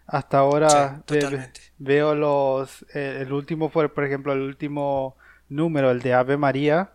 Hasta 0.07 0.39
ahora 0.39 1.03
veo 1.77 2.15
los, 2.15 2.87
el 2.95 3.31
último, 3.31 3.69
por, 3.69 3.93
por 3.93 4.05
ejemplo, 4.05 4.33
el 4.33 4.41
último 4.41 5.17
número, 5.51 5.91
el 5.91 6.01
de 6.01 6.15
Ave 6.15 6.39
María, 6.39 6.93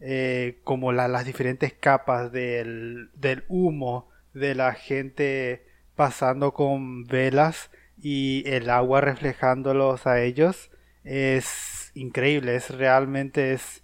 eh, 0.00 0.60
como 0.64 0.92
las 0.92 1.24
diferentes 1.24 1.72
capas 1.72 2.30
del, 2.32 3.10
del, 3.14 3.44
humo 3.48 4.08
de 4.34 4.54
la 4.54 4.74
gente 4.74 5.66
pasando 5.94 6.52
con 6.52 7.04
velas 7.04 7.70
y 7.96 8.44
el 8.46 8.68
agua 8.68 9.00
reflejándolos 9.00 10.06
a 10.06 10.20
ellos 10.20 10.70
es 11.04 11.92
increíble 11.94 12.56
es 12.56 12.68
realmente 12.70 13.54
es 13.54 13.82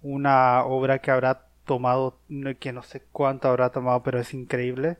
una 0.00 0.64
obra 0.64 1.00
que 1.00 1.10
habrá 1.10 1.48
tomado 1.64 2.20
que 2.60 2.72
no 2.72 2.82
sé 2.82 3.02
cuánto 3.10 3.48
habrá 3.48 3.70
tomado 3.70 4.02
pero 4.02 4.20
es 4.20 4.32
increíble. 4.34 4.98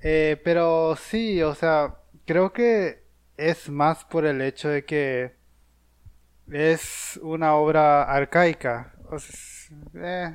Eh, 0.00 0.40
pero 0.44 0.96
sí 0.96 1.42
o 1.42 1.54
sea 1.54 1.96
creo 2.24 2.52
que 2.52 3.02
es 3.36 3.68
más 3.68 4.04
por 4.04 4.24
el 4.24 4.40
hecho 4.40 4.68
de 4.68 4.84
que 4.84 5.32
es 6.50 7.18
una 7.22 7.54
obra 7.54 8.04
arcaica 8.04 8.92
pues, 9.12 9.70
eh, 9.92 10.34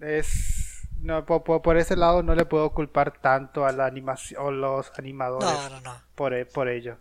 es 0.00 0.88
no 1.02 1.26
por, 1.26 1.76
ese 1.76 1.94
lado 1.94 2.22
no 2.22 2.34
le 2.34 2.46
puedo 2.46 2.70
culpar 2.70 3.18
tanto 3.20 3.66
a 3.66 3.72
la 3.72 3.84
animación 3.84 4.42
o 4.42 4.50
los 4.50 4.90
animadores 4.98 5.60
por 6.14 6.32
e, 6.32 6.46
por 6.46 6.68
ello. 6.68 6.96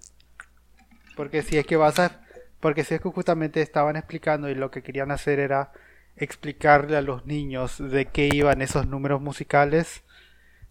Porque 1.15 1.43
si 1.43 1.57
es 1.57 1.65
que 1.65 1.77
vas 1.77 1.97
a 1.99 2.19
porque 2.59 2.83
si 2.83 2.95
es 2.95 2.99
que 2.99 3.09
justamente 3.09 3.61
estaban 3.61 3.95
explicando 3.95 4.49
y 4.49 4.55
lo 4.55 4.69
que 4.69 4.83
querían 4.83 5.11
hacer 5.11 5.39
era 5.39 5.71
explicarle 6.17 6.97
a 6.97 7.01
los 7.01 7.25
niños 7.25 7.77
de 7.77 8.07
qué 8.07 8.27
iban 8.27 8.61
esos 8.61 8.85
números 8.85 9.21
musicales 9.21 10.03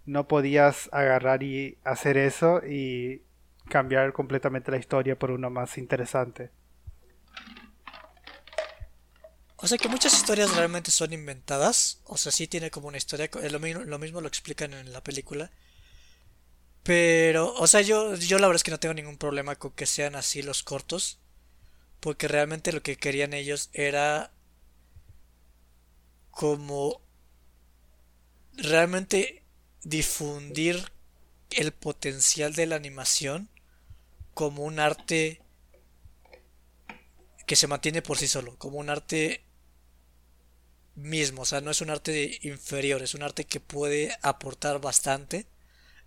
no 0.05 0.29
podías 0.29 0.91
agarrar 0.93 1.43
y 1.45 1.79
hacer 1.83 2.19
eso 2.19 2.61
y 2.63 3.23
cambiar 3.71 4.13
completamente 4.13 4.71
la 4.71 4.77
historia 4.77 5.19
por 5.19 5.31
uno 5.31 5.49
más 5.49 5.79
interesante 5.79 6.51
o 9.57 9.67
sea 9.67 9.79
que 9.79 9.89
muchas 9.89 10.15
historias 10.15 10.55
realmente 10.55 10.91
son 10.91 11.13
inventadas. 11.13 12.01
O 12.05 12.17
sea, 12.17 12.33
sí 12.33 12.47
tiene 12.47 12.71
como 12.71 12.89
una 12.89 12.99
historia. 12.99 13.31
Lo 13.51 13.61
mismo 13.61 13.83
lo, 13.85 13.99
mismo 13.99 14.21
lo 14.21 14.29
explican 14.29 14.75
en 14.75 14.93
la 14.93 15.03
película. 15.03 15.51
Pero, 16.83 17.53
o 17.55 17.67
sea, 17.67 17.81
yo, 17.83 18.15
yo 18.15 18.39
la 18.39 18.47
verdad 18.47 18.57
es 18.57 18.65
que 18.65 18.71
no 18.71 18.81
tengo 18.81 18.95
ningún 18.95 19.19
problema 19.19 19.57
con 19.57 19.73
que 19.73 19.87
sean 19.87 20.15
así 20.15 20.43
los 20.43 20.63
cortos. 20.63 21.19
porque 22.01 22.29
realmente 22.29 22.73
lo 22.73 22.83
que 22.83 22.97
querían 22.99 23.35
ellos 23.35 23.71
era 23.73 24.33
como 26.31 27.01
realmente 28.55 29.43
difundir 29.83 30.93
el 31.51 31.73
potencial 31.73 32.55
de 32.55 32.67
la 32.67 32.77
animación 32.77 33.49
como 34.35 34.65
un 34.65 34.79
arte 34.81 35.41
que 37.47 37.57
se 37.57 37.67
mantiene 37.67 38.03
por 38.03 38.19
sí 38.19 38.29
solo, 38.29 38.57
como 38.59 38.79
un 38.79 38.91
arte 38.91 39.46
mismo, 40.97 41.43
o 41.43 41.45
sea, 41.45 41.61
no 41.61 41.71
es 41.71 41.81
un 41.81 41.91
arte 41.91 42.39
inferior, 42.43 43.03
es 43.03 43.15
un 43.15 43.23
arte 43.23 43.45
que 43.45 43.61
puede 43.61 44.17
aportar 44.23 44.81
bastante 44.81 45.47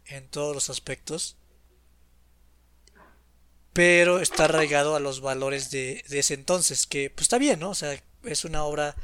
en 0.06 0.28
todos 0.28 0.54
los 0.54 0.70
aspectos, 0.70 1.38
pero 3.74 4.20
está 4.20 4.46
arraigado 4.46 4.96
a 4.96 5.00
los 5.00 5.22
valores 5.22 5.72
de, 5.72 6.04
ese 6.10 6.34
entonces, 6.34 6.88
que 6.88 7.10
pues 7.10 7.24
está 7.24 7.38
bien, 7.38 7.60
¿no? 7.60 7.70
O 7.70 7.76
sea, 7.76 8.02
es 8.24 8.46
una 8.46 8.64
obra, 8.64 8.96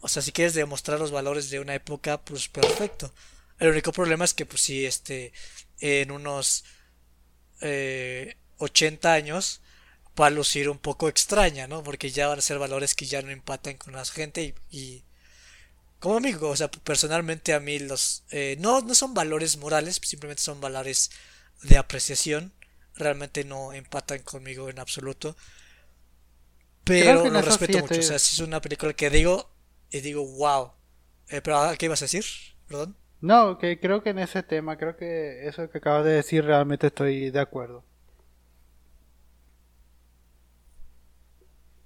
o 0.00 0.08
sea, 0.08 0.22
si 0.22 0.32
quieres 0.32 0.54
demostrar 0.54 0.98
los 0.98 1.10
valores 1.10 1.50
de 1.50 1.60
una 1.60 1.74
época, 1.74 2.24
pues 2.24 2.48
perfecto. 2.48 3.12
El 3.58 3.68
único 3.68 3.92
problema 3.92 4.24
es 4.24 4.34
que, 4.34 4.46
pues 4.46 4.62
sí, 4.62 4.86
este, 4.86 5.32
en 5.80 6.10
unos 6.10 6.64
eh, 7.60 8.36
80 8.58 9.12
años 9.12 9.60
va 10.18 10.26
a 10.28 10.30
lucir 10.30 10.68
un 10.68 10.78
poco 10.78 11.08
extraña, 11.08 11.66
¿no? 11.66 11.82
Porque 11.82 12.10
ya 12.10 12.28
van 12.28 12.38
a 12.38 12.42
ser 12.42 12.58
valores 12.58 12.94
que 12.94 13.06
ya 13.06 13.22
no 13.22 13.30
empatan 13.30 13.76
con 13.76 13.94
la 13.94 14.04
gente 14.04 14.54
y, 14.70 15.04
como 15.98 16.16
amigo, 16.16 16.50
o 16.50 16.56
sea, 16.56 16.70
personalmente 16.70 17.54
a 17.54 17.60
mí 17.60 17.78
los... 17.78 18.24
Eh, 18.30 18.56
no, 18.60 18.80
no 18.80 18.94
son 18.94 19.14
valores 19.14 19.56
morales, 19.56 20.00
simplemente 20.02 20.42
son 20.42 20.60
valores 20.60 21.10
de 21.62 21.78
apreciación. 21.78 22.52
Realmente 22.94 23.44
no 23.44 23.72
empatan 23.72 24.20
conmigo 24.20 24.68
en 24.68 24.78
absoluto. 24.78 25.36
Pero 26.84 27.28
lo 27.28 27.42
respeto 27.42 27.78
mucho. 27.80 27.98
O 27.98 28.02
sea, 28.02 28.18
si 28.18 28.36
es 28.36 28.40
una 28.46 28.60
película 28.60 28.92
que 28.92 29.10
digo 29.10 29.50
y 29.90 30.00
digo, 30.00 30.24
wow. 30.24 30.72
Eh, 31.28 31.40
pero 31.40 31.58
ah, 31.58 31.74
¿qué 31.76 31.86
ibas 31.86 32.02
a 32.02 32.04
decir? 32.04 32.24
Perdón. 32.68 32.96
No, 33.20 33.58
que 33.58 33.80
creo 33.80 34.02
que 34.02 34.10
en 34.10 34.18
ese 34.18 34.42
tema, 34.42 34.76
creo 34.76 34.96
que 34.96 35.48
eso 35.48 35.68
que 35.70 35.78
acabas 35.78 36.04
de 36.04 36.12
decir 36.12 36.44
realmente 36.44 36.88
estoy 36.88 37.30
de 37.30 37.40
acuerdo. 37.40 37.84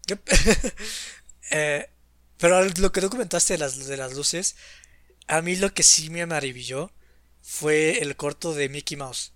eh, 1.52 1.88
pero 2.40 2.64
lo 2.64 2.90
que 2.90 3.02
tú 3.02 3.10
comentaste 3.10 3.54
de 3.54 3.58
las, 3.58 3.86
de 3.86 3.96
las 3.98 4.14
luces, 4.14 4.56
a 5.28 5.42
mí 5.42 5.56
lo 5.56 5.74
que 5.74 5.82
sí 5.82 6.08
me 6.08 6.24
maravilló 6.24 6.90
fue 7.42 7.98
el 8.00 8.16
corto 8.16 8.54
de 8.54 8.70
Mickey 8.70 8.96
Mouse 8.96 9.34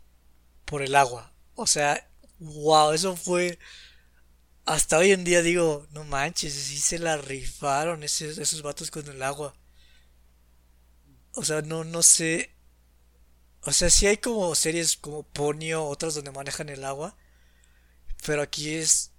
por 0.64 0.80
el 0.82 0.94
agua. 0.94 1.34
O 1.54 1.66
sea, 1.66 2.10
wow, 2.38 2.92
eso 2.92 3.14
fue... 3.14 3.58
Hasta 4.64 4.96
hoy 4.96 5.12
en 5.12 5.24
día 5.24 5.42
digo, 5.42 5.86
no 5.90 6.04
manches, 6.04 6.54
sí 6.54 6.78
se 6.78 6.98
la 6.98 7.18
rifaron 7.18 8.02
esos, 8.02 8.38
esos 8.38 8.62
vatos 8.62 8.90
con 8.90 9.06
el 9.06 9.22
agua. 9.22 9.54
O 11.34 11.44
sea, 11.44 11.60
no, 11.60 11.84
no 11.84 12.02
sé. 12.02 12.56
O 13.60 13.72
sea, 13.72 13.90
sí 13.90 14.06
hay 14.06 14.16
como 14.16 14.54
series 14.54 14.96
como 14.96 15.24
Ponyo, 15.24 15.84
otras 15.84 16.14
donde 16.14 16.30
manejan 16.32 16.70
el 16.70 16.84
agua. 16.84 17.14
Pero 18.24 18.40
aquí 18.40 18.74
es 18.74 19.13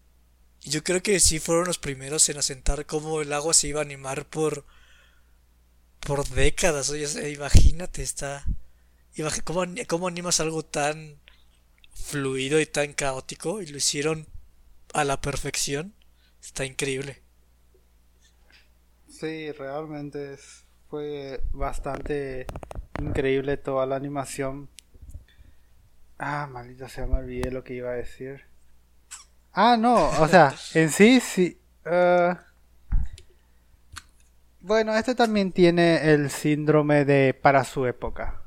yo 0.70 0.84
creo 0.84 1.02
que 1.04 1.20
sí 1.20 1.40
fueron 1.40 1.68
los 1.68 1.78
primeros 1.78 2.28
en 2.30 2.38
asentar 2.38 2.86
cómo 2.86 3.22
el 3.22 3.34
agua 3.34 3.54
se 3.54 3.68
iba 3.68 3.80
a 3.82 3.84
animar 3.84 4.26
por 4.26 4.66
por 6.00 6.28
décadas. 6.30 6.90
Oye, 6.90 7.32
imagínate, 7.32 8.04
está. 8.04 8.46
¿cómo, 9.44 9.64
¿Cómo 9.88 10.08
animas 10.08 10.40
algo 10.40 10.64
tan 10.64 11.20
fluido 11.94 12.60
y 12.60 12.66
tan 12.66 12.94
caótico? 12.94 13.62
Y 13.62 13.68
lo 13.68 13.78
hicieron 13.78 14.28
a 14.94 15.04
la 15.04 15.20
perfección. 15.22 15.94
Está 16.42 16.66
increíble. 16.66 17.22
Sí, 19.10 19.52
realmente 19.54 20.38
fue 20.90 21.42
bastante 21.54 22.46
increíble 23.00 23.58
toda 23.58 23.86
la 23.86 23.96
animación. 23.96 24.70
Ah, 26.18 26.48
maldita 26.48 26.90
sea, 26.90 27.08
me 27.08 27.16
olvidé 27.18 27.52
lo 27.52 27.64
que 27.64 27.76
iba 27.76 27.92
a 27.92 27.94
decir. 27.94 28.46
Ah, 29.58 29.78
no, 29.80 30.10
o 30.10 30.28
sea, 30.28 30.54
en 30.74 30.90
sí, 30.90 31.22
sí. 31.22 31.58
Uh, 31.86 32.36
bueno, 34.60 34.94
este 34.96 35.16
también 35.16 35.54
tiene 35.54 36.12
el 36.12 36.30
síndrome 36.30 37.06
de 37.06 37.34
para 37.34 37.64
su 37.64 37.86
época. 37.86 38.42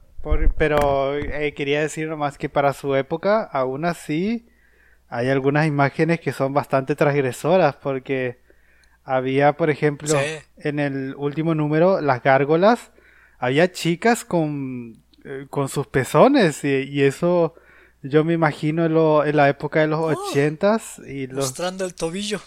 pero 0.59 1.17
eh, 1.17 1.55
quería 1.55 1.81
decir 1.81 2.09
nomás 2.09 2.37
que 2.37 2.51
para 2.51 2.75
su 2.75 2.95
época, 2.95 3.43
aún 3.43 3.87
así, 3.87 4.49
hay 5.09 5.31
algunas 5.31 5.67
imágenes 5.67 6.21
que 6.21 6.33
son 6.33 6.53
bastante 6.53 6.95
transgresoras. 6.95 7.77
Porque 7.77 8.41
había, 9.03 9.55
por 9.55 9.71
ejemplo, 9.71 10.15
en 10.59 10.79
el 10.79 11.15
último 11.17 11.55
número, 11.55 12.03
las 12.03 12.23
gárgolas, 12.23 12.91
había 13.39 13.73
chicas 13.73 14.27
con, 14.27 15.03
eh, 15.25 15.47
con 15.49 15.71
sus 15.71 15.87
pezones 15.87 16.63
y 16.65 17.03
eso 17.03 17.55
yo 18.03 18.25
me 18.25 18.35
imagino 18.35 18.85
en, 19.25 19.37
la 19.37 19.49
época 19.49 19.81
de 19.81 19.89
los 19.89 20.01
oh. 20.01 20.07
ochentas 20.07 21.01
y 21.07 21.27
Mostrando 21.29 21.85
el 21.85 21.95
tobillo. 21.95 22.41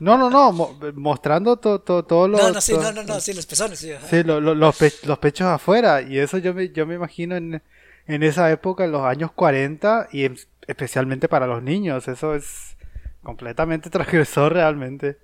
No, 0.00 0.16
no, 0.16 0.30
no, 0.30 0.52
mostrando 0.94 1.58
todo 1.58 1.80
to, 1.80 2.02
todo 2.02 2.26
lo... 2.26 2.38
No, 2.38 2.52
no, 2.52 2.60
sí, 2.60 2.72
no, 2.72 2.90
no, 2.90 3.02
no, 3.02 3.20
sí, 3.20 3.34
los 3.34 3.44
pezones, 3.44 3.78
sí. 3.78 3.90
Sí, 4.08 4.22
los, 4.22 4.76
pechos 5.18 5.46
afuera. 5.46 6.00
Y 6.00 6.18
eso 6.18 6.38
yo 6.38 6.54
me, 6.54 6.70
yo 6.70 6.86
me 6.86 6.94
imagino 6.94 7.36
en, 7.36 7.62
en 8.06 8.22
esa 8.22 8.50
época, 8.50 8.84
en 8.84 8.92
los 8.92 9.02
años 9.02 9.30
40, 9.32 10.08
y 10.10 10.30
especialmente 10.66 11.28
para 11.28 11.46
los 11.46 11.62
niños. 11.62 12.08
Eso 12.08 12.34
es 12.34 12.76
completamente 13.22 13.90
transgresor 13.90 14.54
realmente. 14.54 15.18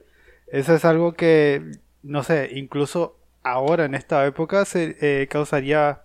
Eso 0.46 0.74
es 0.74 0.84
algo 0.84 1.14
que, 1.14 1.72
no 2.02 2.22
sé, 2.22 2.50
incluso 2.54 3.16
ahora 3.42 3.86
en 3.86 3.94
esta 3.94 4.26
época 4.26 4.64
se 4.64 4.96
eh, 5.00 5.26
causaría 5.28 6.02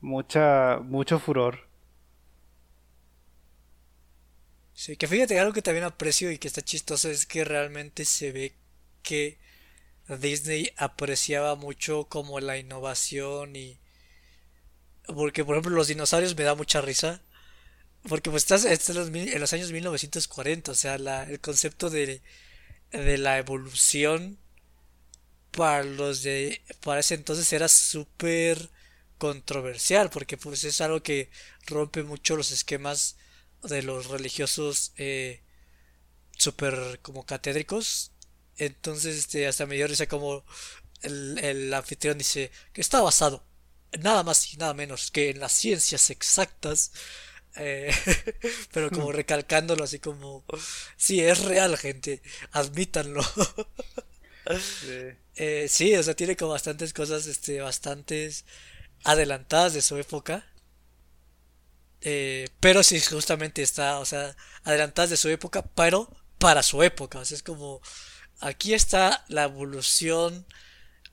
mucha, 0.00 0.78
mucho 0.82 1.18
furor. 1.20 1.65
Sí, 4.76 4.96
que 4.96 5.08
fíjate, 5.08 5.38
algo 5.40 5.54
que 5.54 5.62
también 5.62 5.84
aprecio 5.86 6.30
y 6.30 6.38
que 6.38 6.48
está 6.48 6.60
chistoso 6.62 7.10
es 7.10 7.24
que 7.24 7.44
realmente 7.44 8.04
se 8.04 8.30
ve 8.30 8.52
que 9.02 9.38
Disney 10.08 10.70
apreciaba 10.76 11.56
mucho 11.56 12.04
como 12.08 12.40
la 12.40 12.58
innovación 12.58 13.56
y... 13.56 13.78
Porque, 15.06 15.44
por 15.44 15.54
ejemplo, 15.56 15.74
los 15.74 15.88
dinosaurios 15.88 16.36
me 16.36 16.44
da 16.44 16.54
mucha 16.54 16.82
risa. 16.82 17.22
Porque 18.08 18.30
pues 18.30 18.42
estás, 18.42 18.64
en, 18.66 19.40
los, 19.40 19.52
años 19.54 19.72
1940, 19.72 20.72
o 20.72 20.74
sea, 20.74 20.98
la, 20.98 21.24
el 21.24 21.40
concepto 21.40 21.90
de, 21.90 22.20
de 22.92 23.18
la 23.18 23.38
evolución 23.38 24.38
para 25.52 25.84
los 25.84 26.22
de... 26.22 26.60
Para 26.82 27.00
ese 27.00 27.14
entonces 27.14 27.50
era 27.52 27.68
súper 27.68 28.70
controversial, 29.18 30.10
porque 30.10 30.36
pues 30.36 30.64
es 30.64 30.82
algo 30.82 31.02
que 31.02 31.30
rompe 31.66 32.02
mucho 32.02 32.36
los 32.36 32.50
esquemas 32.50 33.16
de 33.62 33.82
los 33.82 34.06
religiosos 34.08 34.92
eh, 34.96 35.42
super 36.36 37.00
como 37.02 37.26
catédricos. 37.26 38.12
Entonces, 38.58 39.16
este, 39.16 39.46
hasta 39.46 39.66
me 39.66 39.76
dio 39.76 39.86
risa 39.86 40.06
como 40.06 40.44
el, 41.02 41.38
el 41.38 41.74
anfitrión 41.74 42.18
dice 42.18 42.50
que 42.72 42.80
está 42.80 43.00
basado 43.02 43.44
nada 44.00 44.22
más 44.22 44.52
y 44.52 44.56
nada 44.56 44.74
menos 44.74 45.10
que 45.10 45.30
en 45.30 45.40
las 45.40 45.52
ciencias 45.52 46.10
exactas. 46.10 46.92
Eh, 47.56 47.90
pero 48.72 48.90
como 48.90 49.12
recalcándolo 49.12 49.84
así 49.84 49.98
como 49.98 50.44
sí 50.98 51.22
es 51.22 51.42
real 51.42 51.78
gente 51.78 52.20
admítanlo 52.52 53.22
sí. 54.58 55.16
Eh, 55.38 55.66
sí 55.68 55.94
o 55.94 56.02
sea 56.02 56.16
tiene 56.16 56.34
como 56.34 56.52
bastantes 56.52 56.94
cosas 56.94 57.26
este 57.26 57.60
bastantes 57.60 58.46
adelantadas 59.04 59.74
de 59.74 59.82
su 59.82 59.98
época 59.98 60.46
eh, 62.08 62.50
pero 62.60 62.84
sí, 62.84 63.00
justamente 63.00 63.62
está, 63.62 63.98
o 63.98 64.04
sea, 64.04 64.36
adelantadas 64.62 65.10
de 65.10 65.16
su 65.16 65.28
época, 65.28 65.64
pero 65.74 66.08
para 66.38 66.62
su 66.62 66.84
época. 66.84 67.18
O 67.18 67.24
sea, 67.24 67.34
es 67.34 67.42
como, 67.42 67.80
aquí 68.38 68.74
está 68.74 69.24
la 69.26 69.42
evolución 69.42 70.46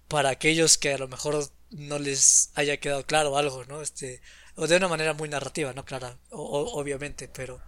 para 0.07 0.29
aquellos 0.29 0.77
que 0.77 0.93
a 0.93 0.99
lo 0.99 1.07
mejor 1.07 1.49
no 1.71 1.97
les 1.97 2.51
haya 2.53 2.77
quedado 2.77 3.07
claro 3.07 3.35
algo, 3.39 3.65
¿no? 3.65 3.81
Este, 3.81 4.21
o 4.53 4.67
de 4.67 4.77
una 4.77 4.87
manera 4.87 5.15
muy 5.15 5.29
narrativa, 5.29 5.73
¿no? 5.73 5.83
Clara, 5.83 6.19
obviamente, 6.29 7.27
pero... 7.27 7.59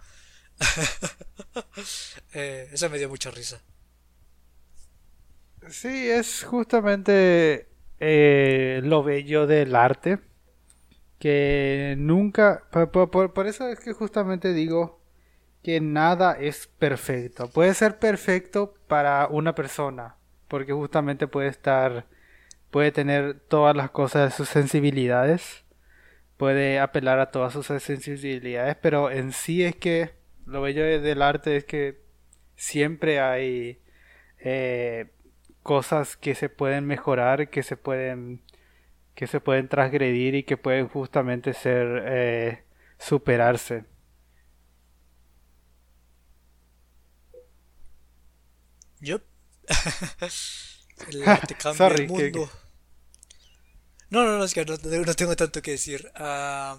eh, 2.32 2.70
eso 2.72 2.88
me 2.90 2.98
dio 2.98 3.08
mucha 3.08 3.32
risa. 3.32 3.60
Sí, 5.68 6.08
es 6.08 6.44
justamente 6.44 7.68
eh, 7.98 8.80
lo 8.84 9.02
bello 9.02 9.48
del 9.48 9.74
arte 9.74 10.20
que 11.18 11.94
nunca, 11.98 12.64
por, 12.70 13.46
eso 13.46 13.68
es 13.68 13.80
que 13.80 13.92
justamente 13.92 14.52
digo 14.52 15.00
que 15.62 15.80
nada 15.80 16.32
es 16.32 16.66
perfecto. 16.66 17.48
Puede 17.50 17.74
ser 17.74 17.98
perfecto 17.98 18.74
para 18.86 19.26
una 19.28 19.54
persona, 19.54 20.16
porque 20.48 20.72
justamente 20.72 21.26
puede 21.26 21.48
estar, 21.48 22.06
puede 22.70 22.92
tener 22.92 23.40
todas 23.40 23.74
las 23.76 23.90
cosas 23.90 24.30
de 24.30 24.36
sus 24.36 24.48
sensibilidades, 24.48 25.64
puede 26.36 26.78
apelar 26.78 27.18
a 27.18 27.30
todas 27.30 27.52
sus 27.52 27.66
sensibilidades, 27.66 28.76
pero 28.80 29.10
en 29.10 29.32
sí 29.32 29.64
es 29.64 29.74
que 29.74 30.12
lo 30.44 30.62
bello 30.62 30.84
del 30.84 31.22
arte 31.22 31.56
es 31.56 31.64
que 31.64 32.00
siempre 32.54 33.20
hay 33.20 33.80
eh, 34.38 35.10
cosas 35.62 36.16
que 36.16 36.34
se 36.34 36.48
pueden 36.48 36.86
mejorar, 36.86 37.48
que 37.48 37.62
se 37.62 37.76
pueden 37.76 38.42
que 39.16 39.26
se 39.26 39.40
pueden 39.40 39.68
transgredir 39.68 40.34
y 40.34 40.44
que 40.44 40.58
pueden 40.58 40.88
justamente 40.88 41.54
ser 41.54 42.04
eh, 42.06 42.64
superarse. 42.98 43.84
Yo. 49.00 49.20
te 51.46 51.54
cambia 51.58 51.88
el 51.88 52.08
mundo. 52.08 52.50
No, 54.10 54.24
no, 54.24 54.38
no, 54.38 54.44
es 54.44 54.52
que 54.52 54.66
no, 54.66 55.14
tengo 55.14 55.34
tanto 55.34 55.62
que 55.62 55.72
decir. 55.72 56.12
Ah, 56.14 56.78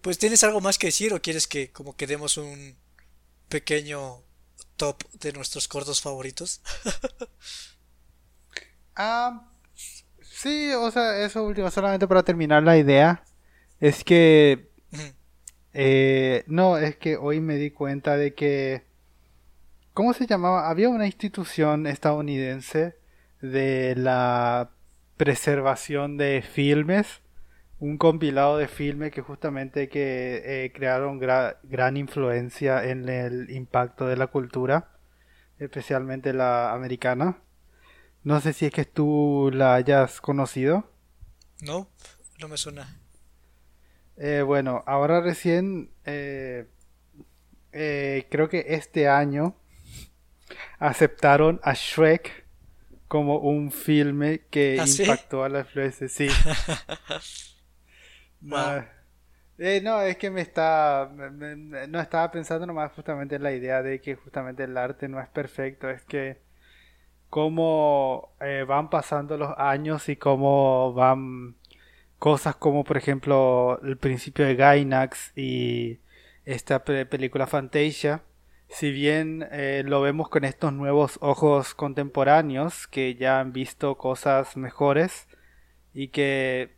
pues 0.00 0.18
tienes 0.18 0.42
algo 0.42 0.62
más 0.62 0.78
que 0.78 0.86
decir 0.86 1.12
o 1.12 1.20
quieres 1.20 1.46
que 1.46 1.70
como 1.70 1.96
que 1.96 2.06
demos 2.06 2.38
un 2.38 2.78
pequeño 3.50 4.22
top 4.76 5.04
de 5.12 5.34
nuestros 5.34 5.68
cortos 5.68 6.00
favoritos. 6.00 6.62
ah, 8.96 9.50
sí, 10.34 10.72
o 10.72 10.90
sea, 10.90 11.24
eso 11.24 11.44
último, 11.44 11.70
solamente 11.70 12.08
para 12.08 12.22
terminar 12.22 12.62
la 12.62 12.76
idea, 12.76 13.24
es 13.80 14.04
que... 14.04 14.70
Eh, 15.76 16.44
no, 16.46 16.78
es 16.78 16.96
que 16.96 17.16
hoy 17.16 17.40
me 17.40 17.56
di 17.56 17.70
cuenta 17.72 18.16
de 18.16 18.34
que... 18.34 18.84
¿Cómo 19.92 20.12
se 20.12 20.26
llamaba? 20.26 20.68
Había 20.68 20.88
una 20.88 21.06
institución 21.06 21.88
estadounidense 21.88 22.96
de 23.40 23.94
la 23.96 24.70
preservación 25.16 26.16
de 26.16 26.42
filmes, 26.42 27.22
un 27.80 27.98
compilado 27.98 28.56
de 28.56 28.68
filmes 28.68 29.12
que 29.12 29.20
justamente 29.20 29.88
que 29.88 30.42
eh, 30.44 30.72
crearon 30.72 31.18
gran 31.18 31.96
influencia 31.96 32.84
en 32.84 33.08
el 33.08 33.50
impacto 33.50 34.06
de 34.06 34.16
la 34.16 34.28
cultura, 34.28 34.92
especialmente 35.58 36.32
la 36.32 36.72
americana. 36.72 37.38
No 38.24 38.40
sé 38.40 38.54
si 38.54 38.66
es 38.66 38.72
que 38.72 38.86
tú 38.86 39.50
la 39.52 39.74
hayas 39.74 40.20
conocido. 40.20 40.90
No, 41.60 41.88
no 42.40 42.48
me 42.48 42.56
suena. 42.56 42.98
Eh, 44.16 44.40
bueno, 44.40 44.82
ahora 44.86 45.20
recién, 45.20 45.90
eh, 46.06 46.66
creo 47.70 48.48
que 48.48 48.64
este 48.68 49.08
año 49.08 49.56
aceptaron 50.78 51.60
a 51.62 51.74
Shrek 51.74 52.44
como 53.08 53.38
un 53.38 53.70
filme 53.70 54.42
que 54.50 54.78
¿Ah, 54.80 54.86
impactó 54.86 55.44
a 55.44 55.48
la 55.48 55.60
influencia, 55.60 56.08
sí. 56.08 56.28
no, 58.40 58.84
eh, 59.58 59.80
no, 59.82 60.00
es 60.00 60.16
que 60.16 60.30
me 60.30 60.40
está, 60.40 61.10
no 61.14 62.00
estaba 62.00 62.30
pensando 62.32 62.66
nomás 62.66 62.92
justamente 62.92 63.36
en 63.36 63.42
la 63.42 63.52
idea 63.52 63.82
de 63.82 64.00
que 64.00 64.14
justamente 64.14 64.64
el 64.64 64.76
arte 64.76 65.08
no 65.08 65.20
es 65.20 65.28
perfecto, 65.28 65.90
es 65.90 66.02
que 66.04 66.42
cómo 67.34 68.32
eh, 68.40 68.64
van 68.64 68.90
pasando 68.90 69.36
los 69.36 69.58
años 69.58 70.08
y 70.08 70.14
cómo 70.14 70.92
van 70.92 71.56
cosas 72.20 72.54
como 72.54 72.84
por 72.84 72.96
ejemplo 72.96 73.80
el 73.82 73.96
principio 73.96 74.46
de 74.46 74.54
Gainax 74.54 75.36
y 75.36 75.98
esta 76.44 76.84
película 76.84 77.48
Fantasia. 77.48 78.22
Si 78.68 78.92
bien 78.92 79.48
eh, 79.50 79.82
lo 79.84 80.00
vemos 80.00 80.28
con 80.28 80.44
estos 80.44 80.72
nuevos 80.72 81.18
ojos 81.22 81.74
contemporáneos 81.74 82.86
que 82.86 83.16
ya 83.16 83.40
han 83.40 83.52
visto 83.52 83.98
cosas 83.98 84.56
mejores 84.56 85.26
y 85.92 86.08
que 86.08 86.76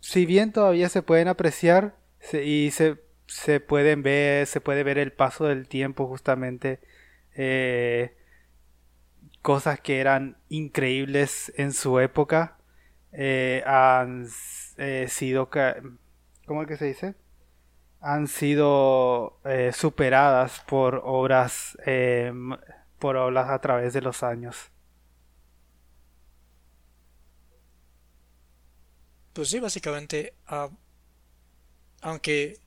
si 0.00 0.26
bien 0.26 0.50
todavía 0.50 0.88
se 0.88 1.02
pueden 1.02 1.28
apreciar 1.28 1.94
y 2.32 2.72
se, 2.72 2.96
se, 3.28 3.60
pueden 3.60 4.02
ver 4.02 4.48
se 4.48 4.60
puede 4.60 4.82
ver 4.82 4.98
el 4.98 5.12
paso 5.12 5.44
del 5.44 5.68
tiempo 5.68 6.08
justamente 6.08 6.80
eh, 7.36 8.16
cosas 9.42 9.80
que 9.80 10.00
eran 10.00 10.38
increíbles 10.48 11.52
en 11.56 11.72
su 11.72 11.98
época 12.00 12.58
eh, 13.12 13.62
han 13.66 14.26
sido 15.08 15.50
¿cómo 16.46 16.62
es 16.62 16.68
que 16.68 16.76
se 16.76 16.86
dice? 16.86 17.14
han 18.02 18.26
sido 18.26 19.40
eh, 19.44 19.72
superadas 19.72 20.60
por 20.66 21.02
obras 21.04 21.78
eh, 21.86 22.32
por 22.98 23.16
obras 23.16 23.48
a 23.48 23.60
través 23.60 23.92
de 23.94 24.00
los 24.00 24.22
años. 24.22 24.70
Pues 29.32 29.48
sí, 29.48 29.60
básicamente, 29.60 30.34
ah, 30.46 30.68
aunque 32.00 32.58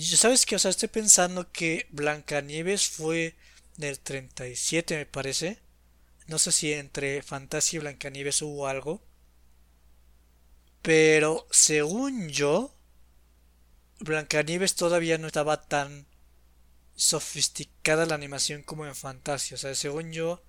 sabes 0.00 0.46
que, 0.46 0.56
o 0.56 0.58
sea, 0.58 0.70
estoy 0.70 0.88
pensando 0.88 1.50
que 1.50 1.86
Blancanieves 1.90 2.88
fue 2.88 3.34
del 3.76 3.98
37, 4.00 4.96
me 4.96 5.06
parece. 5.06 5.58
No 6.26 6.38
sé 6.38 6.52
si 6.52 6.72
entre 6.72 7.22
Fantasía 7.22 7.78
y 7.78 7.80
Blancanieves 7.80 8.42
hubo 8.42 8.66
algo. 8.66 9.02
Pero 10.82 11.46
según 11.50 12.28
yo, 12.28 12.74
Blancanieves 14.00 14.74
todavía 14.74 15.18
no 15.18 15.26
estaba 15.26 15.62
tan 15.62 16.06
sofisticada 16.94 18.06
la 18.06 18.14
animación 18.14 18.62
como 18.62 18.86
en 18.86 18.94
Fantasia. 18.94 19.54
O 19.54 19.58
sea, 19.58 19.74
según 19.74 20.12
yo, 20.12 20.42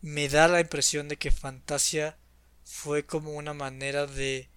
me 0.00 0.28
da 0.28 0.48
la 0.48 0.60
impresión 0.60 1.08
de 1.08 1.16
que 1.16 1.30
Fantasia 1.30 2.18
fue 2.64 3.06
como 3.06 3.32
una 3.32 3.54
manera 3.54 4.06
de... 4.06 4.50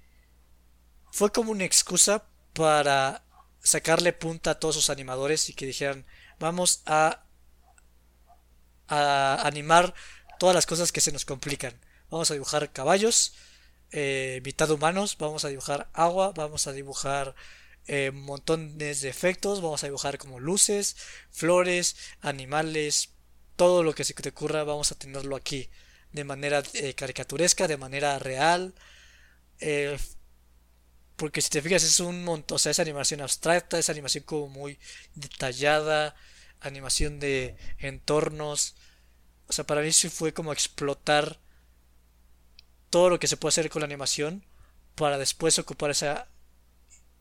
Fue 1.11 1.31
como 1.31 1.51
una 1.51 1.65
excusa 1.65 2.27
para 2.53 3.23
sacarle 3.61 4.13
punta 4.13 4.51
a 4.51 4.59
todos 4.59 4.75
sus 4.75 4.89
animadores 4.89 5.49
y 5.49 5.53
que 5.53 5.65
dijeran, 5.65 6.05
vamos 6.39 6.81
a, 6.85 7.25
a 8.89 9.41
animar 9.45 9.93
todas 10.39 10.55
las 10.55 10.65
cosas 10.65 10.91
que 10.91 11.01
se 11.01 11.11
nos 11.11 11.25
complican. 11.25 11.73
Vamos 12.09 12.31
a 12.31 12.33
dibujar 12.33 12.71
caballos, 12.71 13.33
eh, 13.91 14.41
mitad 14.43 14.69
humanos, 14.71 15.17
vamos 15.19 15.45
a 15.45 15.49
dibujar 15.49 15.89
agua, 15.93 16.33
vamos 16.35 16.67
a 16.67 16.73
dibujar 16.73 17.35
eh, 17.87 18.11
montones 18.11 19.01
de 19.01 19.09
efectos, 19.09 19.61
vamos 19.61 19.83
a 19.83 19.87
dibujar 19.87 20.17
como 20.17 20.39
luces, 20.39 20.95
flores, 21.31 21.95
animales, 22.21 23.09
todo 23.55 23.83
lo 23.83 23.93
que 23.93 24.03
se 24.03 24.13
te 24.13 24.29
ocurra 24.29 24.63
vamos 24.63 24.91
a 24.91 24.95
tenerlo 24.95 25.35
aquí 25.35 25.69
de 26.11 26.23
manera 26.23 26.63
eh, 26.73 26.93
caricaturesca, 26.93 27.67
de 27.67 27.77
manera 27.77 28.17
real. 28.19 28.73
Eh, 29.59 29.97
porque 31.15 31.41
si 31.41 31.49
te 31.49 31.61
fijas 31.61 31.83
es 31.83 31.99
un 31.99 32.23
montón, 32.23 32.55
o 32.55 32.59
sea, 32.59 32.71
es 32.71 32.79
animación 32.79 33.21
abstracta, 33.21 33.77
es 33.77 33.89
animación 33.89 34.23
como 34.23 34.47
muy 34.47 34.79
detallada, 35.15 36.15
animación 36.61 37.19
de 37.19 37.57
entornos. 37.79 38.75
O 39.49 39.53
sea, 39.53 39.65
para 39.65 39.81
mí 39.81 39.91
sí 39.91 40.09
fue 40.09 40.33
como 40.33 40.53
explotar 40.53 41.39
todo 42.89 43.09
lo 43.09 43.19
que 43.19 43.27
se 43.27 43.37
puede 43.37 43.49
hacer 43.49 43.69
con 43.69 43.81
la 43.81 43.85
animación 43.85 44.45
para 44.95 45.17
después 45.17 45.59
ocupar 45.59 45.91
esa 45.91 46.27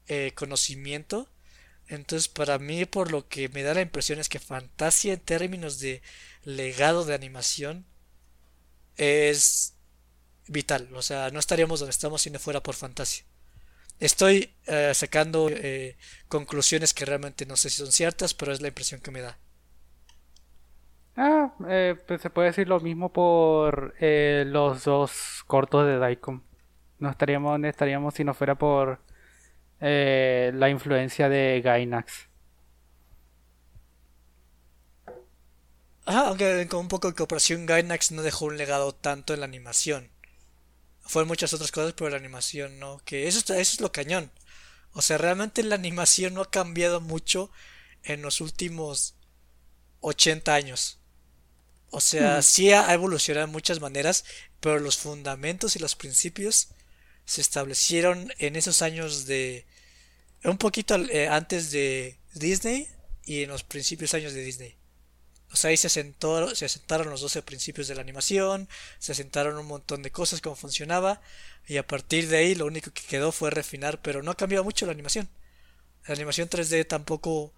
eh, 0.09 0.33
conocimiento. 0.35 1.29
Entonces, 1.89 2.29
para 2.29 2.59
mí, 2.59 2.85
por 2.85 3.11
lo 3.11 3.29
que 3.29 3.49
me 3.49 3.63
da 3.63 3.75
la 3.75 3.81
impresión 3.81 4.19
es 4.19 4.29
que 4.29 4.39
Fantasia, 4.39 5.15
en 5.15 5.21
términos 5.21 5.81
de 5.81 6.03
legado 6.45 7.05
de 7.05 7.15
animación, 7.15 7.87
es 8.97 9.75
vital. 10.47 10.91
O 10.95 11.03
sea, 11.03 11.31
no 11.31 11.39
estaríamos 11.41 11.81
donde 11.81 11.91
estamos 11.93 12.23
si 12.23 12.31
no 12.31 12.39
fuera 12.39 12.63
por 12.63 12.75
Fantasia. 12.75 13.25
Estoy 14.01 14.55
eh, 14.67 14.93
sacando 14.95 15.49
eh, 15.51 15.97
conclusiones 16.29 16.95
que 16.95 17.05
realmente 17.05 17.47
no 17.47 17.57
sé 17.57 17.71
si 17.71 17.79
son 17.79 17.93
ciertas, 17.93 18.35
pero 18.35 18.53
es 18.53 18.61
la 18.61 18.69
impresión 18.69 19.01
que 19.01 19.11
me 19.11 19.23
da. 19.23 19.39
Ah, 21.21 21.53
pues 22.07 22.23
se 22.23 22.31
puede 22.31 22.49
decir 22.49 22.69
lo 22.69 22.79
mismo 22.79 23.13
por 23.13 23.93
los 24.01 24.85
dos 24.85 25.43
cortos 25.49 25.85
de 25.85 25.99
Daikon. 25.99 26.45
No 27.01 27.11
estaríamos 27.11 27.53
donde 27.53 27.69
estaríamos 27.69 28.15
si 28.15 28.23
no 28.23 28.35
fuera 28.35 28.55
por 28.57 29.01
eh, 29.81 30.53
la 30.55 30.69
influencia 30.71 31.29
de 31.29 31.61
Gainax. 31.61 32.29
Aunque 36.05 36.69
con 36.69 36.81
un 36.81 36.89
poco 36.89 37.09
de 37.09 37.15
cooperación 37.17 37.67
Gainax 37.67 38.13
no 38.13 38.23
dejó 38.23 38.47
un 38.47 38.57
legado 38.57 38.95
tanto 38.95 39.35
en 39.35 39.41
la 39.41 39.47
animación. 39.47 40.13
Fue 41.01 41.25
muchas 41.25 41.53
otras 41.53 41.73
cosas, 41.73 41.95
pero 41.95 42.11
la 42.11 42.17
animación 42.17 42.79
no. 42.79 42.99
Que 43.05 43.27
eso, 43.27 43.41
eso 43.41 43.55
es 43.57 43.81
lo 43.81 43.91
cañón. 43.91 44.31
O 44.93 45.03
sea, 45.03 45.19
realmente 45.19 45.65
la 45.65 45.75
animación 45.75 46.35
no 46.35 46.43
ha 46.43 46.51
cambiado 46.51 47.01
mucho 47.01 47.51
en 48.05 48.23
los 48.23 48.41
últimos 48.41 49.17
80 50.01 50.55
años. 50.55 50.98
O 51.91 52.01
sea, 52.01 52.43
sí 52.43 52.71
ha 52.73 52.93
evolucionado 52.93 53.47
de 53.47 53.53
muchas 53.53 53.81
maneras, 53.81 54.25
pero 54.61 54.79
los 54.79 54.99
fundamentos 54.99 55.75
y 55.75 55.79
los 55.79 55.97
principios 55.97 56.69
se 57.25 57.41
establecieron 57.41 58.33
en 58.39 58.57
esos 58.57 58.83
años 58.83 59.27
de... 59.27 59.67
Un 60.45 60.59
poquito 60.59 60.97
eh, 60.97 61.29
antes 61.29 61.71
de 61.71 62.19
Disney 62.35 62.89
y 63.25 63.43
en 63.43 63.51
los 63.51 63.65
principios 63.65 64.15
años 64.15 64.33
de 64.35 64.43
Disney. 64.43 64.77
O 65.51 65.57
sea, 65.57 65.71
ahí 65.71 65.77
se, 65.77 65.89
sentó, 65.89 66.55
se 66.55 66.69
sentaron 66.69 67.09
los 67.11 67.23
12 67.23 67.43
principios 67.43 67.89
de 67.89 67.95
la 67.95 68.03
animación, 68.03 68.69
se 68.99 69.15
sentaron 69.15 69.57
un 69.57 69.67
montón 69.67 70.03
de 70.03 70.11
cosas, 70.11 70.41
cómo 70.41 70.57
funcionaba, 70.57 71.23
y 71.67 71.79
a 71.79 71.87
partir 71.87 72.29
de 72.29 72.37
ahí 72.37 72.55
lo 72.55 72.67
único 72.67 72.91
que 72.93 73.03
quedó 73.03 73.33
fue 73.33 73.51
refinar, 73.51 74.01
pero 74.03 74.23
no 74.23 74.31
ha 74.31 74.37
cambiado 74.37 74.65
mucho 74.65 74.85
la 74.85 74.93
animación. 74.93 75.29
La 76.07 76.15
animación 76.15 76.49
3D 76.49 76.87
tampoco 76.87 77.53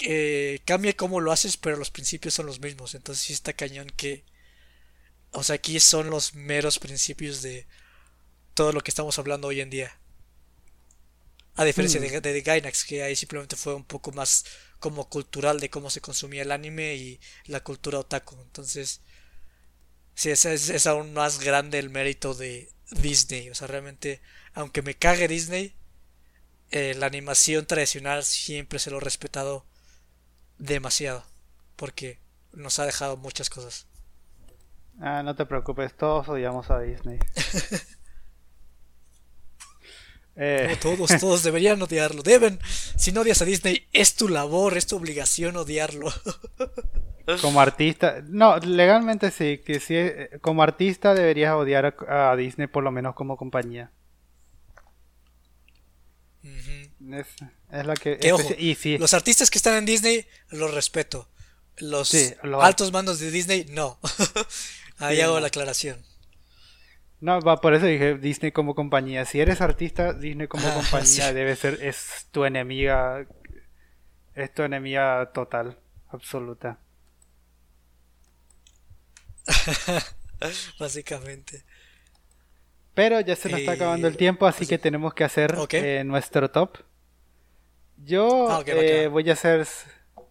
eh, 0.00 0.60
cambia 0.64 0.96
cómo 0.96 1.20
lo 1.20 1.32
haces, 1.32 1.56
pero 1.56 1.76
los 1.76 1.90
principios 1.90 2.34
son 2.34 2.46
los 2.46 2.60
mismos. 2.60 2.94
Entonces 2.94 3.24
sí 3.24 3.32
está 3.32 3.52
cañón 3.52 3.88
que... 3.96 4.24
O 5.32 5.42
sea, 5.42 5.56
aquí 5.56 5.78
son 5.80 6.10
los 6.10 6.34
meros 6.34 6.78
principios 6.78 7.42
de 7.42 7.66
todo 8.54 8.72
lo 8.72 8.80
que 8.80 8.90
estamos 8.90 9.18
hablando 9.18 9.48
hoy 9.48 9.60
en 9.60 9.70
día. 9.70 9.98
A 11.54 11.64
diferencia 11.64 12.00
de, 12.00 12.20
de, 12.20 12.40
Gainax, 12.40 12.84
que 12.84 13.02
ahí 13.02 13.16
simplemente 13.16 13.56
fue 13.56 13.74
un 13.74 13.84
poco 13.84 14.12
más 14.12 14.44
como 14.78 15.08
cultural 15.08 15.60
de 15.60 15.70
cómo 15.70 15.90
se 15.90 16.00
consumía 16.00 16.42
el 16.42 16.52
anime 16.52 16.94
y 16.94 17.20
la 17.46 17.62
cultura 17.62 17.98
otaku. 17.98 18.36
Entonces, 18.40 19.00
sí, 20.14 20.30
es, 20.30 20.44
es 20.44 20.86
aún 20.86 21.12
más 21.12 21.40
grande 21.40 21.78
el 21.78 21.90
mérito 21.90 22.32
de 22.34 22.70
Disney. 22.90 23.50
O 23.50 23.54
sea, 23.54 23.66
realmente, 23.66 24.22
aunque 24.54 24.82
me 24.82 24.94
cague 24.94 25.28
Disney, 25.28 25.74
eh, 26.70 26.94
la 26.96 27.06
animación 27.06 27.66
tradicional 27.66 28.24
siempre 28.24 28.78
se 28.78 28.90
lo 28.90 28.98
he 28.98 29.00
respetado 29.00 29.66
demasiado. 30.58 31.24
Porque 31.76 32.18
nos 32.52 32.78
ha 32.78 32.86
dejado 32.86 33.16
muchas 33.16 33.50
cosas. 33.50 33.86
Ah, 35.00 35.22
no 35.22 35.36
te 35.36 35.46
preocupes, 35.46 35.96
todos 35.96 36.28
odiamos 36.28 36.70
a 36.70 36.80
Disney. 36.80 37.18
Eh. 40.40 40.76
todos, 40.80 41.10
todos 41.18 41.42
deberían 41.42 41.82
odiarlo. 41.82 42.22
Deben. 42.22 42.60
Si 42.96 43.10
no 43.10 43.22
odias 43.22 43.42
a 43.42 43.44
Disney, 43.44 43.88
es 43.92 44.14
tu 44.14 44.28
labor, 44.28 44.76
es 44.76 44.86
tu 44.86 44.96
obligación 44.96 45.56
odiarlo. 45.56 46.12
Como 47.42 47.60
artista, 47.60 48.22
no, 48.24 48.56
legalmente 48.58 49.32
sí, 49.32 49.58
que 49.58 49.80
sí, 49.80 49.96
eh, 49.96 50.38
como 50.40 50.62
artista 50.62 51.12
deberías 51.12 51.54
odiar 51.54 51.94
a 52.08 52.34
Disney 52.36 52.68
por 52.68 52.82
lo 52.82 52.90
menos 52.90 53.14
como 53.14 53.36
compañía. 53.36 53.90
Es, 56.42 57.26
la 57.70 57.94
que... 57.94 58.18
y 58.58 58.98
Los 58.98 59.14
artistas 59.14 59.50
que 59.50 59.58
están 59.58 59.74
en 59.74 59.84
Disney 59.84 60.26
los 60.50 60.72
respeto. 60.72 61.28
Los 61.76 62.14
altos 62.60 62.92
mandos 62.92 63.20
de 63.20 63.30
Disney, 63.30 63.66
no. 63.70 63.98
Ahí 64.98 65.20
hago 65.20 65.38
la 65.38 65.48
aclaración. 65.48 66.04
No, 67.20 67.40
va, 67.40 67.60
por 67.60 67.74
eso 67.74 67.86
dije 67.86 68.16
Disney 68.16 68.52
como 68.52 68.74
compañía. 68.74 69.24
Si 69.24 69.40
eres 69.40 69.60
artista, 69.60 70.12
Disney 70.12 70.46
como 70.46 70.72
compañía 70.72 71.32
debe 71.32 71.56
ser, 71.56 71.78
es 71.82 72.26
tu 72.30 72.44
enemiga, 72.44 73.26
es 74.34 74.54
tu 74.54 74.62
enemiga 74.62 75.30
total, 75.32 75.78
absoluta. 76.08 76.78
Básicamente. 80.78 81.64
Pero 82.94 83.20
ya 83.20 83.36
se 83.36 83.48
nos 83.48 83.60
está 83.60 83.72
acabando 83.72 84.08
el 84.08 84.16
tiempo, 84.16 84.46
así 84.46 84.66
que 84.66 84.78
tenemos 84.78 85.14
que 85.14 85.24
hacer 85.24 85.56
eh, 85.70 86.02
nuestro 86.04 86.50
top. 86.50 86.78
Yo 88.04 88.50
ah, 88.50 88.62
eh, 88.66 89.08
voy 89.08 89.28
a 89.28 89.32
hacer 89.32 89.66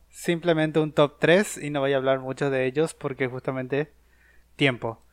simplemente 0.10 0.80
un 0.80 0.92
top 0.92 1.18
3 1.20 1.58
y 1.64 1.70
no 1.70 1.82
voy 1.82 1.94
a 1.94 1.98
hablar 1.98 2.20
mucho 2.20 2.50
de 2.50 2.66
ellos 2.66 2.94
porque 2.94 3.28
justamente 3.28 3.92
tiempo. 4.56 5.04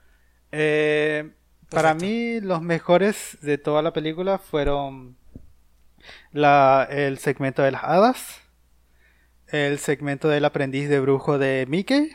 Eh, 0.52 1.32
para 1.68 1.94
mí 1.94 2.40
los 2.40 2.62
mejores 2.62 3.38
de 3.42 3.58
toda 3.58 3.82
la 3.82 3.92
película 3.92 4.38
fueron 4.38 5.16
la, 6.32 6.86
el 6.90 7.18
segmento 7.18 7.62
de 7.62 7.72
las 7.72 7.84
hadas, 7.84 8.40
el 9.48 9.78
segmento 9.78 10.28
del 10.28 10.44
aprendiz 10.44 10.88
de 10.88 11.00
brujo 11.00 11.38
de 11.38 11.66
Mickey 11.68 12.10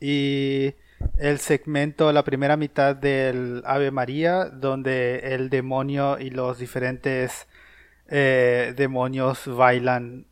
y 0.00 0.74
el 1.18 1.38
segmento, 1.38 2.12
la 2.12 2.24
primera 2.24 2.56
mitad 2.56 2.96
del 2.96 3.62
Ave 3.66 3.90
María, 3.90 4.46
donde 4.46 5.34
el 5.34 5.50
demonio 5.50 6.18
y 6.18 6.30
los 6.30 6.58
diferentes 6.58 7.46
eh, 8.14 8.74
demonios 8.76 9.46
bailan 9.46 10.26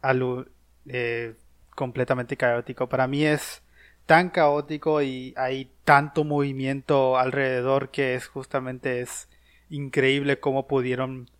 eh, 0.84 1.34
completamente 1.74 2.36
caótico. 2.36 2.90
Para 2.90 3.06
mí 3.08 3.24
es 3.24 3.62
tan 4.04 4.28
caótico 4.28 5.00
y 5.00 5.32
hay 5.38 5.72
tanto 5.84 6.24
movimiento 6.24 7.16
alrededor 7.16 7.90
que 7.90 8.14
es 8.16 8.26
justamente 8.26 9.00
es 9.00 9.28
increíble 9.70 10.40
cómo 10.40 10.66
pudieron 10.68 11.30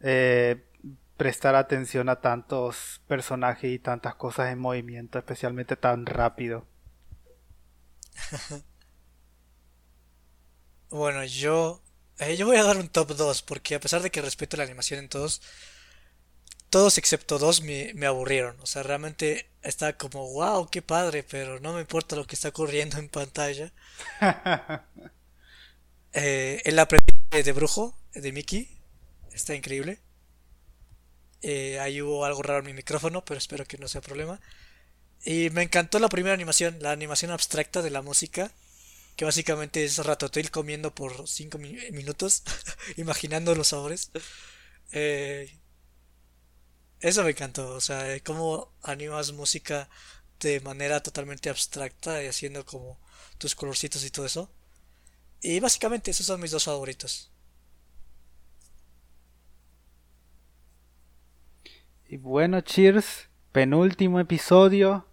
eh, 0.00 0.64
prestar 1.18 1.54
atención 1.54 2.08
a 2.08 2.22
tantos 2.22 3.02
personajes 3.06 3.70
y 3.70 3.78
tantas 3.78 4.14
cosas 4.14 4.50
en 4.52 4.58
movimiento, 4.58 5.18
especialmente 5.18 5.76
tan 5.76 6.06
rápido. 6.06 6.66
Bueno, 10.90 11.24
yo, 11.24 11.80
yo 12.36 12.46
voy 12.46 12.56
a 12.56 12.64
dar 12.64 12.76
un 12.76 12.88
top 12.88 13.10
2 13.16 13.42
porque 13.42 13.76
a 13.76 13.80
pesar 13.80 14.02
de 14.02 14.10
que 14.10 14.20
respeto 14.20 14.56
la 14.56 14.64
animación 14.64 14.98
en 14.98 15.08
todos, 15.08 15.40
todos 16.70 16.98
excepto 16.98 17.38
dos 17.38 17.62
me, 17.62 17.92
me 17.94 18.06
aburrieron. 18.06 18.58
O 18.60 18.66
sea, 18.66 18.82
realmente 18.82 19.50
está 19.62 19.96
como, 19.96 20.32
wow, 20.32 20.68
qué 20.70 20.82
padre, 20.82 21.22
pero 21.22 21.60
no 21.60 21.72
me 21.74 21.80
importa 21.80 22.16
lo 22.16 22.26
que 22.26 22.34
está 22.34 22.48
ocurriendo 22.48 22.98
en 22.98 23.08
pantalla. 23.08 23.72
eh, 26.12 26.62
el 26.64 26.78
aprendiz 26.78 27.14
de 27.30 27.52
brujo 27.52 27.98
de 28.14 28.32
Mickey 28.32 28.68
está 29.32 29.54
increíble. 29.54 30.00
Eh, 31.42 31.78
ahí 31.80 32.02
hubo 32.02 32.24
algo 32.24 32.42
raro 32.42 32.60
en 32.60 32.66
mi 32.66 32.74
micrófono, 32.74 33.24
pero 33.24 33.38
espero 33.38 33.64
que 33.66 33.78
no 33.78 33.88
sea 33.88 34.00
problema. 34.00 34.40
Y 35.24 35.50
me 35.50 35.62
encantó 35.62 35.98
la 35.98 36.08
primera 36.08 36.34
animación, 36.34 36.78
la 36.80 36.92
animación 36.92 37.30
abstracta 37.30 37.82
de 37.82 37.90
la 37.90 38.02
música 38.02 38.52
que 39.20 39.26
básicamente 39.26 39.84
es 39.84 39.98
Ratatouille 39.98 40.50
comiendo 40.50 40.94
por 40.94 41.28
5 41.28 41.58
minutos, 41.58 42.42
imaginando 42.96 43.54
los 43.54 43.68
sabores. 43.68 44.10
Eh, 44.92 45.59
eso 47.00 47.24
me 47.24 47.30
encantó, 47.30 47.70
o 47.74 47.80
sea, 47.80 48.18
cómo 48.20 48.72
animas 48.82 49.32
música 49.32 49.88
de 50.40 50.60
manera 50.60 51.02
totalmente 51.02 51.50
abstracta 51.50 52.22
y 52.22 52.26
haciendo 52.26 52.64
como 52.64 52.98
tus 53.38 53.54
colorcitos 53.54 54.04
y 54.04 54.10
todo 54.10 54.26
eso. 54.26 54.50
Y 55.42 55.60
básicamente 55.60 56.10
esos 56.10 56.26
son 56.26 56.40
mis 56.40 56.50
dos 56.50 56.64
favoritos. 56.64 57.30
Y 62.06 62.16
bueno, 62.16 62.60
cheers, 62.60 63.28
penúltimo 63.52 64.20
episodio 64.20 65.06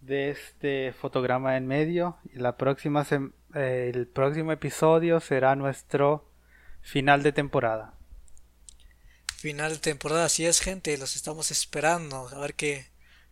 de 0.00 0.30
este 0.30 0.92
fotograma 0.92 1.56
en 1.56 1.66
medio. 1.66 2.18
Y 2.34 2.38
la 2.38 2.56
próxima 2.56 3.06
eh, 3.54 3.92
el 3.94 4.08
próximo 4.08 4.52
episodio 4.52 5.20
será 5.20 5.54
nuestro 5.56 6.28
final 6.80 7.22
de 7.22 7.32
temporada. 7.32 7.94
Final 9.42 9.72
de 9.72 9.78
temporada, 9.78 10.26
así 10.26 10.46
es, 10.46 10.60
gente. 10.60 10.96
Los 10.96 11.16
estamos 11.16 11.50
esperando. 11.50 12.28
A 12.28 12.38
ver 12.38 12.54
qué, 12.54 12.86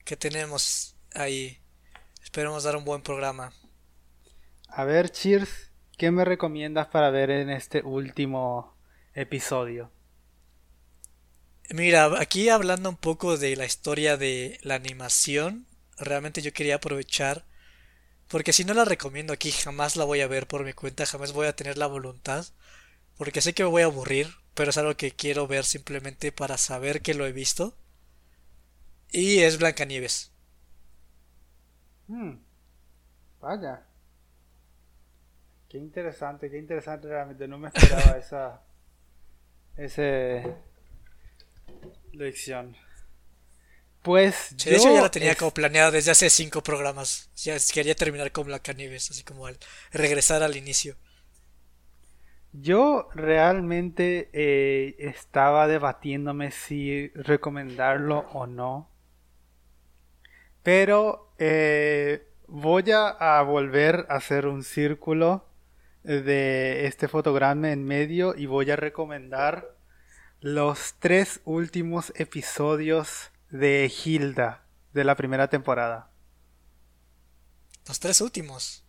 qué 0.05 0.17
tenemos 0.17 0.97
ahí. 1.15 1.61
Esperemos 2.21 2.65
dar 2.65 2.75
un 2.75 2.85
buen 2.85 3.01
programa. 3.01 3.53
A 4.67 4.83
ver, 4.83 5.11
Cheers, 5.13 5.71
¿qué 5.97 6.11
me 6.11 6.25
recomiendas 6.25 6.89
para 6.89 7.11
ver 7.11 7.31
en 7.31 7.49
este 7.49 7.83
último 7.83 8.77
episodio? 9.15 9.93
Mira, 11.69 12.21
aquí 12.21 12.49
hablando 12.49 12.89
un 12.89 12.97
poco 12.97 13.37
de 13.37 13.55
la 13.55 13.65
historia 13.65 14.17
de 14.17 14.59
la 14.63 14.75
animación, 14.75 15.69
realmente 15.97 16.43
yo 16.43 16.53
quería 16.53 16.75
aprovechar 16.75 17.47
porque 18.27 18.53
si 18.53 18.65
no 18.65 18.75
la 18.75 18.85
recomiendo 18.85 19.33
aquí, 19.33 19.53
jamás 19.53 19.95
la 19.95 20.03
voy 20.03 20.23
a 20.23 20.27
ver 20.27 20.49
por 20.49 20.65
mi 20.65 20.73
cuenta, 20.73 21.07
jamás 21.07 21.33
voy 21.33 21.47
a 21.47 21.55
tener 21.55 21.79
la 21.79 21.87
voluntad. 21.87 22.47
Porque 23.17 23.41
sé 23.41 23.53
que 23.53 23.63
me 23.63 23.71
voy 23.71 23.83
a 23.83 23.85
aburrir, 23.85 24.40
pero 24.61 24.69
es 24.69 24.77
algo 24.77 24.95
que 24.95 25.13
quiero 25.13 25.47
ver 25.47 25.65
simplemente 25.65 26.33
para 26.33 26.59
saber 26.59 27.01
que 27.01 27.15
lo 27.15 27.27
he 27.27 27.33
visto. 27.33 27.75
Y 29.11 29.39
es 29.39 29.57
Blancanieves. 29.59 30.33
Hmm. 32.09 32.35
Vaya. 33.41 33.87
Qué 35.67 35.79
interesante, 35.79 36.51
qué 36.51 36.59
interesante 36.59 37.09
realmente. 37.09 37.49
No 37.49 37.57
me 37.57 37.69
esperaba 37.69 38.19
esa. 38.19 38.61
esa 39.79 40.03
lección. 42.13 42.77
Pues 44.03 44.55
de 44.63 44.77
hecho 44.77 44.93
ya 44.93 45.01
la 45.01 45.11
tenía 45.11 45.37
como 45.37 45.55
planeada 45.55 45.91
desde 45.91 46.11
hace 46.11 46.29
cinco 46.29 46.63
programas. 46.63 47.31
Ya 47.35 47.57
quería 47.73 47.95
terminar 47.95 48.31
con 48.31 48.45
Blancanieves, 48.45 49.11
así 49.11 49.25
como 49.25 49.47
al 49.47 49.59
regresar 49.91 50.43
al 50.43 50.55
inicio. 50.55 50.99
Yo 52.53 53.09
realmente 53.15 54.29
eh, 54.33 54.97
estaba 54.99 55.69
debatiéndome 55.69 56.51
si 56.51 57.09
recomendarlo 57.15 58.27
o 58.33 58.47
no. 58.47 58.91
Pero 60.63 61.33
eh, 61.39 62.27
voy 62.49 62.85
a, 62.91 63.41
volver 63.43 64.07
a 64.09 64.17
hacer 64.17 64.47
un 64.47 64.65
círculo 64.65 65.47
de 66.03 66.87
este 66.87 67.09
fotograma 67.09 67.71
en 67.71 67.85
medio 67.85 68.35
y 68.37 68.47
voy 68.47 68.71
a 68.71 68.77
recomendar 68.77 69.77
los 70.41 70.95
tres 70.99 71.41
últimos 71.45 72.13
episodios 72.17 73.31
de 73.51 73.93
Hilda 74.05 74.65
de 74.93 75.05
la 75.05 75.15
primera 75.15 75.49
temporada. 75.49 76.11
Los 77.87 78.01
tres 78.01 78.21
últimos. 78.21 78.85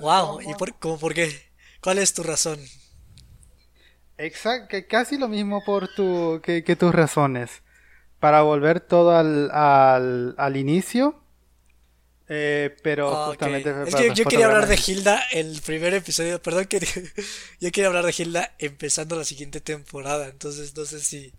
wow, 0.00 0.40
¿y 0.40 0.54
por, 0.54 0.74
por 0.74 1.14
qué? 1.14 1.47
¿Cuál 1.80 1.98
es 1.98 2.14
tu 2.14 2.22
razón? 2.22 2.58
Exacto, 4.18 4.76
casi 4.88 5.16
lo 5.16 5.28
mismo 5.28 5.62
por 5.64 5.88
tu, 5.94 6.40
que, 6.42 6.62
tus 6.76 6.92
razones. 6.92 7.62
para 8.18 8.42
volver 8.42 8.80
todo 8.80 9.16
al, 9.16 9.50
al, 9.52 10.34
al 10.36 10.56
inicio. 10.56 11.22
Eh, 12.30 12.76
pero 12.82 13.10
ok. 13.10 13.28
justamente 13.28 13.72
fue 13.72 13.88
Es 13.88 13.94
que 13.94 14.14
yo 14.14 14.24
quería 14.26 14.46
hablar 14.46 14.66
de. 14.66 14.78
Hilda 14.86 15.22
el 15.30 15.60
primer 15.62 15.94
episodio, 15.94 16.42
perdón 16.42 16.66
que 16.66 16.80
yo 17.60 17.72
quería 17.72 17.86
hablar 17.86 18.04
de 18.04 18.14
Hilda 18.16 18.54
empezando 18.58 19.16
la 19.16 19.24
siguiente 19.24 19.60
temporada, 19.60 20.28
entonces 20.28 20.76
no 20.76 20.84
sé 20.84 21.00
si 21.00 21.32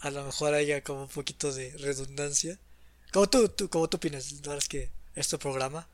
a 0.00 0.10
lo 0.10 0.24
mejor 0.24 0.54
haya 0.54 0.82
como 0.82 1.02
un 1.02 1.08
poquito 1.08 1.52
de 1.52 1.76
redundancia. 1.78 2.58
Como 3.12 3.28
tú, 3.28 3.48
tú, 3.50 3.68
como 3.68 3.88
tú 3.88 3.98
opinas, 3.98 4.32
la 4.32 4.38
verdad 4.40 4.58
es 4.58 4.68
que 4.68 4.90
es 5.14 5.28
tu 5.28 5.38
programa. 5.38 5.86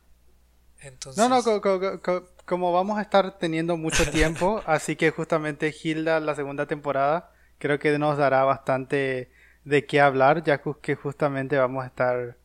Entonces, 0.81 1.17
No, 1.23 1.29
no, 1.29 1.43
co- 1.43 1.61
co- 1.61 1.81
co- 1.81 2.01
co- 2.03 2.29
como 2.45 2.73
vamos 2.73 2.99
a 2.99 3.03
estar 3.03 3.39
teniendo 3.39 3.77
mucho 3.77 4.05
tiempo, 4.11 4.63
así 4.67 4.97
que 4.97 5.11
justamente 5.11 5.75
Hilda, 5.83 6.21
la 6.21 6.35
segunda 6.35 6.67
temporada, 6.67 7.33
creo 7.59 7.79
que 7.79 7.99
nos 7.99 8.19
dará 8.19 8.45
bastante 8.45 9.31
de 9.65 9.87
qué 9.87 10.01
hablar, 10.01 10.45
ya 10.45 10.61
que 10.83 10.95
justamente 10.95 11.57
vamos 11.57 11.85
a 11.85 11.89
estar... 11.89 12.37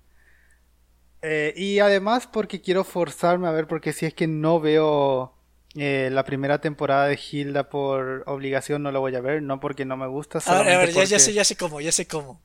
Eh, 1.21 1.53
y 1.55 1.79
además 1.79 2.25
porque 2.25 2.61
quiero 2.61 2.83
forzarme 2.83 3.47
a 3.47 3.51
ver, 3.51 3.67
porque 3.67 3.93
si 3.93 4.07
es 4.07 4.13
que 4.15 4.25
no 4.25 4.59
veo 4.59 5.35
eh, 5.75 6.09
la 6.11 6.25
primera 6.25 6.59
temporada 6.61 7.05
de 7.07 7.19
Hilda 7.31 7.69
por 7.69 8.23
obligación, 8.25 8.81
no 8.81 8.91
la 8.91 8.97
voy 8.99 9.15
a 9.15 9.21
ver, 9.21 9.43
no 9.43 9.59
porque 9.59 9.85
no 9.85 9.97
me 9.97 10.07
gusta, 10.07 10.39
a 10.39 10.41
ver, 10.41 10.47
a 10.49 10.57
solamente 10.57 10.85
ver, 10.85 10.87
ya, 10.95 11.03
ya 11.03 11.17
porque- 11.17 11.19
sé, 11.19 11.33
ya 11.33 11.43
sé 11.43 11.55
cómo, 11.55 11.79
ya 11.79 11.91
sé 11.91 12.07
cómo. 12.07 12.41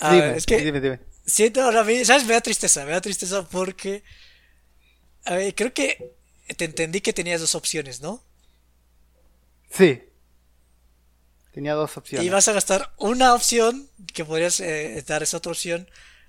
A 0.00 0.10
Dime, 0.12 0.26
ver, 0.26 0.36
es 0.36 0.46
que 0.46 0.58
dime, 0.58 0.80
dime. 0.80 1.00
siento 1.24 1.62
ahora, 1.62 1.84
¿sabes? 2.04 2.26
Me 2.26 2.34
da 2.34 2.40
tristeza, 2.40 2.84
me 2.84 2.90
da 2.90 3.00
tristeza 3.00 3.46
porque, 3.48 4.02
a 5.26 5.34
ver, 5.34 5.54
creo 5.54 5.74
que 5.74 6.14
te 6.56 6.64
entendí 6.64 7.00
que 7.00 7.12
tenías 7.12 7.40
dos 7.40 7.54
opciones, 7.54 8.00
¿no? 8.00 8.22
Sí. 9.70 10.02
Tenía 11.52 11.74
dos 11.74 11.96
opciones. 11.96 12.26
Y 12.26 12.30
vas 12.30 12.48
a 12.48 12.52
gastar 12.52 12.94
una 12.96 13.34
opción, 13.34 13.90
que 14.14 14.24
podrías 14.24 14.60
eh, 14.60 15.02
dar 15.06 15.22
esa 15.22 15.38
otra 15.38 15.52
opción, 15.52 15.88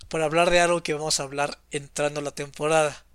para 0.09 0.25
hablar 0.25 0.49
de 0.49 0.59
algo 0.59 0.81
que 0.83 0.93
vamos 0.93 1.19
a 1.19 1.23
hablar 1.23 1.59
entrando 1.71 2.21
la 2.21 2.31
temporada. 2.31 3.05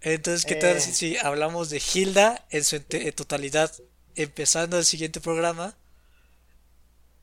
Entonces, 0.00 0.44
¿qué 0.44 0.56
tal 0.56 0.76
Eh. 0.76 0.80
si, 0.80 1.16
hablamos 1.16 1.70
de 1.70 1.80
Hilda 1.80 2.44
en 2.50 2.64
su 2.64 2.76
en 2.76 3.12
totalidad, 3.14 3.72
empezando 4.16 4.76
el 4.76 4.84
siguiente 4.84 5.20
programa? 5.20 5.76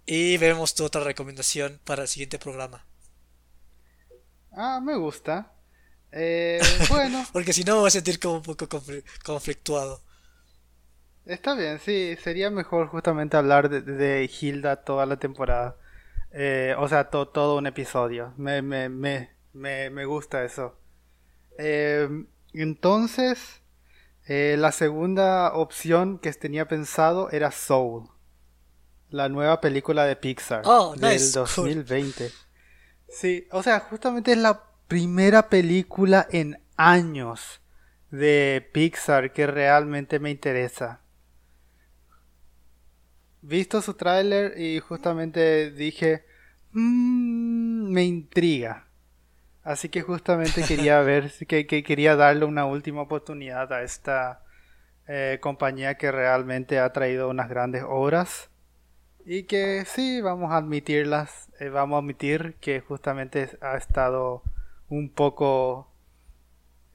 Y 0.06 0.38
vemos 0.38 0.74
tu 0.74 0.86
otra 0.86 1.04
recomendación 1.04 1.80
para 1.84 2.04
el 2.04 2.08
siguiente 2.08 2.40
programa. 2.40 2.86
Ah, 4.52 4.80
me 4.82 4.96
gusta. 4.96 5.52
Eh, 6.12 6.60
bueno, 6.90 7.26
Porque 7.34 7.54
si 7.54 7.64
no, 7.64 7.74
me 7.76 7.80
voy 7.82 7.88
a 7.88 7.92
sentir 7.92 8.20
como 8.20 8.36
un 8.38 8.44
poco 8.44 8.68
confli- 8.68 9.04
conflictuado. 9.24 10.02
está 11.26 11.54
bien, 11.56 11.80
sí, 11.80 12.16
sería 12.24 12.50
mejor 12.50 12.88
justamente 12.88 13.38
hablar 13.38 13.70
de, 13.70 13.82
de 13.82 14.30
Hilda 14.42 14.78
toda 14.84 15.06
la 15.06 15.18
temporada. 15.18 15.78
Eh, 16.32 16.76
o 16.78 16.88
sea, 16.88 17.10
to- 17.10 17.28
todo 17.28 17.58
un 17.58 17.68
episodio. 17.68 18.34
Me, 18.38 18.62
me, 18.62 18.90
me, 18.90 19.30
me, 19.54 19.90
me 19.90 20.06
gusta 20.06 20.44
eso. 20.44 20.78
Eh, 21.58 22.08
entonces, 22.54 23.62
la 24.28 24.72
segunda 24.72 25.54
opción 25.54 26.20
que 26.20 26.32
tenía 26.34 26.68
pensado 26.68 27.30
era 27.32 27.52
Soul. 27.52 28.10
La 29.10 29.28
nueva 29.28 29.60
película 29.60 30.06
de 30.06 30.16
Pixar 30.16 30.62
Oh, 30.66 30.96
del 30.96 31.14
nice, 31.14 31.34
cool. 31.34 31.74
2020. 31.76 32.32
Sí, 33.10 33.48
o 33.52 33.64
sea, 33.64 33.80
justamente 33.80 34.32
es 34.34 34.38
la 34.38 34.64
primera 34.90 35.50
película 35.50 36.28
en 36.32 36.60
años 36.76 37.62
de 38.10 38.68
Pixar 38.74 39.32
que 39.32 39.46
realmente 39.46 40.20
me 40.20 40.32
interesa. 40.32 41.00
Visto 43.42 43.82
su 43.84 43.94
tráiler 43.94 44.60
y 44.60 44.80
justamente 44.80 45.72
dije, 45.72 46.26
"Mm, 46.72 47.92
me 47.94 48.04
intriga. 48.04 48.88
Así 49.64 49.90
que 49.90 50.02
justamente 50.02 50.64
quería 50.64 51.00
ver, 51.02 51.32
que 51.48 51.66
quería 51.68 52.16
darle 52.16 52.46
una 52.46 52.66
última 52.66 53.02
oportunidad 53.04 53.72
a 53.72 53.84
esta 53.84 54.44
eh, 55.08 55.38
compañía 55.42 55.96
que 55.98 56.12
realmente 56.12 56.80
ha 56.80 56.92
traído 56.94 57.30
unas 57.30 57.50
grandes 57.50 57.84
obras. 57.88 58.50
Y 59.26 59.44
que 59.44 59.86
sí, 59.86 60.22
vamos 60.22 60.52
a 60.52 60.58
admitirlas, 60.58 61.50
eh, 61.60 61.70
vamos 61.70 61.98
a 61.98 62.00
admitir 62.00 62.56
que 62.62 62.80
justamente 62.80 63.50
ha 63.62 63.78
estado 63.78 64.44
un 64.90 65.10
poco, 65.10 65.92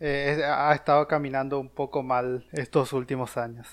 eh, 0.01 0.43
ha 0.45 0.75
estado 0.75 1.07
caminando 1.09 1.59
un 1.59 1.71
poco 1.71 2.03
mal 2.03 2.47
estos 2.53 2.93
últimos 2.93 3.37
años. 3.37 3.67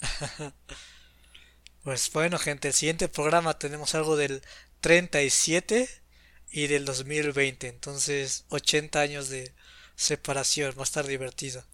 Pues 1.82 2.12
bueno, 2.12 2.38
gente, 2.38 2.68
el 2.68 2.74
siguiente 2.74 3.08
programa 3.08 3.58
tenemos 3.58 3.94
algo 3.94 4.14
del 4.14 4.42
37 4.82 5.88
y 6.50 6.66
del 6.66 6.84
2020. 6.84 7.68
Entonces, 7.68 8.44
80 8.50 9.00
años 9.00 9.30
de 9.30 9.54
separación. 9.94 10.74
Va 10.76 10.82
a 10.82 10.84
estar 10.84 11.06
divertido. 11.06 11.64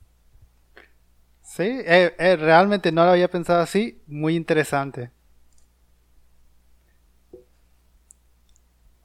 Sí, 1.43 1.65
eh, 1.65 2.15
eh, 2.19 2.37
realmente 2.37 2.93
no 2.93 3.05
lo 3.05 3.13
había 3.13 3.31
pensado 3.31 3.61
así, 3.63 4.03
muy 4.07 4.37
interesante. 4.37 5.11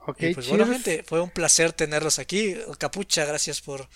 Ok, 0.05 0.17
pues 0.33 0.49
bueno, 0.49 0.65
gente, 0.65 1.03
fue 1.03 1.21
un 1.21 1.29
placer 1.29 1.73
tenerlos 1.73 2.17
aquí. 2.17 2.55
Capucha, 2.79 3.23
gracias 3.25 3.61
por, 3.61 3.87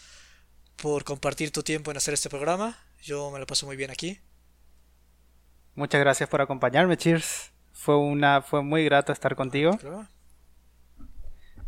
por 0.76 1.04
compartir 1.04 1.52
tu 1.52 1.64
tiempo 1.64 1.90
en 1.92 1.98
hacer 1.98 2.14
este 2.14 2.30
programa. 2.30 2.78
Yo 3.02 3.32
me 3.32 3.40
lo 3.40 3.48
paso 3.48 3.66
muy 3.66 3.76
bien 3.76 3.92
aquí. 3.92 4.20
Muchas 5.74 6.00
gracias 6.00 6.30
por 6.30 6.42
acompañarme, 6.42 6.96
Cheers. 6.96 7.52
Fue 7.74 7.98
una, 7.98 8.42
fue 8.42 8.64
muy 8.64 8.86
grato 8.86 9.12
estar 9.12 9.36
contigo. 9.36 9.78
Claro. 9.78 10.08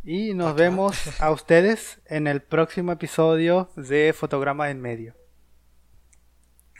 Y 0.03 0.33
nos 0.33 0.53
Acá. 0.53 0.61
vemos 0.61 0.95
a 1.19 1.31
ustedes 1.31 1.99
en 2.05 2.27
el 2.27 2.41
próximo 2.41 2.93
episodio 2.93 3.69
de 3.75 4.13
Fotograma 4.17 4.69
en 4.69 4.79
Medio. 4.79 5.15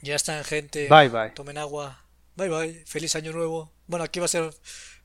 Ya 0.01 0.15
están, 0.15 0.43
gente. 0.45 0.87
Bye 0.89 1.09
bye. 1.09 1.31
Tomen 1.31 1.57
agua. 1.57 2.05
Bye 2.35 2.49
bye. 2.49 2.83
Feliz 2.85 3.15
año 3.15 3.33
nuevo. 3.33 3.73
Bueno, 3.87 4.05
aquí 4.05 4.19
va 4.19 4.25
a 4.25 4.29
ser 4.29 4.53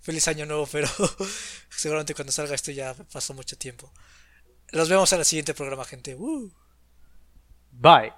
feliz 0.03 0.29
año 0.29 0.45
nuevo, 0.45 0.67
pero 0.71 0.89
seguramente 1.71 2.15
cuando 2.15 2.33
salga 2.33 2.55
esto 2.55 2.71
ya 2.71 2.95
pasó 2.95 3.33
mucho 3.33 3.57
tiempo. 3.57 3.91
Los 4.71 4.89
vemos 4.89 5.13
en 5.13 5.21
el 5.21 5.25
siguiente 5.25 5.55
programa, 5.55 5.85
gente. 5.85 6.17
Bye. 7.71 8.13